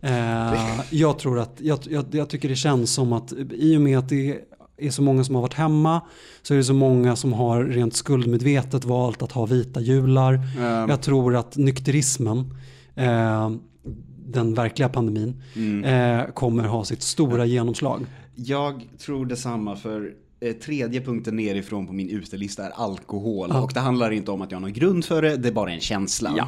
Eh, 0.02 0.54
jag 0.90 1.20
tror 1.20 1.40
att, 1.40 1.54
jag, 1.62 1.80
jag, 1.90 2.06
jag 2.12 2.30
tycker 2.30 2.50
det 2.50 2.56
känns 2.56 2.94
som 2.94 3.14
att 3.14 3.34
i 3.52 3.78
och 3.78 3.82
med 3.82 3.98
att 4.00 4.10
det 4.10 4.40
är 4.82 4.90
så 4.90 5.02
många 5.02 5.24
som 5.24 5.36
har 5.36 5.42
varit 5.42 5.54
hemma 5.54 6.02
så 6.42 6.54
är 6.54 6.58
det 6.58 6.64
så 6.64 6.74
många 6.74 7.16
som 7.16 7.34
har 7.34 7.64
rent 7.64 7.96
skuldmedvetet 7.96 8.86
valt 8.86 9.22
att 9.22 9.32
ha 9.32 9.46
vita 9.46 9.82
jular. 9.82 10.40
Ja. 10.58 10.90
Jag 10.90 11.02
tror 11.02 11.36
att 11.36 11.58
nykterismen, 11.58 12.54
eh, 12.96 13.52
den 14.26 14.54
verkliga 14.54 14.90
pandemin, 14.90 15.42
Mm. 15.56 15.84
eh, 16.20 16.26
kommer 16.34 16.64
ha 16.64 16.84
sitt 16.86 17.02
stora 17.02 17.46
genomslag. 17.46 18.06
Jag 18.36 18.88
tror 19.06 19.26
detsamma 19.26 19.76
för 19.76 20.12
tredje 20.66 21.02
punkten 21.02 21.36
nerifrån 21.36 21.88
på 21.88 21.94
min 21.94 22.10
utelista 22.10 22.66
är 22.66 22.70
alkohol. 22.70 23.50
Ja. 23.54 23.62
Och 23.62 23.72
det 23.74 23.80
handlar 23.80 24.12
inte 24.12 24.32
om 24.32 24.42
att 24.42 24.52
jag 24.52 24.56
har 24.56 24.62
någon 24.62 24.74
grund 24.74 25.06
för 25.06 25.22
det, 25.22 25.38
det 25.38 25.48
är 25.48 25.54
bara 25.54 25.72
en 25.72 25.80
känsla. 25.80 26.34
Ja. 26.38 26.48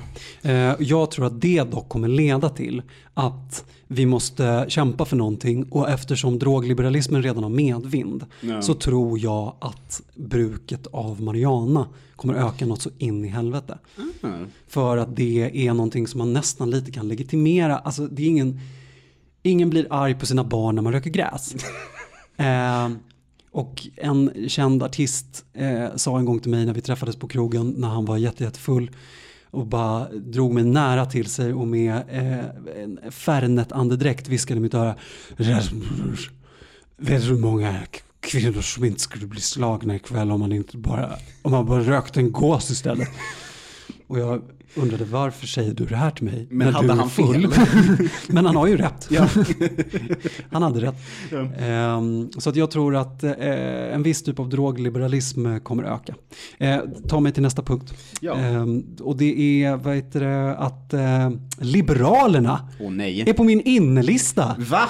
Eh, 0.50 0.76
Jag 0.80 1.12
tror 1.12 1.26
att 1.26 1.42
det 1.42 1.64
dock 1.72 1.90
kommer 1.90 2.08
leda 2.08 2.50
till 2.50 2.82
att 3.14 3.66
vi 3.88 4.06
måste 4.06 4.66
kämpa 4.68 5.06
för 5.06 5.16
någonting 5.16 5.64
och 5.64 5.90
eftersom 5.90 6.40
drogliberalismen 6.40 7.24
redan 7.24 7.44
har 7.44 7.50
medvind 7.50 8.26
Ja. 8.42 8.62
så 8.62 8.74
tror 8.74 9.20
jag 9.20 9.56
att 9.62 10.02
bruket 10.16 10.88
av 10.88 11.22
marijuana 11.22 11.88
kommer 12.16 12.34
öka 12.34 12.66
något 12.66 12.82
så 12.82 12.90
in 12.98 13.26
i 13.26 13.28
helvete. 13.28 13.78
Mm. 14.24 14.48
För 14.68 14.98
att 14.98 15.16
det 15.16 15.68
är 15.68 15.74
någonting 15.74 16.08
som 16.08 16.18
man 16.18 16.34
nästan 16.34 16.70
lite 16.70 16.92
kan 16.92 17.08
legitimera. 17.08 17.78
Alltså 17.78 18.08
det 18.08 18.24
är 18.24 18.28
ingen, 18.28 18.60
ingen 19.44 19.70
blir 19.70 19.88
arg 19.90 20.16
på 20.16 20.26
sina 20.26 20.44
barn 20.44 20.76
när 20.76 20.82
man 20.82 20.94
röker 20.94 21.10
gräs. 21.10 21.56
eh, 22.38 22.90
och 23.52 23.88
en 23.96 24.50
känd 24.50 24.84
artist 24.84 25.46
eh, 25.54 25.96
sa 25.96 26.20
en 26.20 26.26
gång 26.26 26.40
till 26.40 26.52
mig 26.52 26.66
när 26.66 26.74
vi 26.74 26.82
träffades 26.82 27.16
på 27.16 27.28
krogen 27.28 27.74
när 27.78 27.88
han 27.88 28.06
var 28.06 28.18
jätte, 28.18 28.44
jättefull 28.44 28.92
och 29.52 29.68
bara 29.68 30.10
drog 30.10 30.54
mig 30.54 30.64
nära 30.64 31.06
till 31.06 31.30
sig 31.30 31.54
och 31.54 31.68
med 31.68 31.96
eh, 32.10 32.84
en 32.84 33.00
Fernet-andedräkt 33.12 34.28
viskade 34.28 34.58
i 34.58 34.62
mitt 34.62 34.74
öra. 34.74 34.96
Rasmus, 35.38 36.30
vet 36.98 37.22
du 37.22 37.28
hur 37.28 37.38
många 37.38 37.76
kvinnor 38.20 38.62
som 38.62 38.84
inte 38.84 39.00
skulle 39.00 39.28
bli 39.28 39.42
slagna 39.42 39.96
ikväll 39.96 40.32
om 40.32 40.40
man 40.40 40.52
inte 40.52 40.78
bara, 40.78 41.16
om 41.42 41.52
man 41.52 41.66
bara 41.66 41.82
rökte 41.82 42.20
en 42.20 42.32
gås 42.32 42.72
istället. 42.72 43.10
Och 44.08 44.20
jag 44.20 44.42
undrade 44.76 45.06
varför 45.06 45.48
säger 45.48 45.74
du 45.74 45.86
det 45.86 45.96
här 45.96 46.12
till 46.12 46.26
mig? 46.26 46.48
Men 46.50 46.74
hade 46.74 46.94
han 46.94 47.10
full? 47.10 47.52
fel? 47.52 48.10
Men 48.28 48.46
han 48.46 48.56
har 48.56 48.68
ju 48.68 48.78
rätt. 48.78 49.08
Ja. 49.10 49.28
han 50.52 50.64
hade 50.64 50.82
rätt. 50.82 50.96
Ja. 51.32 51.54
Ehm, 51.54 52.30
så 52.38 52.50
att 52.50 52.56
jag 52.56 52.72
tror 52.72 52.96
att 52.96 53.24
eh, 53.24 53.34
en 53.94 54.04
viss 54.04 54.24
typ 54.24 54.40
av 54.40 54.50
drogliberalism 54.50 55.60
kommer 55.60 55.84
öka. 55.84 56.16
Eh, 56.58 56.80
ta 57.08 57.20
mig 57.20 57.32
till 57.32 57.44
nästa 57.44 57.62
punkt. 57.62 57.94
Ja. 58.22 58.36
Ehm, 58.36 58.86
och 59.00 59.18
det 59.18 59.64
är 59.64 59.76
vad 59.76 59.96
heter 59.96 60.20
det, 60.20 60.56
att 60.58 60.94
eh, 60.94 61.30
Liberalerna 61.58 62.70
nej. 62.90 63.30
är 63.30 63.34
på 63.34 63.44
min 63.44 63.62
innelista. 63.62 64.56
Va? 64.58 64.90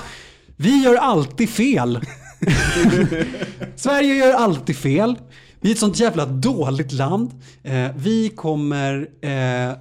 Vi 0.56 0.84
gör 0.84 0.96
alltid 0.96 1.50
fel. 1.50 2.00
Sverige 3.76 4.16
gör 4.16 4.34
alltid 4.34 4.76
fel. 4.76 5.16
Vi 5.62 5.70
är 5.70 5.74
ett 5.74 5.80
sånt 5.80 6.00
jävla 6.00 6.26
dåligt 6.26 6.92
land. 6.92 7.32
Eh, 7.64 7.88
vi 7.96 8.30
kommer 8.30 9.08
eh, 9.22 9.74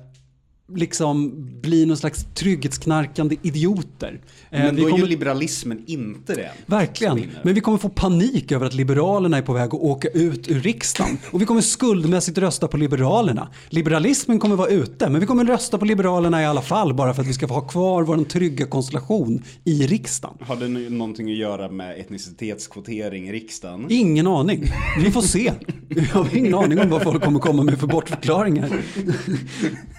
liksom 0.76 1.33
bli 1.61 1.87
någon 1.87 1.96
slags 1.96 2.26
trygghetsknarkande 2.35 3.37
idioter. 3.42 4.20
Eh, 4.50 4.61
Men 4.64 4.76
vi 4.76 4.80
då 4.83 4.87
är 4.87 4.90
kommer, 4.90 5.04
ju 5.04 5.11
liberalismen 5.11 5.83
inte 5.87 6.35
det. 6.35 6.50
verkligen. 6.66 7.30
Men 7.42 7.54
vi 7.54 7.61
kommer 7.61 7.78
få 7.78 7.88
panik 7.88 8.52
över 8.52 8.66
att 8.66 8.74
Liberalerna 8.74 9.37
är 9.37 9.42
på 9.42 9.52
väg 9.52 9.64
att 9.66 9.74
åka 9.74 10.09
ut 10.09 10.48
ur 10.50 10.61
riksdagen. 10.61 11.18
Och 11.30 11.40
vi 11.42 11.46
kommer 11.46 11.61
skuldmässigt 11.61 12.38
rösta 12.38 12.68
på 12.68 12.76
Liberalerna. 12.76 13.48
Liberalismen 13.68 14.38
kommer 14.38 14.56
vara 14.56 14.68
ute, 14.68 15.09
men 15.11 15.20
vi 15.20 15.26
kommer 15.26 15.44
rösta 15.44 15.78
på 15.78 15.85
Liberalerna 15.85 16.42
i 16.42 16.46
alla 16.46 16.62
fall 16.62 16.94
bara 16.94 17.14
för 17.14 17.22
att 17.22 17.28
vi 17.28 17.33
ska 17.33 17.48
få 17.48 17.54
ha 17.54 17.61
kvar 17.68 18.02
vår 18.02 18.24
trygga 18.24 18.66
konstellation 18.66 19.42
i 19.64 19.87
riksdagen. 19.87 20.37
Har 20.40 20.56
det 20.56 20.68
någonting 20.68 21.30
att 21.33 21.38
göra 21.38 21.68
med 21.68 22.00
etnicitetskvotering 22.00 23.28
i 23.28 23.33
riksdagen? 23.33 23.87
Ingen 23.88 24.26
aning. 24.26 24.64
Vi 25.04 25.11
får 25.11 25.22
se. 25.22 25.52
Jag 25.88 26.04
har 26.04 26.37
ingen 26.37 26.54
aning 26.54 26.78
om 26.80 26.90
vad 26.90 27.02
folk 27.02 27.22
kommer 27.24 27.40
komma 27.40 27.62
med 27.62 27.80
för 27.80 27.87
bortförklaringar. 27.87 28.70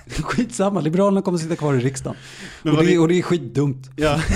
Skitsamma, 0.21 0.60
Liberalerna 0.69 1.21
kommer 1.21 1.37
sitta 1.37 1.55
kvar 1.55 1.73
i 1.73 1.79
riksdagen. 1.79 2.17
Men 2.63 2.77
Och 2.77 2.83
det, 2.85 2.97
och 2.97 3.07
det 3.07 3.19
är 3.19 3.21
skitdumt. 3.21 3.89
Ja. 3.95 4.19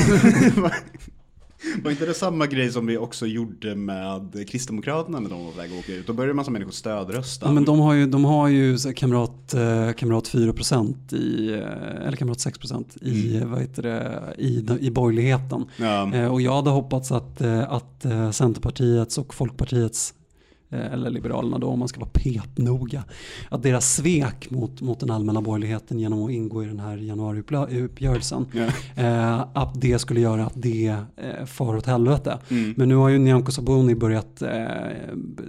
Var 1.84 1.92
inte 1.92 2.06
det 2.06 2.14
samma 2.14 2.48
grej 2.48 2.72
som 2.72 2.86
vi 2.86 2.98
också 2.98 3.26
gjorde 3.26 3.76
med 3.76 4.50
Kristdemokraterna 4.50 5.20
när 5.20 5.30
de 5.30 5.46
var 5.46 5.52
på 5.52 5.58
väg 5.58 5.72
att 5.74 5.80
åka 5.80 5.94
ut? 5.94 6.08
Då 6.08 6.14
började 6.14 6.32
en 6.32 6.36
massa 6.36 6.52
människor 6.52 6.72
stödrösta. 6.72 7.46
Ja, 7.46 7.52
men 7.52 7.66
de 7.66 7.80
har 7.80 7.94
ju, 7.94 8.08
de 8.08 8.26
har 8.26 8.48
ju 8.48 8.78
kamrat, 8.96 9.54
eh, 9.54 9.92
kamrat 9.92 10.28
4% 10.28 11.14
i, 11.14 11.54
eh, 11.54 12.08
eller 12.08 12.18
kamrat 12.18 12.38
6% 12.40 12.98
i, 13.02 13.40
vad 13.46 13.62
heter 13.62 13.84
det, 13.84 14.22
i, 14.38 14.66
i 14.80 14.92
borgerligheten. 14.92 15.66
Ja. 15.78 16.14
Eh, 16.16 16.28
Och 16.34 16.42
jag 16.42 16.56
hade 16.56 16.70
hoppats 16.70 17.12
att, 17.12 17.42
att 17.68 18.06
Centerpartiets 18.32 19.18
och 19.18 19.34
Folkpartiets 19.34 20.14
eller 20.76 21.10
Liberalerna 21.10 21.58
då 21.58 21.68
om 21.68 21.80
man 21.80 21.88
ska 21.88 22.00
vara 22.00 22.10
petnoga. 22.14 23.04
Att 23.50 23.64
deras 23.64 23.96
svek 23.96 24.50
mot, 24.50 24.82
mot 24.82 25.00
den 25.00 25.12
allmänna 25.12 25.42
borgerligheten 25.42 26.00
genom 26.00 26.26
att 26.26 26.32
ingå 26.32 26.64
i 26.64 26.68
den 26.68 26.80
här 26.80 26.98
januariuppgörelsen. 26.98 28.46
Ja. 28.52 28.68
Eh, 29.04 29.46
att 29.54 29.82
det 29.82 30.00
skulle 30.00 30.20
göra 30.20 30.46
att 30.46 30.54
det 30.56 30.96
eh, 31.16 31.46
far 31.46 31.76
åt 31.76 31.86
helvete. 31.86 32.38
Mm. 32.50 32.74
Men 32.78 32.90
nu 32.90 32.96
har 32.96 33.10
ju 33.10 33.18
Nyamko 33.18 33.52
Sabuni 33.52 33.96
börjat 33.96 34.42
eh, 34.42 34.50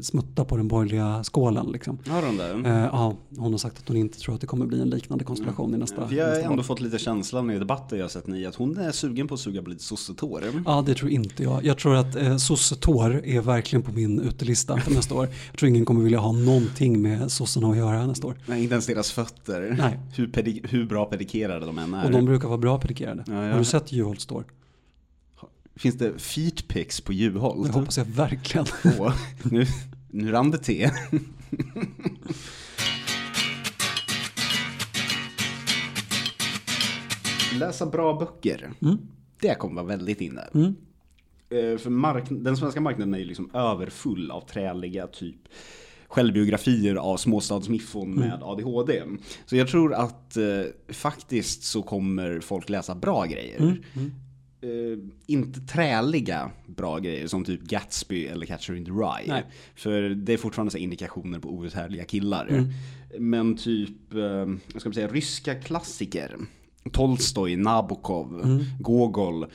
smutta 0.00 0.44
på 0.44 0.56
den 0.56 0.68
borgerliga 0.68 1.24
skålen. 1.24 1.66
Liksom. 1.66 1.98
Har 2.08 2.22
de 2.22 2.36
det? 2.36 2.68
Eh, 2.70 2.76
ja, 2.76 3.14
hon 3.36 3.52
har 3.52 3.58
sagt 3.58 3.78
att 3.78 3.88
hon 3.88 3.96
inte 3.96 4.18
tror 4.18 4.34
att 4.34 4.40
det 4.40 4.46
kommer 4.46 4.66
bli 4.66 4.80
en 4.80 4.90
liknande 4.90 5.24
konstellation 5.24 5.74
i 5.74 5.78
nästa, 5.78 5.96
jag 6.10 6.24
har 6.24 6.30
nästa 6.30 6.44
ändå 6.44 6.56
val. 6.56 6.64
fått 6.64 6.80
lite 6.80 6.98
känslan 6.98 7.50
i 7.50 7.58
debatter 7.58 7.96
jag 7.96 8.10
sett 8.10 8.26
ni 8.26 8.46
att 8.46 8.54
hon 8.54 8.78
är 8.78 8.92
sugen 8.92 9.28
på 9.28 9.34
att 9.34 9.40
suga 9.40 9.62
på 9.62 9.70
lite 9.70 9.82
sossetår. 9.82 10.42
Ja, 10.66 10.84
det 10.86 10.94
tror 10.94 11.10
inte 11.10 11.42
jag. 11.42 11.64
Jag 11.64 11.78
tror 11.78 11.94
att 11.94 12.16
eh, 12.16 12.36
sossetår 12.36 13.20
är 13.24 13.40
verkligen 13.40 13.82
på 13.82 13.92
min 13.92 14.20
utelista 14.20 14.76
för 14.76 14.94
nästa 14.94 15.14
år. 15.18 15.28
Jag 15.50 15.58
tror 15.58 15.68
ingen 15.68 15.84
kommer 15.84 16.02
vilja 16.02 16.18
ha 16.18 16.32
någonting 16.32 17.02
med 17.02 17.32
sossarna 17.32 17.70
att 17.70 17.76
göra 17.76 18.06
nästa 18.06 18.26
år. 18.26 18.36
Nej, 18.46 18.62
inte 18.62 18.74
ens 18.74 18.86
deras 18.86 19.12
fötter. 19.12 19.74
Nej. 19.78 19.98
Hur, 20.16 20.26
pedi- 20.26 20.66
hur 20.68 20.86
bra 20.86 21.04
pedikerade 21.04 21.66
de 21.66 21.78
än 21.78 21.94
är. 21.94 22.04
Och 22.04 22.10
de 22.10 22.24
brukar 22.24 22.48
vara 22.48 22.58
bra 22.58 22.78
pedikerade. 22.80 23.24
Ja, 23.26 23.44
ja. 23.44 23.50
Har 23.52 23.58
du 23.58 23.64
sett 23.64 23.92
Juholt 23.92 24.20
står? 24.20 24.44
Finns 25.76 25.94
det 25.94 26.18
feet 26.18 26.68
på 27.04 27.12
Juholt? 27.12 27.66
Det 27.66 27.78
hoppas 27.78 27.98
jag 27.98 28.04
verkligen. 28.04 28.66
Åh, 28.98 29.14
nu, 29.42 29.66
nu 30.10 30.30
rann 30.32 30.50
det 30.50 30.58
te. 30.58 30.90
Läsa 37.58 37.86
bra 37.86 38.18
böcker. 38.18 38.72
Mm. 38.82 38.98
Det 39.40 39.54
kommer 39.54 39.74
vara 39.82 39.86
väldigt 39.96 40.20
inne. 40.20 40.42
Mm. 40.54 40.74
Eh, 41.56 41.78
För 41.78 41.90
mark- 41.90 42.24
den 42.30 42.56
svenska 42.56 42.80
marknaden 42.80 43.14
är 43.14 43.18
ju 43.18 43.24
liksom 43.24 43.50
överfull 43.54 44.30
av 44.30 44.40
träliga 44.40 45.06
typ 45.06 45.36
självbiografier 46.08 46.94
av 46.96 47.16
småstadsmiffon 47.16 48.12
Mm. 48.12 48.28
med 48.28 48.42
ADHD. 48.42 49.02
Så 49.46 49.56
jag 49.56 49.68
tror 49.68 49.94
att 49.94 50.36
eh, 50.36 50.44
faktiskt 50.88 51.62
så 51.64 51.82
kommer 51.82 52.40
folk 52.40 52.68
läsa 52.68 52.94
bra 52.94 53.24
grejer. 53.24 53.58
Mm. 53.58 53.76
Mm. 53.96 54.12
Eh, 54.60 54.98
inte 55.26 55.60
träliga 55.60 56.50
bra 56.66 56.98
grejer 56.98 57.26
som 57.26 57.44
typ 57.44 57.60
Gatsby 57.62 58.26
eller 58.26 58.46
Catcher 58.46 58.74
in 58.74 58.84
the 58.84 58.90
Rye. 58.90 59.26
Nej. 59.28 59.44
För 59.74 60.02
det 60.02 60.32
är 60.32 60.36
fortfarande 60.36 60.70
så 60.70 60.78
indikationer 60.78 61.38
på 61.38 61.48
outhärdliga 61.50 62.04
killar. 62.04 62.46
Mm. 62.46 62.64
Men 63.18 63.56
typ, 63.56 64.14
eh, 64.14 64.20
vad 64.72 64.80
ska 64.80 64.88
man 64.88 64.94
säga, 64.94 65.08
ryska 65.08 65.54
klassiker. 65.54 66.36
Tolstoj, 66.92 67.56
Nabokov, 67.56 68.40
Mm. 68.44 68.64
Gogol. 68.80 69.46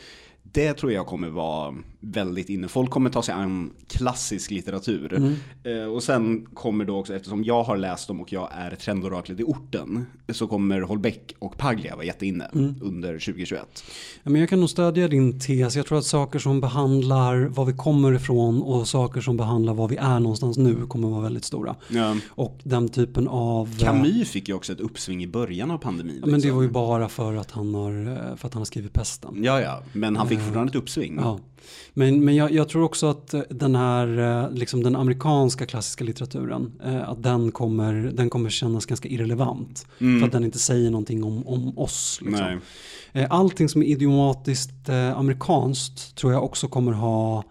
det 0.44 0.74
tror 0.74 0.92
jag 0.92 1.06
kommer 1.06 1.30
vara 1.30 1.76
väldigt 2.02 2.50
inne. 2.50 2.68
Folk 2.68 2.90
kommer 2.90 3.10
ta 3.10 3.22
sig 3.22 3.34
an 3.36 3.72
klassisk 3.88 4.52
litteratur. 4.52 5.14
Mm. 5.14 5.34
Eh, 5.64 5.88
och 5.94 6.04
sen 6.04 6.46
kommer 6.54 6.86
då 6.86 6.98
också, 6.98 7.16
eftersom 7.16 7.44
jag 7.44 7.64
har 7.64 7.78
läst 7.78 8.08
dem 8.08 8.22
och 8.22 8.34
jag 8.34 8.50
är 8.52 8.76
trendoraklet 8.76 9.40
i 9.40 9.44
orten, 9.44 10.06
så 10.30 10.48
kommer 10.48 10.82
Holbeck 10.82 11.36
och 11.40 11.58
Paglia 11.58 11.95
vara 11.95 12.06
jätteinne 12.06 12.49
Mm. 12.54 12.76
under 12.82 13.20
2021. 13.20 13.84
Ja, 14.24 14.30
men 14.32 14.39
jag 14.41 14.49
kan 14.49 14.60
nog 14.60 14.70
stödja 14.70 15.08
din 15.08 15.39
tes. 15.39 15.76
Jag 15.76 15.86
tror 15.86 15.97
att 15.97 16.06
saker 16.06 16.39
som 16.39 16.62
behandlar 16.62 17.38
var 17.45 17.66
vi 17.66 17.74
kommer 17.74 18.14
ifrån 18.14 18.62
och 18.62 18.88
saker 18.88 19.22
som 19.22 19.38
behandlar 19.38 19.74
var 19.74 19.88
vi 19.88 19.95
är 19.95 20.20
någonstans 20.20 20.58
nu 20.58 20.76
kommer 20.88 21.08
vara 21.10 21.22
väldigt 21.22 21.45
stora. 21.45 21.76
Ja. 21.89 22.16
Och 22.30 22.60
den 22.64 22.89
typen 22.89 23.28
av... 23.28 23.78
Camus 23.80 24.30
fick 24.30 24.47
ju 24.47 24.54
också 24.56 24.74
ett 24.74 24.80
uppsving 24.80 25.24
i 25.24 25.28
början 25.28 25.72
av 25.72 25.78
pandemin. 25.78 26.16
Ja, 26.20 26.26
men 26.26 26.30
det 26.32 26.36
liksom. 26.38 26.56
var 26.56 26.64
ju 26.64 26.70
bara 26.70 27.10
för 27.10 27.36
att 27.36 27.52
han 27.52 27.76
har, 27.76 27.91
eh, 28.08 28.36
för 28.36 28.47
att 28.47 28.54
han 28.54 28.62
har 28.62 28.66
skrivit 28.66 28.93
pesten. 28.93 29.43
Ja, 29.43 29.62
ja, 29.62 29.84
men 29.93 30.16
han 30.16 30.28
fick 30.28 30.39
fortfarande 30.39 30.72
ett 30.72 30.76
uppsving. 30.76 31.16
Ja. 31.22 31.39
Men, 31.94 32.26
men 32.26 32.36
jag, 32.36 32.52
jag 32.52 32.70
tror 32.70 32.84
också 32.84 33.08
att 33.08 33.34
eh, 33.34 33.42
den 33.50 33.76
här, 33.76 34.20
eh, 34.44 34.52
liksom 34.52 34.84
den 34.84 34.96
amerikanska 34.96 35.66
klassiska 35.66 36.04
litteraturen, 36.04 36.72
eh, 36.84 37.10
att 37.10 37.24
den 37.24 37.52
kommer, 37.52 37.94
den 37.94 38.30
kommer 38.30 38.50
kännas 38.50 38.86
ganska 38.86 39.10
irrelevant. 39.10 39.88
För 39.98 40.26
att 40.26 40.32
den 40.32 40.44
inte 40.44 40.60
säger 40.60 40.92
någonting 40.92 41.24
om, 41.24 41.48
om 41.48 41.78
oss. 41.78 42.20
Liksom. 42.22 42.62
Allting 43.30 43.70
som 43.70 43.82
är 43.82 43.86
idiomatiskt 43.86 44.89
amerikanskt 45.16 46.16
tror 46.16 46.34
jag 46.34 46.44
också 46.44 46.68
kommer 46.68 46.92
ha 46.92 47.44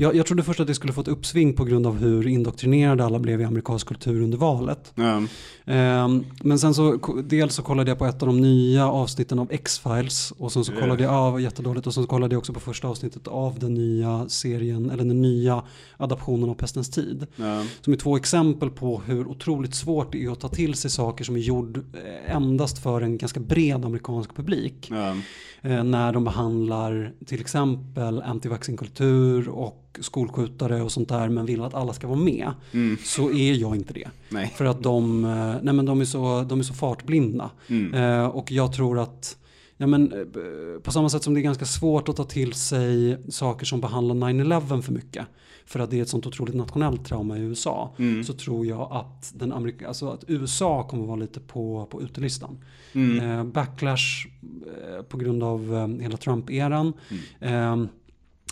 jag, 0.00 0.16
jag 0.16 0.26
trodde 0.26 0.42
först 0.42 0.60
att 0.60 0.66
det 0.66 0.74
skulle 0.74 0.92
få 0.92 1.00
ett 1.00 1.08
uppsving 1.08 1.54
på 1.54 1.64
grund 1.64 1.86
av 1.86 1.98
hur 1.98 2.26
indoktrinerade 2.26 3.04
alla 3.04 3.18
blev 3.18 3.40
i 3.40 3.44
amerikansk 3.44 3.86
kultur 3.86 4.22
under 4.22 4.38
valet. 4.38 4.92
Ja. 4.94 5.22
Ehm, 5.66 6.24
men 6.42 6.58
sen 6.58 6.74
så, 6.74 6.98
dels 7.24 7.54
så 7.54 7.62
kollade 7.62 7.90
jag 7.90 7.98
på 7.98 8.06
ett 8.06 8.22
av 8.22 8.28
de 8.28 8.40
nya 8.40 8.88
avsnitten 8.88 9.38
av 9.38 9.52
X-Files 9.52 10.30
och 10.30 10.52
sen 10.52 10.64
så 10.64 10.72
kollade 10.72 11.02
jag, 11.02 11.12
ja, 11.12 11.30
var 11.30 11.38
jättedåligt, 11.38 11.86
och 11.86 11.94
sen 11.94 12.02
så 12.02 12.08
kollade 12.08 12.34
jag 12.34 12.38
också 12.38 12.52
på 12.52 12.60
första 12.60 12.88
avsnittet 12.88 13.28
av 13.28 13.58
den 13.58 13.74
nya 13.74 14.28
serien, 14.28 14.90
eller 14.90 15.04
den 15.04 15.22
nya 15.22 15.62
adaptionen 15.96 16.50
av 16.50 16.54
Pestens 16.54 16.90
tid. 16.90 17.26
Ja. 17.36 17.64
Som 17.80 17.92
är 17.92 17.96
två 17.96 18.16
exempel 18.16 18.70
på 18.70 19.02
hur 19.06 19.26
otroligt 19.26 19.74
svårt 19.74 20.12
det 20.12 20.24
är 20.24 20.30
att 20.30 20.40
ta 20.40 20.48
till 20.48 20.74
sig 20.74 20.90
saker 20.90 21.24
som 21.24 21.36
är 21.36 21.40
gjord 21.40 21.76
eh, 21.76 22.36
endast 22.36 22.82
för 22.82 23.00
en 23.00 23.18
ganska 23.18 23.40
bred 23.40 23.84
amerikansk 23.84 24.36
publik. 24.36 24.88
Ja. 24.90 25.16
Eh, 25.62 25.84
när 25.84 26.12
de 26.12 26.24
behandlar 26.24 27.12
till 27.26 27.40
exempel 27.40 28.22
antivaccinkultur 28.22 29.48
och 29.48 29.87
skolskjutare 30.00 30.82
och 30.82 30.92
sånt 30.92 31.08
där 31.08 31.28
men 31.28 31.46
vill 31.46 31.62
att 31.62 31.74
alla 31.74 31.92
ska 31.92 32.06
vara 32.06 32.18
med. 32.18 32.52
Mm. 32.72 32.96
Så 33.04 33.30
är 33.30 33.54
jag 33.54 33.76
inte 33.76 33.92
det. 33.92 34.08
Nej. 34.28 34.54
För 34.56 34.64
att 34.64 34.82
de, 34.82 35.24
eh, 35.24 35.54
nej 35.62 35.74
men 35.74 35.86
de, 35.86 36.00
är, 36.00 36.04
så, 36.04 36.46
de 36.48 36.58
är 36.58 36.62
så 36.62 36.74
fartblinda. 36.74 37.50
Mm. 37.68 37.94
Eh, 37.94 38.26
och 38.26 38.52
jag 38.52 38.72
tror 38.72 38.98
att 38.98 39.36
Ja, 39.80 39.86
men, 39.86 40.12
eh, 40.12 40.80
på 40.82 40.92
samma 40.92 41.08
sätt 41.08 41.22
som 41.22 41.34
det 41.34 41.40
är 41.40 41.42
ganska 41.42 41.64
svårt 41.64 42.08
att 42.08 42.16
ta 42.16 42.24
till 42.24 42.52
sig 42.52 43.18
saker 43.28 43.66
som 43.66 43.80
behandlar 43.80 44.14
9-11 44.14 44.82
för 44.82 44.92
mycket. 44.92 45.26
För 45.66 45.80
att 45.80 45.90
det 45.90 45.98
är 45.98 46.02
ett 46.02 46.08
sånt 46.08 46.26
otroligt 46.26 46.54
nationellt 46.54 47.04
trauma 47.04 47.38
i 47.38 47.40
USA. 47.40 47.94
Mm. 47.98 48.24
Så 48.24 48.32
tror 48.32 48.66
jag 48.66 48.88
att, 48.92 49.32
den 49.34 49.52
Amerika, 49.52 49.88
alltså 49.88 50.08
att 50.08 50.24
USA 50.26 50.88
kommer 50.88 51.06
vara 51.06 51.16
lite 51.16 51.40
på, 51.40 51.88
på 51.90 52.02
utelistan. 52.02 52.58
Mm. 52.92 53.30
Eh, 53.30 53.44
backlash 53.44 54.28
eh, 54.66 55.02
på 55.02 55.16
grund 55.16 55.42
av 55.42 55.74
eh, 55.74 56.02
hela 56.02 56.16
Trump-eran. 56.16 56.92
Eh, 57.40 57.76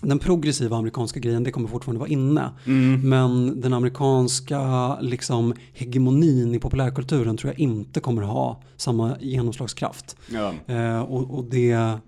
den 0.03 0.19
progressiva 0.19 0.77
amerikanska 0.77 1.21
grejen, 1.21 1.45
det 1.45 1.51
kommer 1.51 1.69
fortfarande 1.69 2.01
vara 2.01 2.11
inne. 2.11 2.51
Mm. 2.67 3.09
Men 3.09 3.61
den 3.61 3.73
amerikanska 3.73 5.01
liksom, 5.01 5.55
hegemonin 5.73 6.55
i 6.55 6.59
populärkulturen 6.59 7.37
tror 7.37 7.53
jag 7.53 7.61
inte 7.61 8.01
kommer 8.01 8.23
ha 8.23 8.63
samma 8.77 9.17
genomslagskraft. 9.21 10.17
Ja. 10.31 10.55
Eh, 10.67 11.01
och, 11.01 11.39
och 11.39 11.45
det 11.45 11.99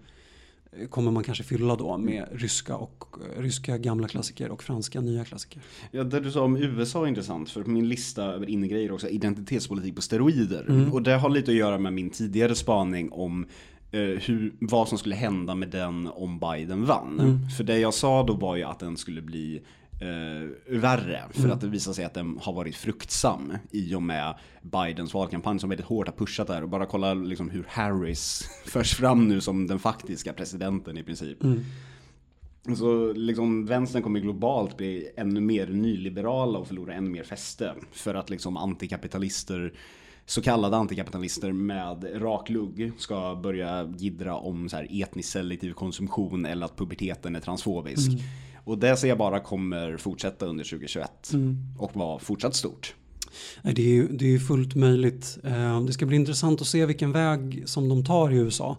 kommer 0.90 1.10
man 1.10 1.24
kanske 1.24 1.44
fylla 1.44 1.76
då 1.76 1.96
med 1.98 2.26
ryska, 2.32 2.76
och, 2.76 3.16
ryska 3.36 3.78
gamla 3.78 4.08
klassiker 4.08 4.48
och 4.50 4.62
franska 4.62 5.00
nya 5.00 5.24
klassiker. 5.24 5.62
Ja, 5.90 6.04
det 6.04 6.20
du 6.20 6.30
sa 6.30 6.44
om 6.44 6.56
USA 6.56 7.04
är 7.04 7.08
intressant, 7.08 7.50
för 7.50 7.64
min 7.64 7.88
lista 7.88 8.24
över 8.24 8.50
innegrejer 8.50 8.92
också 8.92 9.08
identitetspolitik 9.08 9.96
på 9.96 10.02
steroider. 10.02 10.90
Och 10.92 11.02
det 11.02 11.16
har 11.16 11.30
lite 11.30 11.50
att 11.50 11.56
göra 11.56 11.78
med 11.78 11.92
min 11.92 12.10
tidigare 12.10 12.54
spaning 12.54 13.12
om 13.12 13.46
hur, 13.96 14.52
vad 14.60 14.88
som 14.88 14.98
skulle 14.98 15.14
hända 15.14 15.54
med 15.54 15.68
den 15.68 16.06
om 16.06 16.38
Biden 16.38 16.84
vann. 16.84 17.40
För 17.56 17.64
det 17.64 17.78
jag 17.78 17.94
sa 17.94 18.22
då 18.22 18.34
var 18.34 18.56
ju 18.56 18.62
att 18.62 18.78
den 18.78 18.96
skulle 18.96 19.22
bli 19.22 19.62
eh, 20.00 20.76
värre, 20.78 21.22
för 21.30 21.48
att 21.48 21.60
det 21.60 21.66
visar 21.66 21.92
sig 21.92 22.04
att 22.04 22.14
den 22.14 22.38
har 22.42 22.52
varit 22.52 22.76
fruktsam 22.76 23.52
i 23.70 23.94
och 23.94 24.02
med 24.02 24.34
Bidens 24.62 25.14
valkampanj 25.14 25.58
som 25.58 25.70
väldigt 25.70 25.86
hårt 25.86 26.06
har 26.06 26.14
pushat 26.14 26.46
där. 26.46 26.62
Och 26.62 26.68
bara 26.68 26.86
kolla 26.86 27.14
liksom 27.14 27.50
hur 27.50 27.64
Harris 27.68 28.48
förs 28.66 28.94
fram 28.94 29.28
nu 29.28 29.40
som 29.40 29.66
den 29.66 29.78
faktiska 29.78 30.32
presidenten 30.32 30.98
i 30.98 31.02
princip. 31.02 31.38
Så 32.76 33.12
liksom 33.12 33.66
vänstern 33.66 34.02
kommer 34.02 34.20
globalt 34.20 34.76
bli 34.76 35.08
ännu 35.16 35.40
mer 35.40 35.66
nyliberala 35.66 36.58
och 36.58 36.66
förlora 36.66 36.94
ännu 36.94 37.10
mer 37.10 37.24
fäste. 37.24 37.74
För 37.92 38.14
att 38.14 38.30
liksom 38.30 38.56
antikapitalister, 38.56 39.72
så 40.28 40.42
kallade 40.42 40.76
antikapitalister 40.76 41.52
med 41.52 42.22
rak 42.22 42.48
lugg 42.50 42.92
ska 42.98 43.40
börja 43.42 43.94
gidra 43.98 44.36
om 44.36 44.68
så 44.68 44.76
här 44.76 45.02
etnisk 45.02 45.28
selektiv 45.28 45.72
konsumtion 45.72 46.46
eller 46.46 46.66
att 46.66 46.76
puberteten 46.76 47.36
är 47.36 47.40
transfobisk. 47.40 48.10
Och 48.64 48.78
det 48.78 48.96
ser 48.96 49.08
jag 49.08 49.18
bara 49.18 49.40
kommer 49.40 49.96
fortsätta 49.96 50.46
under 50.46 50.64
2021 50.64 51.30
och 51.78 51.96
vara 51.96 52.18
fortsatt 52.18 52.54
stort. 52.54 52.94
Det 53.62 53.82
är 53.82 53.94
ju 53.94 54.08
det 54.08 54.24
är 54.24 54.28
ju 54.30 54.38
fullt 54.40 54.74
möjligt. 54.74 55.38
Eh, 55.44 55.80
Det 55.80 55.92
ska 55.92 56.06
bli 56.06 56.16
intressant 56.16 56.60
att 56.60 56.66
se 56.66 56.86
vilken 56.86 57.12
väg 57.12 57.62
som 57.66 57.88
de 57.88 58.04
tar 58.04 58.30
i 58.32 58.36
USA. 58.36 58.76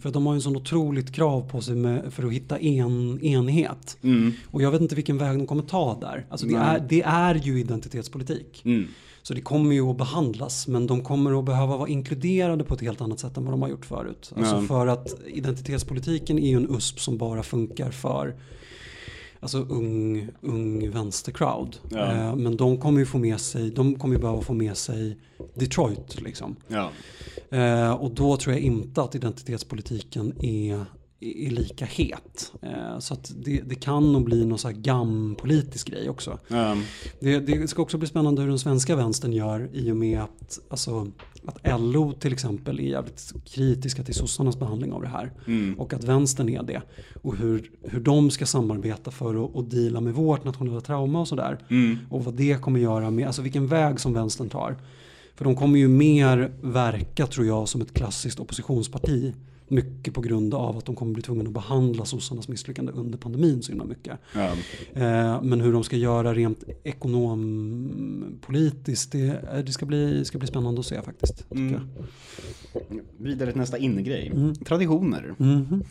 För 0.00 0.08
att 0.08 0.12
de 0.14 0.26
har 0.26 0.32
ju 0.32 0.36
en 0.36 0.42
sån 0.42 0.56
otroligt 0.56 1.12
krav 1.12 1.50
på 1.50 1.60
sig 1.60 1.74
med, 1.76 2.12
för 2.12 2.22
att 2.26 2.32
hitta 2.32 2.58
en, 2.58 3.20
enighet. 3.22 3.98
Och 4.46 4.62
jag 4.62 4.70
vet 4.70 4.80
inte 4.80 4.94
vilken 4.94 5.18
väg 5.18 5.38
de 5.38 5.46
kommer 5.46 5.62
ta 5.62 5.98
där. 6.00 6.26
Alltså 6.30 6.46
det, 6.46 6.54
är, 6.54 6.86
det 6.88 7.02
är 7.02 7.34
ju 7.34 7.60
identitetspolitik. 7.60 8.62
Mm. 8.64 8.88
Så 9.22 9.34
det 9.34 9.40
kommer 9.40 9.74
ju 9.74 9.90
att 9.90 9.96
behandlas 9.96 10.68
men 10.68 10.86
de 10.86 11.02
kommer 11.02 11.38
att 11.38 11.44
behöva 11.44 11.76
vara 11.76 11.88
inkluderade 11.88 12.64
på 12.64 12.74
ett 12.74 12.80
helt 12.80 13.00
annat 13.00 13.20
sätt 13.20 13.36
än 13.36 13.44
vad 13.44 13.52
de 13.52 13.62
har 13.62 13.68
gjort 13.68 13.86
förut. 13.86 14.32
Alltså 14.36 14.60
för 14.60 14.86
att 14.86 15.14
identitetspolitiken 15.26 16.38
är 16.38 16.48
ju 16.48 16.56
en 16.56 16.76
USP 16.76 17.00
som 17.00 17.18
bara 17.18 17.42
funkar 17.42 17.90
för 17.90 18.34
alltså 19.40 19.58
ung, 19.58 20.28
ung 20.40 20.90
vänstercrowd. 20.90 21.76
Ja. 21.90 22.12
Eh, 22.12 22.36
men 22.36 22.56
de 22.56 22.78
kommer 22.78 22.98
ju 22.98 23.06
få 23.06 23.18
med 23.18 23.40
sig, 23.40 23.70
de 23.70 23.94
kommer 23.94 24.14
ju 24.14 24.20
behöva 24.20 24.40
få 24.40 24.52
med 24.52 24.76
sig 24.76 25.18
Detroit 25.54 26.20
liksom. 26.20 26.56
Ja. 26.68 26.90
Eh, 27.50 27.92
och 27.92 28.10
då 28.10 28.36
tror 28.36 28.54
jag 28.54 28.62
inte 28.62 29.02
att 29.02 29.14
identitetspolitiken 29.14 30.44
är, 30.44 30.84
är 31.20 31.50
lika 31.50 31.84
het. 31.84 32.52
Eh, 32.62 32.98
så 32.98 33.14
att 33.14 33.32
det, 33.36 33.60
det 33.60 33.74
kan 33.74 34.12
nog 34.12 34.24
bli 34.24 34.44
någon 34.44 34.58
så 34.58 34.68
här 34.68 34.74
gampolitisk 34.74 35.90
grej 35.90 36.10
också. 36.10 36.38
Ja. 36.48 36.76
Det, 37.20 37.38
det 37.38 37.68
ska 37.68 37.82
också 37.82 37.98
bli 37.98 38.08
spännande 38.08 38.42
hur 38.42 38.48
den 38.48 38.58
svenska 38.58 38.96
vänstern 38.96 39.32
gör 39.32 39.70
i 39.72 39.92
och 39.92 39.96
med 39.96 40.20
att, 40.20 40.58
alltså, 40.70 41.06
att 41.44 41.80
LO 41.80 42.12
till 42.12 42.32
exempel 42.32 42.80
är 42.80 42.82
jävligt 42.82 43.32
kritiska 43.44 44.02
till 44.02 44.14
sossarnas 44.14 44.58
behandling 44.58 44.92
av 44.92 45.02
det 45.02 45.08
här. 45.08 45.32
Mm. 45.46 45.78
Och 45.78 45.92
att 45.92 46.04
vänstern 46.04 46.48
är 46.48 46.62
det. 46.62 46.82
Och 47.22 47.36
hur, 47.36 47.70
hur 47.82 48.00
de 48.00 48.30
ska 48.30 48.46
samarbeta 48.46 49.10
för 49.10 49.44
att, 49.44 49.56
att 49.56 49.70
deala 49.70 50.00
med 50.00 50.14
vårt 50.14 50.44
nationella 50.44 50.80
trauma 50.80 51.20
och 51.20 51.28
sådär. 51.28 51.58
Mm. 51.70 51.98
Och 52.10 52.24
vad 52.24 52.34
det 52.34 52.62
kommer 52.62 52.80
göra 52.80 53.10
med, 53.10 53.26
alltså 53.26 53.42
vilken 53.42 53.66
väg 53.66 54.00
som 54.00 54.12
vänstern 54.12 54.48
tar. 54.48 54.76
För 55.34 55.44
de 55.44 55.56
kommer 55.56 55.78
ju 55.78 55.88
mer 55.88 56.52
verka 56.60 57.26
tror 57.26 57.46
jag 57.46 57.68
som 57.68 57.80
ett 57.80 57.94
klassiskt 57.94 58.40
oppositionsparti. 58.40 59.34
Mycket 59.68 60.14
på 60.14 60.20
grund 60.20 60.54
av 60.54 60.76
att 60.76 60.84
de 60.84 60.96
kommer 60.96 61.12
bli 61.12 61.22
tvungna 61.22 61.44
att 61.44 61.50
behandla 61.54 62.04
sossarnas 62.04 62.48
misslyckande 62.48 62.92
under 62.92 63.18
pandemin 63.18 63.62
så 63.62 63.72
himla 63.72 63.84
mycket. 63.84 64.18
Ja. 64.34 64.46
Eh, 64.92 65.42
men 65.42 65.60
hur 65.60 65.72
de 65.72 65.84
ska 65.84 65.96
göra 65.96 66.34
rent 66.34 66.64
ekonompolitiskt, 66.84 69.12
det, 69.12 69.26
eh, 69.52 69.58
det 69.64 69.72
ska, 69.72 69.86
bli, 69.86 70.24
ska 70.24 70.38
bli 70.38 70.48
spännande 70.48 70.80
att 70.80 70.86
se 70.86 71.02
faktiskt. 71.02 71.44
Mm. 71.50 71.72
jag. 71.72 71.80
Vidare 73.18 73.50
till 73.50 73.60
nästa 73.60 73.78
innegrej. 73.78 74.32
Mm. 74.34 74.54
Traditioner. 74.54 75.34
Mm. 75.38 75.82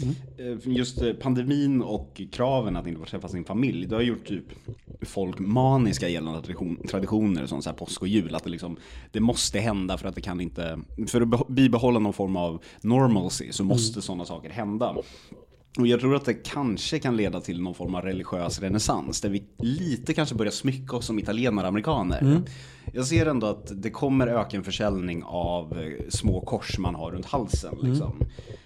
Just 0.64 1.20
pandemin 1.20 1.82
och 1.82 2.22
kraven 2.32 2.76
att 2.76 2.88
inte 2.88 3.00
få 3.00 3.06
träffa 3.06 3.28
sin 3.28 3.44
familj, 3.44 3.88
det 3.88 3.96
har 3.96 4.02
gjort 4.02 4.26
typ 4.26 4.44
folk 5.02 5.40
maniska 5.40 6.10
gällande 6.10 6.42
tradition, 6.42 6.78
traditioner 6.90 7.46
som 7.46 7.62
så 7.62 7.70
här 7.70 7.78
påsk 7.78 8.02
och 8.02 8.08
jul. 8.08 8.36
Att 8.36 8.44
det, 8.44 8.50
liksom, 8.50 8.78
det 9.12 9.20
måste 9.20 9.60
hända 9.60 9.98
för 9.98 10.08
att 10.08 10.16
det 10.16 10.22
kan 10.22 10.42
inte, 10.42 10.80
för 11.08 11.22
att 11.22 11.28
beh- 11.28 11.52
bibehålla 11.52 12.00
någon 12.00 12.14
form 12.14 12.36
av 12.36 12.64
normalcy 12.82 13.52
så 13.52 13.64
måste 13.68 14.02
sådana 14.02 14.26
saker 14.26 14.50
hända. 14.50 14.96
Och 15.80 15.88
jag 15.88 16.00
tror 16.00 16.16
att 16.16 16.26
det 16.26 16.34
kanske 16.34 17.00
kan 17.00 17.18
leda 17.18 17.42
till 17.42 17.62
någon 17.62 17.74
form 17.76 17.96
av 17.96 18.02
religiös 18.02 18.60
renässans 18.60 19.22
där 19.22 19.30
vi 19.30 19.44
lite 19.58 20.14
kanske 20.14 20.36
börjar 20.36 20.52
smycka 20.52 20.96
oss 20.96 21.06
som 21.06 21.20
italienare 21.20 21.66
och 21.66 21.70
amerikaner. 21.70 22.42
Jag 22.94 23.06
ser 23.06 23.26
ändå 23.26 23.48
att 23.48 23.72
det 23.82 23.90
kommer 23.90 24.28
öka 24.28 24.58
en 24.58 24.64
försäljning 24.64 25.24
av 25.26 25.80
eh, 25.80 26.10
små 26.10 26.42
kors 26.42 26.78
man 26.78 26.96
har 26.96 27.12
runt 27.12 27.26
halsen. 27.26 27.76
Liksom. 27.82 28.14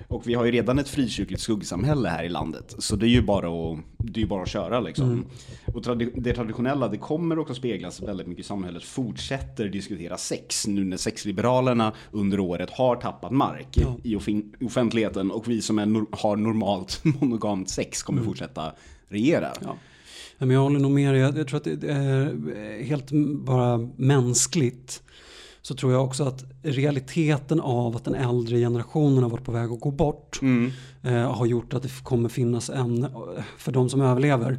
Och 0.07 0.27
vi 0.27 0.33
har 0.33 0.45
ju 0.45 0.51
redan 0.51 0.79
ett 0.79 0.89
frikyrkligt 0.89 1.41
skuggsamhälle 1.41 2.09
här 2.09 2.23
i 2.23 2.29
landet. 2.29 2.75
Så 2.79 2.95
det 2.95 3.05
är 3.05 3.09
ju 3.09 3.21
bara 3.21 3.47
att, 3.71 3.79
det 3.97 4.21
är 4.21 4.25
bara 4.25 4.41
att 4.43 4.49
köra 4.49 4.79
liksom. 4.79 5.05
Mm. 5.11 5.25
Och 5.73 5.83
tradi- 5.83 6.11
det 6.21 6.33
traditionella, 6.33 6.87
det 6.87 6.97
kommer 6.97 7.39
också 7.39 7.53
speglas 7.53 8.01
väldigt 8.01 8.27
mycket 8.27 8.45
i 8.45 8.47
samhället. 8.47 8.83
Fortsätter 8.83 9.65
diskutera 9.69 10.17
sex 10.17 10.67
nu 10.67 10.83
när 10.83 10.97
sexliberalerna 10.97 11.93
under 12.11 12.39
året 12.39 12.69
har 12.69 12.95
tappat 12.95 13.31
mark 13.31 13.67
Ja. 13.71 13.97
i 14.03 14.15
offentligheten. 14.65 15.31
Och 15.31 15.47
vi 15.47 15.61
som 15.61 15.79
är 15.79 16.05
har 16.21 16.35
normalt 16.35 17.01
monogamt 17.21 17.69
sex 17.69 18.03
kommer 18.03 18.23
fortsätta 18.23 18.71
regera. 19.09 19.47
Mm. 19.47 19.57
Ja. 19.61 19.75
Men 20.37 20.49
jag 20.49 20.61
håller 20.61 20.79
nog 20.79 20.91
med 20.91 21.13
dig. 21.13 21.21
Jag, 21.21 21.47
tror 21.47 21.57
att 21.57 21.63
det 21.63 21.89
är 21.89 22.83
helt 22.83 23.11
m- 23.11 23.45
bara 23.45 23.77
mänskligt. 23.95 25.03
Så 25.61 25.75
tror 25.75 25.91
jag 25.91 26.03
också 26.05 26.23
att 26.23 26.43
realiteten 26.63 27.59
av 27.59 27.95
att 27.95 28.05
den 28.05 28.15
äldre 28.15 28.57
generationen 28.57 29.23
har 29.23 29.29
varit 29.29 29.43
på 29.45 29.51
väg 29.51 29.71
att 29.71 29.79
gå 29.79 29.91
bort 29.91 30.39
Mm. 30.41 30.71
eh, 31.03 31.31
har 31.33 31.45
gjort 31.45 31.73
att 31.73 31.83
det 31.83 32.03
kommer 32.03 32.29
finnas 32.29 32.69
en, 32.69 33.07
för 33.57 33.71
de 33.71 33.89
som 33.89 34.01
överlever, 34.01 34.57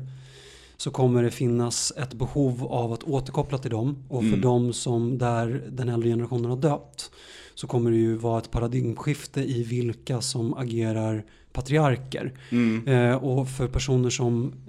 så 0.76 0.90
kommer 0.90 1.22
det 1.22 1.30
finnas 1.30 1.92
ett 1.96 2.14
behov 2.14 2.64
av 2.64 2.92
att 2.92 3.02
återkoppla 3.04 3.58
till 3.58 3.70
dem. 3.70 3.96
Och 4.08 4.20
för 4.22 4.28
Mm. 4.28 4.40
de 4.40 4.72
som 4.72 5.18
där 5.18 5.64
den 5.70 5.88
äldre 5.88 6.08
generationen 6.08 6.50
har 6.50 6.56
dött 6.56 7.10
så 7.54 7.66
kommer 7.66 7.90
det 7.90 7.96
ju 7.96 8.14
vara 8.16 8.38
ett 8.38 8.50
paradigmskifte 8.50 9.40
i 9.40 9.62
vilka 9.62 10.20
som 10.20 10.54
agerar 10.54 11.24
patriarker. 11.52 12.32
Mm. 12.50 12.88
Eh, 12.88 13.14
och 13.16 13.48
för 13.48 13.68
personer 13.68 14.10
som 14.10 14.44
eh, 14.44 14.61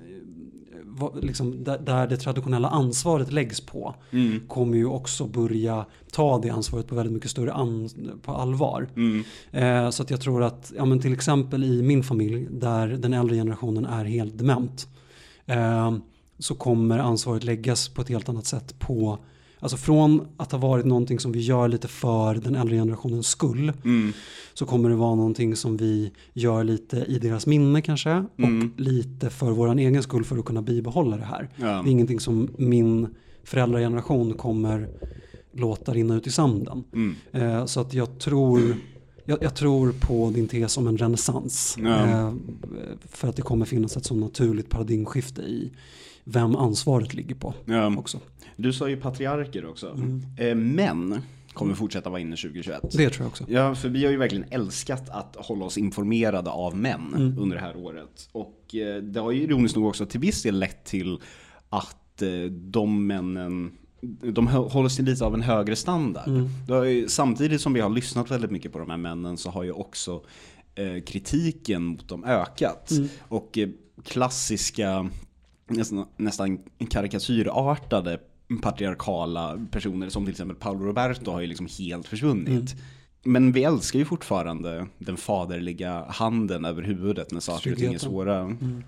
liksom, 1.22 1.64
där, 1.64 2.08
det 2.08 2.18
traditionella 2.18 2.70
ansvaret 2.70 3.32
läggs 3.32 3.62
på 3.62 3.96
Mm. 4.12 4.48
kommer 4.48 4.78
ju 4.78 4.86
också 4.86 5.28
börja 5.28 5.86
ta 6.12 6.40
det 6.40 6.50
ansvaret 6.50 6.88
på 6.88 6.96
väldigt 6.96 7.14
mycket 7.14 7.32
större 7.32 7.54
an, 7.54 7.90
på 8.22 8.32
allvar. 8.32 8.90
Mm. 8.96 9.24
Eh, 9.52 9.90
så 9.90 10.04
att 10.04 10.10
jag 10.10 10.22
tror 10.22 10.44
att, 10.44 10.74
ja 10.78 10.86
men 10.86 11.00
till 11.00 11.14
exempel 11.14 11.64
i 11.64 11.82
min 11.82 12.04
familj 12.04 12.48
där 12.52 12.88
den 12.88 13.14
äldre 13.14 13.36
generationen 13.36 13.86
är 13.86 14.06
helt 14.06 14.38
dement. 14.38 14.88
Eh, 15.46 15.94
så 16.40 16.56
kommer 16.56 17.00
ansvaret 17.00 17.44
läggas 17.44 17.90
på 17.90 18.02
ett 18.02 18.10
helt 18.10 18.30
annat 18.30 18.46
sätt 18.46 18.80
på, 18.80 19.20
alltså 19.64 19.78
från 19.78 20.28
att 20.38 20.52
ha 20.52 20.60
varit 20.60 20.86
någonting 20.86 21.20
som 21.20 21.32
vi 21.32 21.40
gör 21.40 21.68
lite 21.68 21.88
för 21.88 22.36
den 22.36 22.56
äldre 22.56 22.76
generationens 22.76 23.28
skull. 23.28 23.74
Mm. 23.86 24.14
Så 24.54 24.66
kommer 24.66 24.90
det 24.90 24.96
vara 24.96 25.16
någonting 25.16 25.56
som 25.56 25.78
vi 25.78 26.12
gör 26.34 26.64
lite 26.64 26.98
i 26.98 27.20
deras 27.20 27.46
minne 27.46 27.82
kanske. 27.82 28.10
Mm. 28.38 28.72
Och 28.74 28.80
lite 28.80 29.30
för 29.30 29.52
vår 29.52 29.80
egen 29.80 30.04
skull 30.04 30.24
för 30.24 30.38
att 30.38 30.46
kunna 30.46 30.62
bibehålla 30.62 31.18
det 31.18 31.26
här. 31.26 31.50
Ja. 31.56 31.66
Det 31.66 31.90
är 31.90 31.92
ingenting 31.92 32.20
som 32.20 32.50
min 32.58 33.08
föräldrageneration 33.44 34.34
kommer 34.34 34.90
låta 35.52 35.94
rinna 35.94 36.16
ut 36.16 36.28
i 36.28 36.32
sanden. 36.32 36.84
Mm. 36.94 37.16
Eh, 37.32 37.66
så 37.66 37.80
att 37.80 37.94
jag 37.94 38.20
tror, 38.20 38.76
jag, 39.26 39.44
jag 39.44 39.56
tror 39.56 39.92
på 39.92 40.32
din 40.36 40.48
tes 40.48 40.78
om 40.78 40.88
en 40.88 40.98
renässans. 40.98 41.78
Ja. 41.80 42.10
Eh, 42.10 42.34
för 43.10 43.28
att 43.28 43.36
det 43.36 43.42
kommer 43.42 43.66
finnas 43.66 43.98
ett 43.98 44.06
så 44.06 44.16
naturligt 44.16 44.70
paradigmskifte 44.70 45.42
i 45.42 45.72
vem 46.24 46.56
ansvaret 46.56 47.14
ligger 47.14 47.36
på 47.36 47.54
Ja. 47.66 47.98
också. 47.98 48.20
Du 48.56 48.74
sa 48.74 48.90
ju 48.90 48.98
patriarker 48.98 49.66
också. 49.66 49.90
Mm. 49.92 50.22
Eh, 50.38 50.56
män 50.56 51.22
kommer 51.54 51.74
fortsätta 51.76 52.10
vara 52.10 52.20
inne 52.20 52.36
2021. 52.36 52.82
Det 52.92 53.10
tror 53.10 53.24
jag 53.24 53.28
också. 53.28 53.44
Ja, 53.48 53.76
för 53.76 53.90
vi 53.90 54.04
har 54.06 54.12
ju 54.12 54.18
verkligen 54.18 54.46
älskat 54.50 55.10
att 55.10 55.36
hålla 55.40 55.66
oss 55.66 55.78
informerade 55.78 56.50
av 56.50 56.78
män 56.78 57.14
Mm. 57.16 57.40
under 57.40 57.56
det 57.56 57.62
här 57.62 57.76
året. 57.78 58.30
Och 58.32 58.76
eh, 58.76 59.02
det 59.04 59.20
har 59.20 59.32
ju 59.32 59.42
ironiskt 59.44 59.76
nog 59.76 59.86
också 59.88 60.06
till 60.06 60.20
viss 60.20 60.44
del 60.44 60.60
lett 60.60 60.86
till 60.86 61.20
att 61.70 62.22
eh, 62.22 62.30
de 62.52 63.08
männen 63.08 63.72
de 64.22 64.48
hå- 64.50 64.70
håller 64.70 64.90
sig 64.90 65.06
lite 65.06 65.26
av 65.26 65.34
en 65.34 65.42
högre 65.42 65.76
standard. 65.76 66.28
Mm. 66.28 66.86
Ju, 66.86 67.08
samtidigt 67.10 67.62
som 67.62 67.74
vi 67.74 67.80
har 67.82 67.90
lyssnat 67.90 68.32
väldigt 68.32 68.52
mycket 68.52 68.72
på 68.72 68.80
de 68.80 68.90
här 68.90 68.98
männen 68.98 69.38
så 69.38 69.50
har 69.50 69.64
ju 69.64 69.72
också 69.72 70.24
eh, 70.76 71.04
kritiken 71.04 71.84
mot 71.84 72.08
dem 72.10 72.24
ökat. 72.24 72.92
Mm. 72.92 73.08
Och 73.22 73.58
eh, 73.58 73.70
klassiska, 74.04 75.10
nästan, 75.68 76.06
nästan 76.18 76.60
karikatyrartade 76.90 78.20
patriarkala 78.62 79.60
personer 79.72 80.10
som 80.10 80.26
till 80.26 80.32
exempel 80.32 80.58
Paolo 80.58 80.86
Roberto 80.86 81.32
har 81.32 81.42
ju 81.42 81.48
liksom 81.48 81.68
helt 81.80 82.08
försvunnit. 82.08 82.74
Mm. 82.74 82.84
Men 83.24 83.52
vi 83.52 83.64
älskar 83.64 84.00
ju 84.00 84.06
fortfarande 84.06 84.88
den 84.98 85.18
faderliga 85.18 86.06
handen 86.10 86.66
över 86.66 86.82
huvudet 86.82 87.32
när 87.32 87.40
saker 87.40 87.72
och 87.72 87.78
ting 87.78 87.94
är 87.94 87.98
svåra. 87.98 88.40
Mm. 88.40 88.84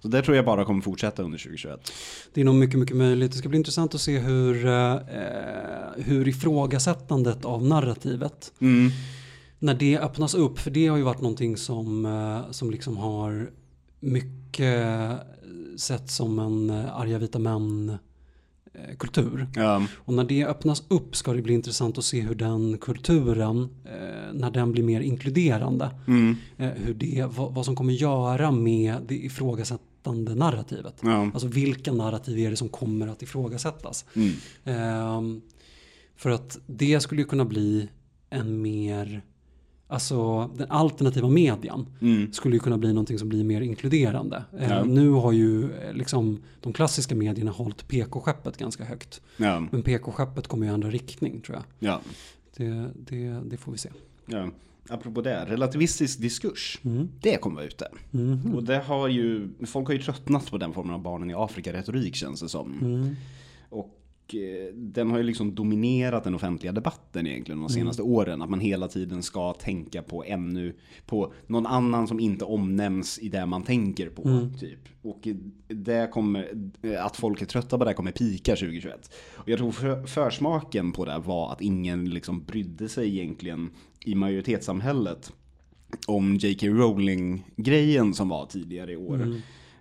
Så 0.00 0.08
det 0.08 0.22
tror 0.22 0.36
jag 0.36 0.44
bara 0.44 0.64
kommer 0.64 0.80
fortsätta 0.80 1.22
under 1.22 1.38
2021. 1.38 1.92
Det 2.34 2.40
är 2.40 2.44
nog 2.44 2.54
mycket, 2.54 2.78
mycket 2.78 2.96
möjligt. 2.96 3.32
Det 3.32 3.38
ska 3.38 3.48
bli 3.48 3.58
intressant 3.58 3.94
att 3.94 4.00
se 4.00 4.18
hur, 4.18 4.66
eh, 4.66 4.96
hur 5.96 6.28
ifrågasättandet 6.28 7.44
av 7.44 7.64
narrativet, 7.64 8.52
Mm. 8.58 8.90
när 9.58 9.74
det 9.74 9.98
öppnas 9.98 10.34
upp, 10.34 10.58
för 10.58 10.70
det 10.70 10.86
har 10.86 10.96
ju 10.96 11.02
varit 11.02 11.20
någonting 11.20 11.56
som, 11.56 12.06
eh, 12.06 12.50
som 12.50 12.70
liksom 12.70 12.96
har 12.96 13.50
mycket 14.00 15.20
sett 15.80 16.10
som 16.10 16.38
en 16.38 16.70
eh, 16.70 16.96
arga 16.96 17.18
vita 17.18 17.38
män 17.38 17.98
eh, 18.74 18.96
kultur. 18.98 19.46
Ja. 19.54 19.86
Och 19.96 20.14
när 20.14 20.24
det 20.24 20.44
öppnas 20.46 20.82
upp 20.88 21.16
ska 21.16 21.32
det 21.32 21.42
bli 21.42 21.54
intressant 21.54 21.98
att 21.98 22.04
se 22.04 22.20
hur 22.20 22.34
den 22.34 22.78
kulturen, 22.78 23.68
eh, 23.84 24.32
när 24.32 24.50
den 24.50 24.72
blir 24.72 24.82
mer 24.82 25.00
inkluderande, 25.00 25.90
Mm. 26.06 26.36
hur 26.56 26.94
det, 26.94 27.24
vad, 27.36 27.64
som 27.64 27.76
kommer 27.76 27.92
göra 27.92 28.50
med 28.50 28.96
det 29.08 29.24
ifrågasättande 29.24 30.34
narrativet. 30.34 30.94
Ja. 31.02 31.24
Alltså 31.24 31.46
vilka 31.48 31.92
narrativ 31.92 32.38
är 32.38 32.50
det 32.50 32.56
som 32.56 32.68
kommer 32.68 33.08
att 33.08 33.22
ifrågasättas? 33.22 34.04
Mm. 34.14 34.30
Ehm, 34.64 35.40
för 36.16 36.30
att 36.30 36.58
det 36.66 37.00
skulle 37.00 37.24
kunna 37.24 37.44
bli 37.44 37.88
en 38.30 38.62
mer, 38.62 39.22
alltså 39.90 40.50
den 40.56 40.70
alternativa 40.70 41.28
median 41.28 41.86
Mm. 42.00 42.32
skulle 42.32 42.56
ju 42.56 42.60
kunna 42.60 42.78
bli 42.78 42.92
någonting 42.92 43.18
som 43.18 43.28
blir 43.28 43.44
mer 43.44 43.60
inkluderande. 43.60 44.44
Eh, 44.58 44.68
Ja. 44.70 44.84
Nu 44.84 45.08
har 45.10 45.32
ju 45.32 45.64
eh, 45.64 45.92
liksom 45.94 46.38
de 46.60 46.72
klassiska 46.72 47.14
medierna 47.14 47.50
hållit 47.50 47.88
PK-skeppet 47.88 48.56
ganska 48.56 48.84
högt. 48.84 49.20
Ja. 49.36 49.60
Men 49.70 49.82
PK-skeppet 49.82 50.46
kommer 50.46 50.66
ju 50.66 50.72
ändra 50.72 50.90
riktning 50.90 51.40
tror 51.40 51.56
jag. 51.56 51.64
Ja. 51.90 52.00
Det, 52.56 52.90
det, 52.94 53.40
det 53.50 53.56
får 53.56 53.72
vi 53.72 53.78
se. 53.78 53.88
ja. 54.26 54.48
Apropå 54.92 55.20
det, 55.22 55.44
relativistisk 55.48 56.20
diskurs. 56.20 56.80
Mm. 56.84 57.08
Det 57.20 57.36
kommer 57.36 57.56
vara 57.56 57.66
ute. 57.66 57.88
Mhm. 58.10 58.54
Och 58.54 58.64
det 58.64 58.78
har 58.78 59.08
ju, 59.08 59.48
folk 59.66 59.86
har 59.88 59.94
ju 59.94 60.02
tröttnat 60.02 60.50
på 60.50 60.58
den 60.58 60.72
formen 60.72 60.94
av 60.94 61.02
barnen 61.02 61.30
i 61.30 61.34
Afrika-retorik 61.34 62.14
känns 62.14 62.40
det 62.40 62.48
som. 62.48 62.72
Mm. 64.34 64.66
Eh, 64.66 64.74
den 64.74 65.10
har 65.10 65.18
ju 65.18 65.24
liksom 65.24 65.54
dominerat 65.54 66.24
den 66.24 66.34
offentliga 66.34 66.72
debatten 66.72 67.26
egentligen 67.26 67.60
de 67.60 67.68
senaste 67.68 68.02
åren. 68.02 68.42
Att 68.42 68.50
man 68.50 68.60
hela 68.60 68.88
tiden 68.88 69.22
ska 69.22 69.52
tänka 69.52 70.02
på 70.02 70.24
ännu, 70.24 70.74
på 71.06 71.32
någon 71.46 71.66
annan 71.66 72.08
som 72.08 72.20
inte 72.20 72.44
omnämns 72.44 73.18
i 73.18 73.28
det 73.28 73.46
man 73.46 73.62
tänker 73.62 74.08
på. 74.08 74.28
Mm. 74.28 74.58
Typ. 74.58 74.78
Och 75.02 75.28
det 75.68 76.12
kommer, 76.12 76.48
att 76.98 77.16
folk 77.16 77.42
är 77.42 77.46
trötta 77.46 77.78
på 77.78 77.84
det 77.84 77.94
kommer 77.94 78.12
pika 78.12 78.56
2021. 78.56 79.14
Och 79.34 79.48
jag 79.48 79.58
tror 79.58 79.72
för, 79.72 80.06
försmaken 80.06 80.92
på 80.92 81.04
det 81.04 81.18
var 81.18 81.52
att 81.52 81.60
ingen 81.60 82.10
liksom 82.10 82.44
brydde 82.44 82.88
sig 82.88 83.18
egentligen 83.18 83.70
i 84.04 84.14
majoritetssamhället 84.14 85.32
om 86.06 86.36
J.K. 86.36 86.66
Rowling-grejen 86.66 88.14
som 88.14 88.28
var 88.28 88.46
tidigare 88.46 88.92
i 88.92 88.96
år. 88.96 89.14
Mm. 89.14 89.40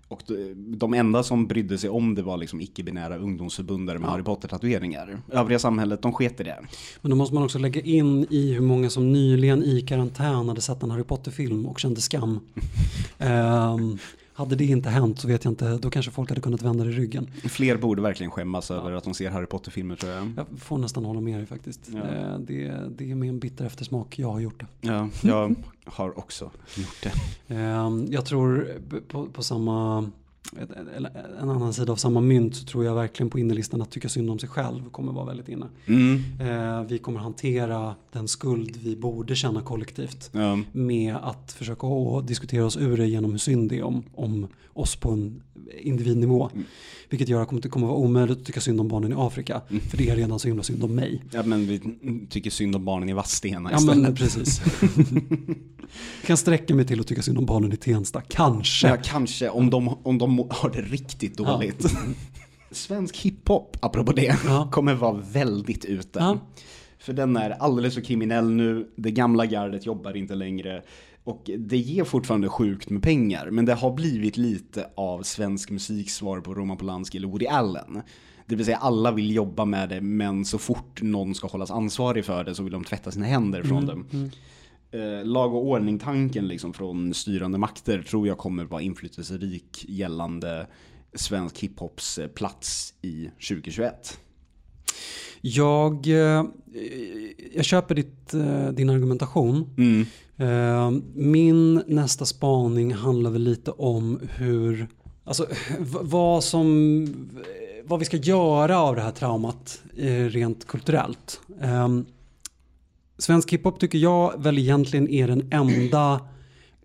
Och 0.10 0.22
de, 0.56 0.94
enda 0.94 1.24
som 1.24 1.48
brydde 1.48 1.78
sig 1.78 1.90
om 1.90 2.16
det 2.16 2.22
var 2.22 2.38
liksom 2.38 2.62
icke-binära 2.62 3.18
ungdomsförbundare 3.18 4.00
med 4.00 4.08
Ja. 4.08 4.12
Harry 4.12 4.24
Potter-tatueringar. 4.24 5.22
Övriga 5.32 5.60
samhället, 5.60 6.02
de 6.02 6.14
sket 6.14 6.40
i 6.40 6.44
det. 6.44 6.58
Men 7.02 7.10
då 7.10 7.16
måste 7.16 7.36
man 7.36 7.44
också 7.44 7.60
lägga 7.60 7.82
in 7.82 8.28
i 8.30 8.54
hur 8.54 8.62
många 8.62 8.90
som 8.90 9.12
nyligen 9.12 9.64
i 9.64 9.82
karantän 9.82 10.48
hade 10.50 10.62
sett 10.62 10.84
en 10.84 10.92
Harry 10.92 11.04
Potter-film 11.04 11.66
och 11.66 11.80
kände 11.80 12.02
skam. 12.02 12.40
Ehm, 13.18 13.98
hade 14.40 14.56
det 14.56 14.66
inte 14.66 14.90
hänt 14.90 15.20
så 15.20 15.28
vet 15.28 15.44
jag 15.44 15.52
inte, 15.52 15.78
då 15.78 15.90
kanske 15.90 16.12
folk 16.12 16.30
hade 16.30 16.42
kunnat 16.42 16.62
vända 16.62 16.84
det 16.84 16.90
i 16.90 16.94
ryggen. 16.94 17.28
Fler 17.44 17.78
borde 17.78 18.02
verkligen 18.02 18.32
skämmas 18.32 18.72
över 18.72 18.92
att 18.92 19.04
de 19.04 19.14
ser 19.14 19.30
Harry 19.30 19.46
Potter-filmer 19.46 19.96
tror 19.96 20.12
jag. 20.12 20.32
Jag 20.38 20.46
får 20.60 20.78
nästan 20.78 21.06
hålla 21.06 21.22
med 21.22 21.40
dig 21.40 21.46
faktiskt. 21.46 21.82
Ja. 21.94 22.00
Eh, 22.00 22.40
Det, 22.40 22.74
det 22.98 23.12
är 23.12 23.16
med 23.16 23.30
en 23.30 23.40
bitter 23.40 23.66
eftersmak 23.66 24.20
jag 24.20 24.32
har 24.32 24.40
gjort 24.40 24.60
det. 24.60 24.88
Ja, 24.88 25.10
jag 25.22 25.56
har 25.86 26.20
också 26.20 26.52
gjort 26.78 27.04
det. 27.04 27.12
Ehm, 27.56 28.08
Jag 28.10 28.26
tror 28.26 28.68
på, 29.08 29.26
på 29.26 29.44
samma, 29.44 30.10
en 31.42 31.50
annan 31.50 31.74
sida 31.74 31.92
av 31.92 31.96
samma 31.96 32.22
mynt 32.22 32.56
så 32.56 32.66
tror 32.66 32.86
jag 32.86 32.96
verkligen 32.96 33.30
på 33.30 33.40
innerlistan 33.40 33.82
att 33.82 33.92
tycka 33.92 34.10
synd 34.10 34.30
om 34.30 34.40
sig 34.40 34.50
själv 34.50 34.90
kommer 34.90 35.12
vara 35.12 35.26
väldigt 35.26 35.50
inne. 35.50 35.66
Mm. 35.86 36.22
Eh, 36.42 36.84
Vi 36.84 36.98
kommer 36.98 37.20
hantera 37.20 37.96
den 38.12 38.28
skuld 38.28 38.78
vi 38.84 38.96
borde 38.96 39.36
känna 39.36 39.62
kollektivt 39.62 40.30
Ja. 40.34 40.60
med 40.72 41.16
att 41.16 41.52
försöka 41.52 41.88
diskutera 42.28 42.66
oss 42.66 42.78
ur 42.78 42.98
det 42.98 43.08
genom 43.08 43.32
hur 43.32 43.38
synd 43.38 43.70
det 43.70 43.78
är 43.78 43.84
om, 43.84 44.04
om 44.16 44.48
oss 44.74 44.96
på 44.96 45.12
en 45.12 45.42
individnivå. 45.82 46.50
Vilket 47.10 47.30
gör 47.30 47.42
att 47.42 47.62
det 47.64 47.70
kommer 47.70 47.88
vara 47.88 47.98
omöjligt 47.98 48.38
att 48.38 48.46
tycka 48.46 48.62
synd 48.62 48.82
om 48.82 48.88
barnen 48.88 49.12
i 49.12 49.16
Afrika. 49.18 49.62
Mm. 49.70 49.82
För 49.84 49.98
det 49.98 50.10
är 50.10 50.16
redan 50.16 50.40
så 50.40 50.48
himla 50.48 50.64
synd 50.64 50.84
om 50.84 50.96
mig. 50.96 51.24
ja, 51.32 51.44
men 51.44 51.68
vi 51.68 51.82
tycker 52.30 52.50
synd 52.50 52.76
om 52.76 52.86
barnen 52.86 53.10
i 53.10 53.14
Vadstena 53.14 53.70
Ja 53.72 53.78
istället. 53.78 53.98
men 54.04 54.16
precis. 54.16 54.62
Jag 56.22 56.26
kan 56.28 56.38
sträcka 56.38 56.76
mig 56.76 56.86
till 56.86 57.00
att 57.00 57.08
tycka 57.08 57.22
synd 57.22 57.38
om 57.38 57.46
barnen 57.46 57.74
i 57.74 57.78
Tensta. 57.78 58.22
Kanske. 58.22 58.88
Ja, 58.88 58.98
kanske 59.04 59.50
om 59.50 59.70
de, 59.70 59.98
om 60.04 60.18
de 60.18 60.38
har 60.50 60.70
det 60.70 60.82
riktigt 60.82 61.38
dåligt. 61.38 61.86
Svensk 62.72 63.18
hiphop, 63.18 63.78
apropå 63.80 64.12
det, 64.12 64.38
Ja. 64.46 64.70
kommer 64.72 64.94
vara 64.94 65.22
väldigt 65.32 65.86
ute. 65.86 66.20
Ja. 66.20 66.40
För 67.00 67.14
den 67.14 67.38
är 67.38 67.50
alldeles 67.50 67.94
för 67.94 68.02
kriminell 68.02 68.50
nu, 68.50 68.88
det 68.96 69.12
gamla 69.12 69.46
gardet 69.46 69.86
jobbar 69.86 70.18
inte 70.18 70.36
längre. 70.36 70.82
Och 71.30 71.50
det 71.58 71.78
ger 71.78 72.04
fortfarande 72.04 72.50
sjukt 72.50 72.90
med 72.90 73.04
pengar, 73.04 73.50
men 73.52 73.66
det 73.66 73.74
har 73.74 73.92
blivit 73.92 74.38
lite 74.38 74.90
av 74.96 75.24
svensk 75.24 75.70
musiks 75.70 76.16
svar 76.16 76.42
på 76.42 76.54
Roman 76.54 76.78
Polanski 76.78 77.18
eller 77.18 77.28
Woody 77.28 77.48
Allen. 77.48 78.02
Det 78.46 78.56
vill 78.56 78.66
säga 78.66 78.78
alla 78.78 79.12
vill 79.12 79.36
jobba 79.36 79.66
med 79.66 79.90
det, 79.90 80.02
men 80.02 80.46
så 80.46 80.58
fort 80.58 81.02
någon 81.02 81.36
ska 81.36 81.48
hållas 81.48 81.72
ansvarig 81.72 82.26
för 82.26 82.44
det 82.44 82.56
så 82.56 82.64
vill 82.64 82.74
de 82.74 82.84
tvätta 82.84 83.12
sina 83.12 83.26
händer 83.26 83.64
från 83.64 83.86
det. 83.86 85.00
Eh, 85.00 85.26
lag 85.26 85.54
och 85.54 85.66
ordning-tanken 85.68 86.48
liksom 86.48 86.74
från 86.74 87.14
styrande 87.14 87.58
makter 87.58 88.02
tror 88.02 88.28
jag 88.28 88.38
kommer 88.38 88.66
vara 88.66 88.82
inflytelserik 88.82 89.86
gällande 89.88 90.68
svensk 91.14 91.60
hiphops 91.60 92.18
eh, 92.18 92.28
plats 92.28 92.94
i 93.02 93.30
2021. 93.50 94.20
Jag, 95.42 96.08
eh, 96.08 96.44
jag 97.56 97.66
köper 97.66 97.96
ditt, 97.96 98.34
eh, 98.34 98.68
din 98.70 98.90
argumentation. 98.90 99.70
Mm. 99.78 100.06
Eh, 100.38 101.02
Min 101.14 101.76
nästa 101.88 102.26
spaning 102.26 102.94
handlar 102.94 103.32
väl 103.32 103.44
lite 103.44 103.72
om 103.72 104.20
hur, 104.36 104.88
alltså 105.24 105.48
vad 106.02 106.44
som, 106.44 107.08
vad 107.84 108.00
vi 108.00 108.06
ska 108.06 108.18
göra 108.18 108.80
av 108.80 108.96
det 108.96 109.02
här 109.02 109.12
traumat 109.12 109.82
rent 110.30 110.68
kulturellt. 110.68 111.42
Eh, 111.62 111.88
Svensk 113.18 113.54
hiphop 113.54 113.80
tycker 113.80 113.98
jag 113.98 114.44
väl 114.44 114.58
egentligen 114.58 115.10
är 115.10 115.28
den 115.28 115.48
enda 115.52 116.22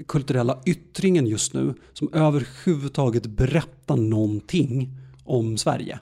kulturella 0.07 0.59
yttringen 0.67 1.27
just 1.27 1.55
nu 1.55 1.75
som 1.93 2.13
överhuvudtaget 2.13 3.27
berättar 3.27 3.97
någonting 3.97 4.91
om 5.25 5.57
Sverige. 5.57 5.99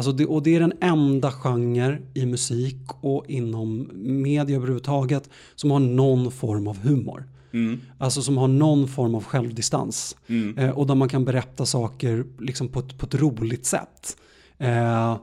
Alltså 0.00 0.12
det, 0.12 0.26
och 0.26 0.42
det 0.42 0.54
är 0.54 0.60
den 0.60 0.72
enda 0.80 1.30
genre 1.30 1.98
i 2.14 2.26
musik 2.26 2.76
och 3.00 3.24
inom 3.28 3.90
media 3.94 4.56
överhuvudtaget 4.56 5.30
som 5.54 5.70
har 5.70 5.78
någon 5.78 6.32
form 6.32 6.66
av 6.66 6.78
humor. 6.78 7.24
Mm. 7.52 7.80
Alltså 7.98 8.22
som 8.22 8.38
har 8.38 8.48
någon 8.48 8.88
form 8.88 9.14
av 9.14 9.24
självdistans. 9.24 10.16
Mm. 10.26 10.58
Eh, 10.58 10.70
och 10.70 10.86
där 10.86 10.94
man 10.94 11.08
kan 11.08 11.24
berätta 11.24 11.66
saker 11.66 12.24
liksom 12.38 12.68
på, 12.68 12.78
ett, 12.78 12.98
på 12.98 13.06
ett 13.06 13.14
roligt 13.14 13.66
sätt. 13.66 14.16
Eh, 14.58 15.16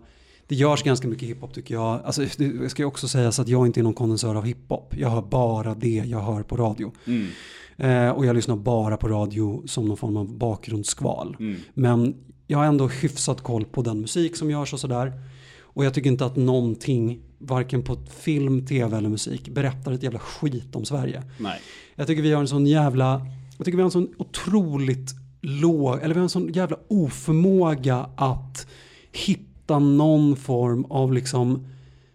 det 0.48 0.56
görs 0.56 0.84
ganska 0.84 1.08
mycket 1.08 1.30
hiphop 1.30 1.54
tycker 1.54 1.74
jag. 1.74 2.02
Alltså, 2.06 2.22
det 2.38 2.70
ska 2.70 2.82
ju 2.82 2.88
också 2.88 3.08
sägas 3.08 3.40
att 3.40 3.48
jag 3.48 3.66
inte 3.66 3.80
är 3.80 3.84
någon 3.84 3.94
kondensör 3.94 4.36
av 4.36 4.46
hiphop. 4.46 4.94
Jag 4.98 5.10
hör 5.10 5.22
bara 5.22 5.76
det 5.76 6.04
jag 6.06 6.22
hör 6.22 6.44
på 6.44 6.58
radio. 6.58 6.92
Mm. 7.06 7.28
Eh, 7.78 8.10
och 8.10 8.26
jag 8.26 8.36
lyssnar 8.36 8.56
bara 8.56 8.98
på 8.98 9.08
radio 9.08 9.64
som 9.66 9.86
någon 9.86 9.98
form 9.98 10.18
av 10.18 10.38
bakgrundsskval. 10.38 11.36
Mm. 11.40 11.60
Men 11.74 12.16
jag 12.48 12.58
har 12.58 12.66
ändå 12.66 12.88
hyfsat 12.88 13.42
koll 13.42 13.66
på 13.66 13.82
den 13.82 14.02
musik 14.02 14.36
som 14.36 14.52
görs 14.52 14.74
och 14.74 14.80
sådär. 14.80 15.14
Och 15.62 15.86
jag 15.86 15.94
tycker 15.94 16.10
inte 16.10 16.26
att 16.26 16.36
någonting, 16.36 17.20
varken 17.38 17.84
på 17.84 17.98
film, 18.20 18.66
tv 18.66 18.98
eller 18.98 19.10
musik, 19.10 19.50
berättar 19.50 19.92
ett 19.92 20.04
jävla 20.04 20.20
skit 20.20 20.76
om 20.76 20.86
Sverige. 20.86 21.24
Nej. 21.38 21.60
Jag 21.96 22.08
tycker 22.08 22.22
vi 22.22 22.32
har 22.34 22.42
en 22.42 22.48
sån 22.48 22.66
jävla, 22.68 23.22
jag 23.58 23.66
tycker 23.66 23.76
vi 23.78 23.82
har 23.82 23.88
en 23.88 23.92
sån 23.92 24.10
otroligt 24.18 25.12
låg, 25.42 26.00
eller 26.02 26.14
vi 26.14 26.20
har 26.20 26.24
en 26.24 26.30
sån 26.30 26.54
jävla 26.54 26.78
oförmåga 26.88 28.10
att 28.16 28.68
hitta 29.12 29.80
någon 29.80 30.36
form 30.36 30.86
av 30.86 31.14
liksom 31.14 31.68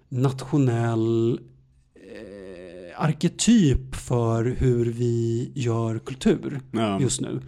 nationell 0.08 1.40
eh, 1.94 3.02
arketyp 3.04 3.94
för 3.94 4.44
hur 4.44 4.84
vi 4.84 5.50
gör 5.54 5.98
kultur 5.98 6.60
Ja. 6.72 7.00
just 7.00 7.20
nu. 7.20 7.40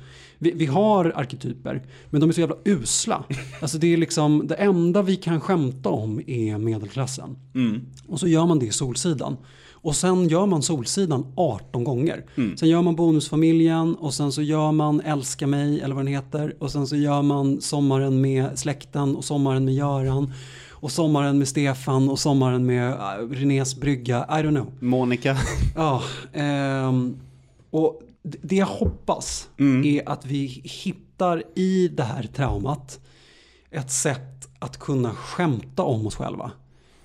Vi, 0.45 0.51
vi 0.51 0.67
har 0.67 1.13
arketyper, 1.15 1.83
men 2.11 2.21
de 2.21 2.31
är 2.31 2.35
så 2.35 2.41
jävla 2.41 2.57
usla. 2.65 3.25
Alltså 3.61 3.79
det 3.79 3.93
är 3.93 3.97
liksom, 3.97 4.47
det 4.47 4.55
enda 4.55 5.03
vi 5.03 5.17
kan 5.17 5.41
skämta 5.41 5.89
om 5.89 6.21
är 6.27 6.59
medelklassen. 6.59 7.37
Mm. 7.55 7.81
Och 8.09 8.21
så 8.21 8.29
gör 8.29 8.47
man 8.47 8.59
det 8.59 8.67
i 8.67 8.71
Solsidan. 8.71 9.37
Och 9.73 9.97
sen 9.97 10.29
gör 10.29 10.47
man 10.47 10.63
Solsidan 10.63 11.27
18 11.37 11.85
gånger. 11.85 12.25
Mm. 12.37 12.57
Sen 12.57 12.69
gör 12.69 12.83
man 12.83 12.97
Bonusfamiljen 12.97 13.95
och 13.95 14.15
sen 14.15 14.33
så 14.33 14.43
gör 14.43 14.73
man 14.73 15.01
Älska 15.01 15.47
mig 15.47 15.81
eller 15.81 15.95
vad 15.95 16.05
den 16.05 16.15
heter. 16.15 16.57
Och 16.59 16.73
sen 16.73 16.87
så 16.87 16.97
gör 16.97 17.23
man 17.23 17.61
Sommaren 17.61 18.21
med 18.21 18.59
släkten 18.59 19.17
och 19.17 19.25
Sommaren 19.25 19.65
med 19.65 19.75
Göran. 19.75 20.33
Och 20.71 20.93
Sommaren 20.93 21.39
med 21.39 21.49
Stefan 21.49 22.09
och 22.09 22.19
Sommaren 22.19 22.67
med 22.67 22.91
äh, 22.91 23.29
Renés 23.31 23.81
brygga. 23.81 24.27
I 24.29 24.33
don't 24.33 24.51
know. 24.51 24.73
Monica. 24.81 25.37
Ja, 25.77 26.03
ehm, 26.33 27.17
och 27.71 28.03
det- 28.25 28.57
jag 28.57 28.67
hoppas 28.67 29.49
Mm. 29.59 29.85
är 29.85 30.09
att 30.09 30.27
vi 30.27 30.47
hittar 30.65 31.43
i 31.59 31.89
det 31.89 32.03
här 32.03 32.23
traumat 32.23 33.01
ett 33.71 33.91
sätt 33.91 34.49
att 34.59 34.79
kunna 34.79 35.15
skämta 35.15 35.83
om 35.83 36.07
oss 36.07 36.17
själva. 36.17 36.51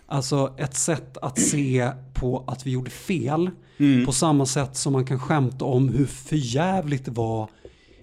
Alltså 0.05 0.53
ett 0.57 0.75
sätt 0.75 1.17
att 1.17 1.39
se 1.39 1.91
på 2.13 2.43
att 2.47 2.65
vi 2.67 2.71
gjorde 2.71 2.89
fel 2.91 3.49
Mm. 3.77 4.05
på 4.05 4.11
samma 4.11 4.45
sätt 4.45 4.75
som 4.77 4.93
man 4.93 5.05
kan 5.05 5.19
skämta 5.19 5.65
om 5.65 5.89
hur 5.89 6.05
förjävligt 6.05 7.05
det 7.05 7.11
var 7.11 7.49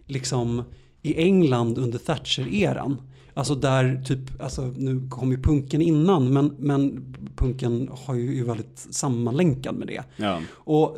liksom 0.07 0.63
i 1.03 1.23
England 1.23 1.79
under 1.79 1.99
Thatcher-eran. 1.99 3.03
Alltså 3.37 3.55
där 3.55 4.03
typ, 4.05 4.43
alltså 4.43 4.63
nu 4.77 5.09
kom 5.11 5.31
ju 5.31 5.43
punken 5.43 5.83
innan 5.83 6.33
men, 6.33 6.55
men 6.59 7.15
punken 7.37 7.91
har 8.07 8.15
ju 8.15 8.41
är 8.41 8.45
väldigt 8.45 8.87
sammanlänkad 8.91 9.75
med 9.75 9.89
det. 9.89 10.03
Ja. 10.17 10.41
Och 10.53 10.97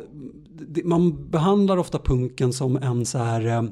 det, 0.67 0.83
man 0.85 1.31
behandlar 1.31 1.77
ofta 1.77 1.99
punken 1.99 2.53
som 2.53 2.77
en 2.77 3.05
så 3.05 3.17
här 3.17 3.45
eh, 3.47 3.63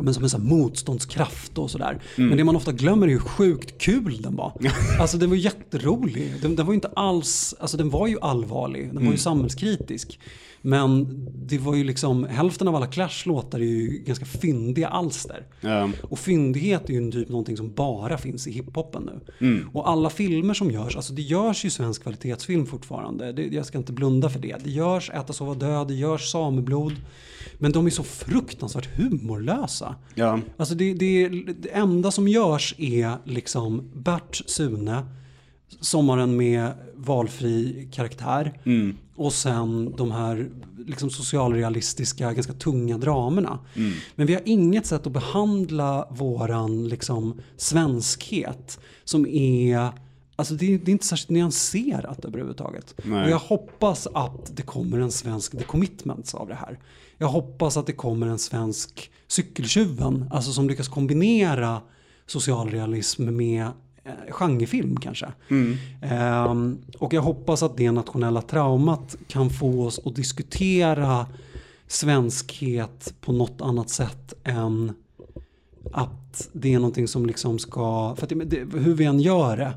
men 0.00 0.14
som 0.14 0.24
en 0.24 0.30
sån 0.30 0.48
motståndskraft 0.48 1.58
och 1.58 1.70
sådär. 1.70 2.02
Men 2.16 2.36
det 2.36 2.44
man 2.44 2.56
ofta 2.56 2.72
glömmer 2.72 3.06
är 3.06 3.10
hur 3.10 3.18
sjukt 3.18 3.80
kul 3.80 4.22
den 4.22 4.36
var. 4.36 4.52
Alltså 5.00 5.18
den 5.18 5.30
var 5.30 5.36
jätterolig. 5.36 6.34
Den, 6.42 6.56
den 6.56 6.66
var 6.66 6.72
ju 6.72 6.76
inte 6.76 6.90
alls, 6.96 7.54
alltså 7.60 7.76
den 7.76 7.90
var 7.90 8.06
ju 8.06 8.18
allvarlig. 8.20 8.94
Den 8.94 9.04
var 9.04 9.12
ju 9.12 9.18
samhällskritisk. 9.18 10.18
Men 10.62 11.06
det 11.46 11.58
var 11.58 11.74
ju 11.74 11.84
liksom, 11.84 12.24
hälften 12.24 12.68
av 12.68 12.76
alla 12.76 12.86
Clash-låtar 12.86 13.58
är 13.58 13.64
ju 13.64 13.88
ganska 13.88 14.24
fyndiga 14.24 14.88
alster. 14.88 15.46
Ja. 15.60 15.90
Och 16.02 16.18
fyndighet 16.18 16.88
är 16.88 16.92
ju 16.92 16.98
en 16.98 17.12
typ 17.12 17.28
någonting 17.28 17.56
som 17.56 17.72
bara 17.72 18.18
finns 18.18 18.46
i 18.46 18.52
hiphopen 18.52 19.02
nu. 19.02 19.46
Mm. 19.46 19.68
Och 19.72 19.88
alla 19.88 20.10
filmer 20.10 20.54
som 20.54 20.70
görs, 20.70 20.96
alltså 20.96 21.12
det 21.12 21.22
görs 21.22 21.64
ju 21.64 21.70
svensk 21.70 22.02
kvalitetsfilm 22.02 22.66
fortfarande. 22.66 23.32
Det, 23.32 23.46
jag 23.46 23.66
ska 23.66 23.78
inte 23.78 23.92
blunda 23.92 24.30
för 24.30 24.40
det. 24.40 24.56
Det 24.64 24.70
görs 24.70 25.10
Äta, 25.10 25.32
sova, 25.32 25.54
dö, 25.54 25.84
det 25.84 25.94
görs 25.94 26.30
Sameblod. 26.30 26.96
Men 27.58 27.72
de 27.72 27.86
är 27.86 27.90
så 27.90 28.02
fruktansvärt 28.02 28.98
humorlösa. 28.98 29.94
Ja. 30.14 30.40
Alltså 30.56 30.74
det, 30.74 30.94
det, 30.94 31.28
det 31.58 31.68
enda 31.68 32.10
som 32.10 32.28
görs 32.28 32.74
är 32.78 33.16
liksom 33.24 33.90
Bert 33.94 34.42
Sune, 34.46 35.02
Sommaren 35.80 36.36
med 36.36 36.72
valfri 36.94 37.88
karaktär. 37.92 38.60
Mm. 38.64 38.96
Och 39.16 39.32
sen 39.32 39.94
de 39.96 40.10
här 40.10 40.50
liksom 40.86 41.10
socialrealistiska, 41.10 42.32
ganska 42.32 42.52
tunga 42.52 42.98
dramerna. 42.98 43.58
Mm. 43.76 43.92
Men 44.14 44.26
vi 44.26 44.34
har 44.34 44.42
inget 44.44 44.86
sätt 44.86 45.06
att 45.06 45.12
behandla 45.12 46.08
våran 46.10 46.88
liksom, 46.88 47.40
svenskhet 47.56 48.80
som 49.04 49.26
är 49.26 49.90
Alltså 50.36 50.54
det, 50.54 50.78
det 50.78 50.90
är 50.90 50.92
inte 50.92 51.06
särskilt 51.06 51.30
nyanserat 51.30 52.24
överhuvudtaget. 52.24 52.94
Nej. 53.04 53.24
Och 53.24 53.30
jag 53.30 53.38
hoppas 53.38 54.06
att 54.14 54.56
det 54.56 54.62
kommer 54.62 54.98
en 54.98 55.10
svensk 55.10 55.58
The 55.58 55.64
Commitments 55.64 56.34
av 56.34 56.48
det 56.48 56.54
här. 56.54 56.78
Jag 57.18 57.28
hoppas 57.28 57.76
att 57.76 57.86
det 57.86 57.92
kommer 57.92 58.26
en 58.26 58.38
svensk 58.38 59.10
Cykeltjuven, 59.28 60.30
alltså 60.30 60.52
som 60.52 60.68
lyckas 60.68 60.88
kombinera 60.88 61.80
socialrealism 62.26 63.36
med 63.36 63.68
genrefilm 64.28 64.96
kanske. 64.96 65.26
Mm. 65.48 65.76
Ehm, 66.02 66.78
och 66.98 67.14
jag 67.14 67.22
hoppas 67.22 67.62
att 67.62 67.76
det 67.76 67.90
nationella 67.90 68.42
traumat 68.42 69.16
kan 69.28 69.50
få 69.50 69.86
oss 69.86 70.00
att 70.04 70.16
diskutera 70.16 71.26
svenskhet 71.86 73.14
på 73.20 73.32
något 73.32 73.60
annat 73.60 73.90
sätt 73.90 74.34
än 74.44 74.92
att 75.92 76.48
det 76.52 76.74
är 76.74 76.78
någonting 76.78 77.08
som 77.08 77.26
liksom 77.26 77.58
ska, 77.58 78.14
för 78.16 78.26
att 78.26 78.50
det, 78.50 78.58
hur 78.58 78.94
vi 78.94 79.04
än 79.04 79.20
gör 79.20 79.56
det 79.56 79.72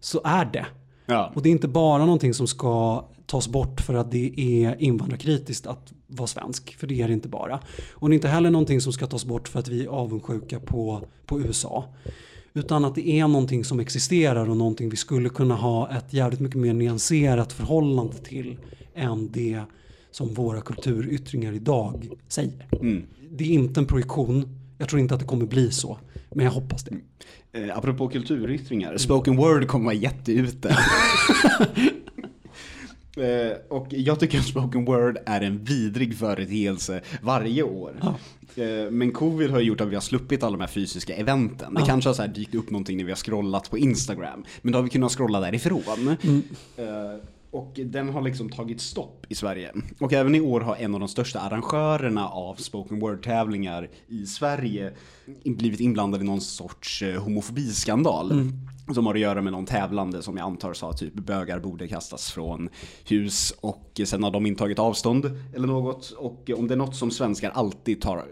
så 0.00 0.20
är 0.24 0.44
det. 0.44 0.66
Ja. 1.06 1.32
Och 1.34 1.42
det 1.42 1.48
är 1.48 1.50
inte 1.50 1.68
bara 1.68 2.04
någonting 2.04 2.34
som 2.34 2.46
ska 2.46 3.04
tas 3.26 3.48
bort 3.48 3.80
för 3.80 3.94
att 3.94 4.10
det 4.10 4.40
är 4.40 4.82
invandrarkritiskt 4.82 5.66
att 5.66 5.92
vara 6.06 6.26
svensk, 6.26 6.76
för 6.76 6.86
det 6.86 7.02
är 7.02 7.08
det 7.08 7.14
inte 7.14 7.28
bara. 7.28 7.60
Och 7.92 8.08
det 8.08 8.12
är 8.12 8.14
inte 8.14 8.28
heller 8.28 8.50
någonting 8.50 8.80
som 8.80 8.92
ska 8.92 9.06
tas 9.06 9.24
bort 9.24 9.48
för 9.48 9.58
att 9.58 9.68
vi 9.68 9.84
är 9.84 9.88
avundsjuka 9.88 10.60
på, 10.60 11.02
på 11.26 11.40
USA. 11.40 11.84
Utan 12.56 12.84
att 12.84 12.94
det 12.94 13.08
är 13.08 13.28
någonting 13.28 13.64
som 13.64 13.80
existerar 13.80 14.50
och 14.50 14.56
någonting 14.56 14.88
vi 14.88 14.96
skulle 14.96 15.28
kunna 15.28 15.54
ha 15.54 15.90
ett 15.90 16.12
jävligt 16.12 16.40
mycket 16.40 16.60
mer 16.60 16.74
nyanserat 16.74 17.52
förhållande 17.52 18.16
till 18.16 18.56
än 18.94 19.30
det 19.32 19.60
som 20.10 20.34
våra 20.34 20.60
kulturyttringar 20.60 21.52
idag 21.52 22.08
säger. 22.28 22.68
Mm. 22.80 23.02
Det 23.30 23.44
är 23.44 23.48
inte 23.48 23.80
en 23.80 23.86
projektion, 23.86 24.48
jag 24.78 24.88
tror 24.88 25.00
inte 25.00 25.14
att 25.14 25.20
det 25.20 25.26
kommer 25.26 25.46
bli 25.46 25.70
så, 25.70 25.98
men 26.34 26.44
jag 26.44 26.52
hoppas 26.52 26.84
det. 26.84 26.96
Eh, 27.52 27.76
apropå 27.78 28.08
kulturyttringar, 28.08 28.96
spoken 28.96 29.36
word 29.36 29.68
kommer 29.68 29.84
vara 29.84 29.94
jätteute. 29.94 30.76
eh, 33.16 33.56
och 33.68 33.86
jag 33.90 34.20
tycker 34.20 34.38
att 34.38 34.44
spoken 34.46 34.84
word 34.84 35.18
är 35.26 35.40
en 35.40 35.64
vidrig 35.64 36.18
företeelse 36.18 37.00
varje 37.22 37.62
år. 37.62 37.96
Ja. 38.02 38.14
Eh, 38.62 38.90
men 38.90 39.12
covid 39.12 39.50
har 39.50 39.60
gjort 39.60 39.80
att 39.80 39.88
vi 39.88 39.94
har 39.94 40.02
sluppit 40.02 40.42
alla 40.42 40.56
de 40.56 40.60
här 40.60 40.68
fysiska 40.68 41.14
eventen. 41.16 41.74
Det 41.74 41.82
kanske 41.86 42.08
har 42.08 42.14
så 42.14 42.22
här 42.22 42.28
dykt 42.28 42.54
upp 42.54 42.70
någonting 42.70 42.96
när 42.96 43.04
vi 43.04 43.10
har 43.10 43.16
scrollat 43.16 43.70
på 43.70 43.78
Instagram. 43.78 44.44
Men 44.62 44.72
då 44.72 44.78
har 44.78 44.82
vi 44.84 44.90
kunnat 44.90 45.12
scrolla 45.12 45.40
därifrån. 45.40 46.16
Mm. 46.22 46.42
Eh, 46.76 47.20
Och 47.50 47.72
den 47.84 48.08
har 48.08 48.22
liksom 48.22 48.48
tagit 48.50 48.80
stopp 48.80 49.26
i 49.28 49.34
Sverige. 49.34 49.72
Och 49.98 50.12
även 50.12 50.34
i 50.34 50.40
år 50.40 50.60
har 50.60 50.76
en 50.76 50.94
av 50.94 51.00
de 51.00 51.08
största 51.08 51.40
arrangörerna 51.40 52.28
av 52.28 52.54
spoken 52.54 53.00
word-tävlingar 53.00 53.88
i 54.08 54.26
Sverige 54.26 54.92
blivit 55.44 55.80
inblandad 55.80 56.20
i 56.20 56.24
någon 56.24 56.40
sorts 56.40 57.02
eh, 57.02 57.22
homofobiskandal. 57.22 58.50
Som 58.94 59.06
har 59.06 59.14
att 59.14 59.20
göra 59.20 59.42
med 59.42 59.52
någon 59.52 59.66
tävlande 59.66 60.22
som 60.22 60.36
jag 60.36 60.44
antar 60.46 60.72
sa 60.74 60.92
typ 60.92 61.14
bögar 61.14 61.58
borde 61.60 61.88
kastas 61.88 62.30
från 62.30 62.68
hus 63.04 63.54
och 63.60 64.00
sen 64.04 64.22
har 64.22 64.30
de 64.30 64.46
intagit 64.46 64.78
avstånd 64.78 65.30
eller 65.54 65.66
något. 65.66 66.10
Och 66.10 66.50
om 66.56 66.68
det 66.68 66.74
är 66.74 66.78
något 66.78 66.96
som 66.96 67.10
svenskar 67.10 67.50
alltid 67.50 68.00
tar 68.00 68.24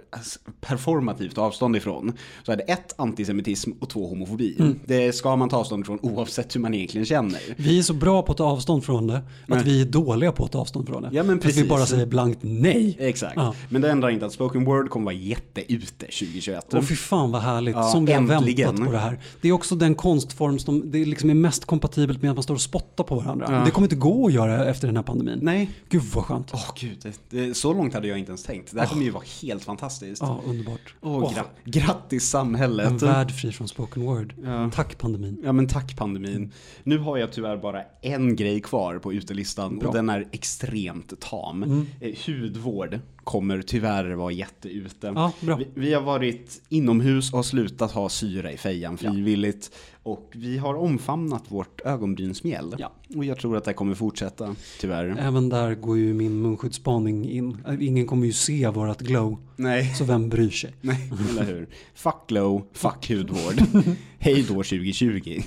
performativt 0.60 1.38
avstånd 1.38 1.76
ifrån 1.76 2.12
så 2.46 2.52
är 2.52 2.56
det 2.56 2.62
ett 2.62 2.94
antisemitism 3.00 3.70
och 3.80 3.88
två 3.88 4.08
homofobi. 4.08 4.74
Det 4.86 5.12
ska 5.12 5.36
man 5.36 5.48
ta 5.48 5.56
avstånd 5.56 5.82
ifrån 5.82 5.98
oavsett 6.02 6.56
hur 6.56 6.60
man 6.60 6.74
egentligen 6.74 7.04
känner. 7.06 7.40
Vi 7.56 7.78
är 7.78 7.82
så 7.82 7.94
bra 7.94 8.22
på 8.22 8.32
att 8.32 8.38
ta 8.38 8.44
avstånd 8.44 8.84
från 8.84 9.06
det 9.06 9.20
att 9.48 9.62
vi 9.66 9.80
är 9.80 9.84
dåliga 9.86 10.32
på 10.32 10.44
att 10.44 10.52
ta 10.52 10.58
avstånd 10.60 10.88
från 10.88 11.02
det. 11.02 11.08
Ja, 11.12 11.22
men 11.22 11.38
Att 11.38 11.44
vi 11.44 11.48
precis. 11.48 11.68
bara 11.68 11.86
säger 11.86 12.06
blankt 12.06 12.38
nej. 12.42 12.96
Exakt. 13.00 13.32
Ja. 13.36 13.54
Men 13.68 13.82
det 13.82 13.90
ändrar 13.90 14.10
inte 14.10 14.26
att 14.26 14.32
spoken 14.32 14.64
word 14.64 14.90
kommer 14.90 15.04
vara 15.04 15.14
jätteute 15.14 16.06
2021. 16.06 16.74
Och 16.74 16.84
fy 16.84 16.96
fan 16.96 17.32
vad 17.32 17.42
härligt, 17.42 17.74
Ja, 17.76 17.82
som 17.82 18.04
vi 18.06 18.12
har 18.12 18.20
äntligen. 18.34 18.66
väntat 18.68 18.86
på 18.86 18.92
det 18.92 18.98
här. 18.98 19.18
Det 19.40 19.48
är 19.48 19.52
också 19.52 19.74
den 19.74 19.94
konstform 19.94 20.43
som 20.52 20.90
det 20.90 21.04
liksom 21.04 21.30
är 21.30 21.34
mest 21.34 21.64
kompatibelt 21.64 22.22
med 22.22 22.30
att 22.30 22.36
man 22.36 22.42
står 22.42 22.54
och 22.54 22.60
spottar 22.60 23.04
på 23.04 23.14
varandra. 23.14 23.64
Det 23.64 23.70
kommer 23.70 23.86
inte 23.86 23.96
gå 23.96 24.26
att 24.26 24.32
göra 24.32 24.64
efter 24.70 24.86
den 24.88 24.96
här 24.96 25.02
pandemin. 25.02 25.38
Nej. 25.42 25.70
Gud 25.88 26.02
vad 26.14 26.24
skönt. 26.24 26.50
Åh 26.54 26.72
gud, 26.80 26.98
det, 27.02 27.20
det, 27.30 27.54
så 27.54 27.72
långt 27.72 27.94
hade 27.94 28.08
jag 28.08 28.18
inte 28.18 28.30
ens 28.30 28.42
tänkt. 28.44 28.72
Det 28.74 28.80
här 28.80 28.86
kommer 28.86 29.04
ju 29.04 29.10
vara 29.10 29.24
helt 29.42 29.64
fantastiskt. 29.64 30.22
Ja, 30.22 30.40
underbart. 30.46 30.94
Åh, 31.00 31.32
gra- 31.32 31.44
grattis 31.64 32.28
samhället. 32.30 32.86
en 32.88 32.98
värld 32.98 33.30
fri 33.30 33.52
från 33.52 33.68
spoken 33.68 34.02
word. 34.02 34.34
Ja. 34.44 34.70
Tack 34.74 34.98
pandemin. 34.98 35.40
Ja 35.44 35.52
men 35.52 35.68
tack 35.68 35.96
pandemin. 35.96 36.52
Nu 36.82 36.98
har 36.98 37.16
jag 37.16 37.32
tyvärr 37.32 37.56
bara 37.56 37.82
en 38.02 38.36
grej 38.36 38.60
kvar 38.60 38.98
på 38.98 39.12
utelistan 39.12 39.78
Bra. 39.78 39.88
och 39.88 39.94
den 39.94 40.08
är 40.08 40.26
extremt 40.32 41.20
tam. 41.20 41.86
Eh, 42.00 42.14
hudvård 42.26 43.00
kommer 43.24 43.62
tyvärr 43.62 44.10
vara 44.12 44.32
jätteute. 44.32 45.12
Ja. 45.14 45.32
Vi, 45.40 45.68
vi 45.74 45.94
har 45.94 46.02
varit 46.02 46.62
inomhus 46.68 47.32
och 47.32 47.38
har 47.38 47.42
slutat 47.42 47.92
ha 47.92 48.08
syra 48.08 48.52
i 48.52 48.56
fejan 48.56 48.98
frivilligt. 48.98 49.70
Och 50.04 50.30
vi 50.34 50.58
har 50.58 50.74
omfamnat 50.74 51.42
vårt 51.48 51.80
ögonbrynsmjäll. 51.80 52.74
Ja. 52.78 52.92
Och 53.16 53.24
jag 53.24 53.38
tror 53.38 53.56
att 53.56 53.64
det 53.64 53.72
kommer 53.72 53.94
fortsätta, 53.94 54.56
tyvärr. 54.80 55.16
Även 55.20 55.48
där 55.48 55.74
går 55.74 55.98
ju 55.98 56.14
min 56.14 56.42
munskyddsspaning 56.42 57.30
in. 57.30 57.56
Ingen 57.80 58.06
kommer 58.06 58.26
ju 58.26 58.32
se 58.32 58.68
vårat 58.68 59.00
glow. 59.00 59.38
Nej. 59.56 59.94
Så 59.94 60.04
vem 60.04 60.28
bryr 60.28 60.50
sig? 60.50 60.74
Nej, 60.80 61.12
eller 61.30 61.44
hur? 61.44 61.68
Fuck 61.94 62.26
glow, 62.26 62.66
fuck 62.72 63.10
hudvård. 63.10 63.84
Hej 64.18 64.42
då 64.48 64.54
2020. 64.54 65.42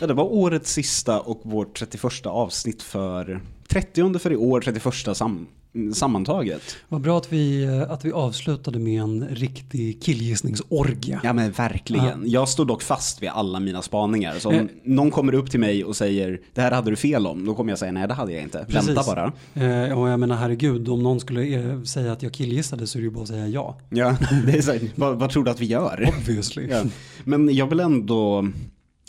Ja, 0.00 0.06
det 0.06 0.14
var 0.14 0.24
årets 0.24 0.72
sista 0.72 1.20
och 1.20 1.40
vårt 1.44 1.78
31 1.78 2.26
avsnitt 2.26 2.82
för 2.82 3.40
30 3.68 4.18
för 4.18 4.32
i 4.32 4.36
år, 4.36 4.60
31 4.60 5.16
sam 5.16 5.46
sammantaget. 5.94 6.76
Vad 6.88 7.00
bra 7.00 7.18
att 7.18 7.32
vi, 7.32 7.64
eh, 7.64 7.90
att 7.90 8.04
vi 8.04 8.12
avslutade 8.12 8.78
med 8.78 9.02
en 9.02 9.28
riktig 9.30 10.02
killgissningsorgie. 10.02 11.20
Ja 11.22 11.32
men 11.32 11.52
verkligen. 11.52 12.22
Jag 12.30 12.48
står 12.48 12.64
dock 12.64 12.82
fast 12.82 13.22
vid 13.22 13.28
alla 13.28 13.60
mina 13.60 13.82
spaningar. 13.82 14.34
Så 14.38 14.48
om 14.48 14.54
Eh. 14.54 14.62
någon 14.84 15.10
kommer 15.10 15.34
upp 15.34 15.50
till 15.50 15.60
mig 15.60 15.84
och 15.84 15.96
säger 15.96 16.40
det 16.54 16.60
här 16.60 16.70
hade 16.70 16.90
du 16.90 16.96
fel 16.96 17.26
om, 17.26 17.44
då 17.46 17.54
kommer 17.54 17.72
jag 17.72 17.78
säga 17.78 17.92
nej 17.92 18.08
det 18.08 18.14
hade 18.14 18.32
jag 18.32 18.42
inte. 18.42 18.64
Precis. 18.68 18.88
Vänta 18.88 19.02
bara. 19.06 19.32
Eh, 19.54 19.98
och 19.98 20.08
jag 20.08 20.20
menar 20.20 20.36
herregud, 20.36 20.88
om 20.88 21.02
någon 21.02 21.20
skulle 21.20 21.42
eh, 21.72 21.82
säga 21.82 22.12
att 22.12 22.22
jag 22.22 22.32
killgissade 22.32 22.86
så 22.86 22.98
är 22.98 23.00
det 23.00 23.04
ju 23.04 23.10
bara 23.10 23.22
att 23.22 23.28
säga 23.28 23.46
ja. 23.48 23.78
Ja, 23.90 24.16
det 24.46 24.52
är 24.58 24.62
så 24.62 24.78
vad, 24.94 25.18
vad 25.18 25.30
tror 25.30 25.44
du 25.44 25.50
att 25.50 25.60
vi 25.60 25.66
gör? 25.66 26.08
Obviously. 26.18 26.68
Ja. 26.70 26.82
Men 27.24 27.54
jag 27.54 27.66
vill 27.66 27.80
ändå 27.80 28.48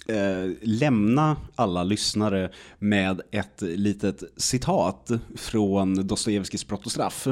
eh, 0.09 0.51
lämna 0.61 1.37
alla 1.55 1.83
lyssnare 1.83 2.51
med 2.79 3.21
ett 3.31 3.61
litet 3.61 4.23
citat 4.37 5.11
från 5.35 6.07
Dostojevskijs 6.07 6.67
Brott 6.67 6.85
och 6.85 6.91
straff. 6.91 7.27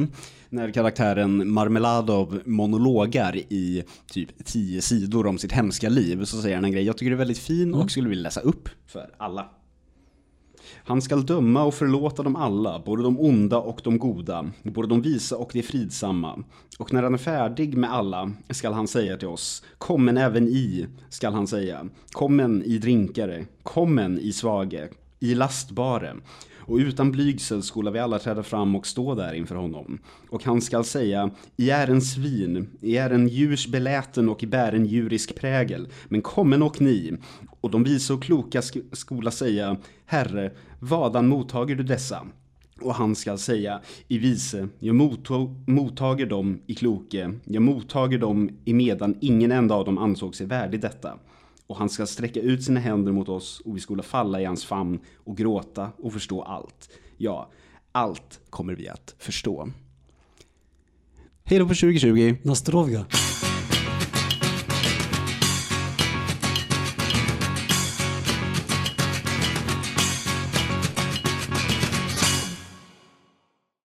När 0.49 0.71
karaktären 0.71 1.51
Marmeladov 1.51 2.41
monologar 2.45 3.35
i 3.35 3.83
typ 4.11 4.45
tio 4.45 4.81
sidor 4.81 5.27
om 5.27 5.37
sitt 5.37 5.51
hemska 5.51 5.89
liv 5.89 6.23
så 6.23 6.41
säger 6.41 6.55
han 6.55 6.65
en 6.65 6.71
grej 6.71 6.83
jag 6.83 6.97
tycker 6.97 7.11
är 7.11 7.15
väldigt 7.15 7.37
fin 7.37 7.73
och 7.73 7.91
skulle 7.91 8.09
vilja 8.09 8.23
läsa 8.23 8.41
upp 8.41 8.69
för 8.87 9.09
alla. 9.17 9.45
Han 10.75 11.01
skall 11.01 11.25
döma 11.25 11.63
och 11.63 11.73
förlåta 11.73 12.23
dem 12.23 12.35
alla, 12.35 12.81
både 12.85 13.03
de 13.03 13.19
onda 13.19 13.57
och 13.57 13.81
de 13.83 13.99
goda, 13.99 14.45
både 14.63 14.87
de 14.87 15.01
visa 15.01 15.37
och 15.37 15.49
de 15.53 15.63
fridsamma. 15.63 16.43
Och 16.79 16.93
när 16.93 17.03
han 17.03 17.13
är 17.13 17.17
färdig 17.17 17.77
med 17.77 17.93
alla 17.93 18.31
skall 18.49 18.73
han 18.73 18.87
säga 18.87 19.17
till 19.17 19.27
oss, 19.27 19.63
kommen 19.77 20.17
även 20.17 20.47
i, 20.47 20.87
skall 21.09 21.33
han 21.33 21.47
säga, 21.47 21.85
kommen 22.11 22.63
i 22.63 22.77
drinkare, 22.77 23.45
kommen 23.63 24.19
i 24.19 24.33
svage, 24.33 24.89
i 25.19 25.35
lastbare. 25.35 26.15
Och 26.67 26.77
utan 26.77 27.11
blygsel 27.11 27.63
skola 27.63 27.91
vi 27.91 27.99
alla 27.99 28.19
träda 28.19 28.43
fram 28.43 28.75
och 28.75 28.87
stå 28.87 29.15
där 29.15 29.33
inför 29.33 29.55
honom. 29.55 29.99
Och 30.29 30.43
han 30.43 30.61
skall 30.61 30.83
säga, 30.83 31.29
I 31.57 31.69
är 31.69 31.87
en 31.87 32.01
svin, 32.01 32.67
I 32.81 32.97
är 32.97 33.09
en 33.09 33.27
djurs 33.27 33.67
beläten 33.67 34.29
och 34.29 34.43
i 34.43 34.47
bär 34.47 34.73
en 34.73 34.85
djurisk 34.85 35.35
prägel, 35.35 35.87
men 36.07 36.21
kommen 36.21 36.63
och 36.63 36.81
ni. 36.81 37.13
Och 37.61 37.71
de 37.71 37.83
visa 37.83 38.13
och 38.13 38.23
kloka 38.23 38.59
sk- 38.59 38.95
skola 38.95 39.31
säga, 39.31 39.77
Herre, 40.05 40.51
vadan 40.79 41.27
mottager 41.27 41.75
du 41.75 41.83
dessa? 41.83 42.27
Och 42.81 42.95
han 42.95 43.15
skall 43.15 43.37
säga 43.37 43.81
i 44.07 44.17
vise, 44.17 44.67
jag 44.79 44.95
mottager 45.67 46.25
dem 46.25 46.61
i 46.67 46.75
kloke, 46.75 47.33
jag 47.45 47.63
mottager 47.63 48.17
dem 48.17 48.49
i 48.65 48.73
medan 48.73 49.17
ingen 49.21 49.51
enda 49.51 49.75
av 49.75 49.85
dem 49.85 49.97
ansåg 49.97 50.35
sig 50.35 50.47
värdig 50.47 50.81
detta. 50.81 51.13
Och 51.67 51.77
han 51.77 51.89
ska 51.89 52.05
sträcka 52.05 52.39
ut 52.39 52.63
sina 52.63 52.79
händer 52.79 53.11
mot 53.11 53.29
oss 53.29 53.59
och 53.59 53.75
vi 53.75 53.79
skola 53.79 54.03
falla 54.03 54.41
i 54.41 54.45
hans 54.45 54.65
famn 54.65 54.99
och 55.15 55.37
gråta 55.37 55.91
och 55.97 56.13
förstå 56.13 56.41
allt. 56.41 56.89
Ja, 57.17 57.49
allt 57.91 58.39
kommer 58.49 58.73
vi 58.73 58.87
att 58.87 59.15
förstå. 59.17 59.69
Hej 61.43 61.59
då 61.59 61.67
på 61.67 61.73
2020! 61.73 62.35
Nastrovga. 62.43 63.05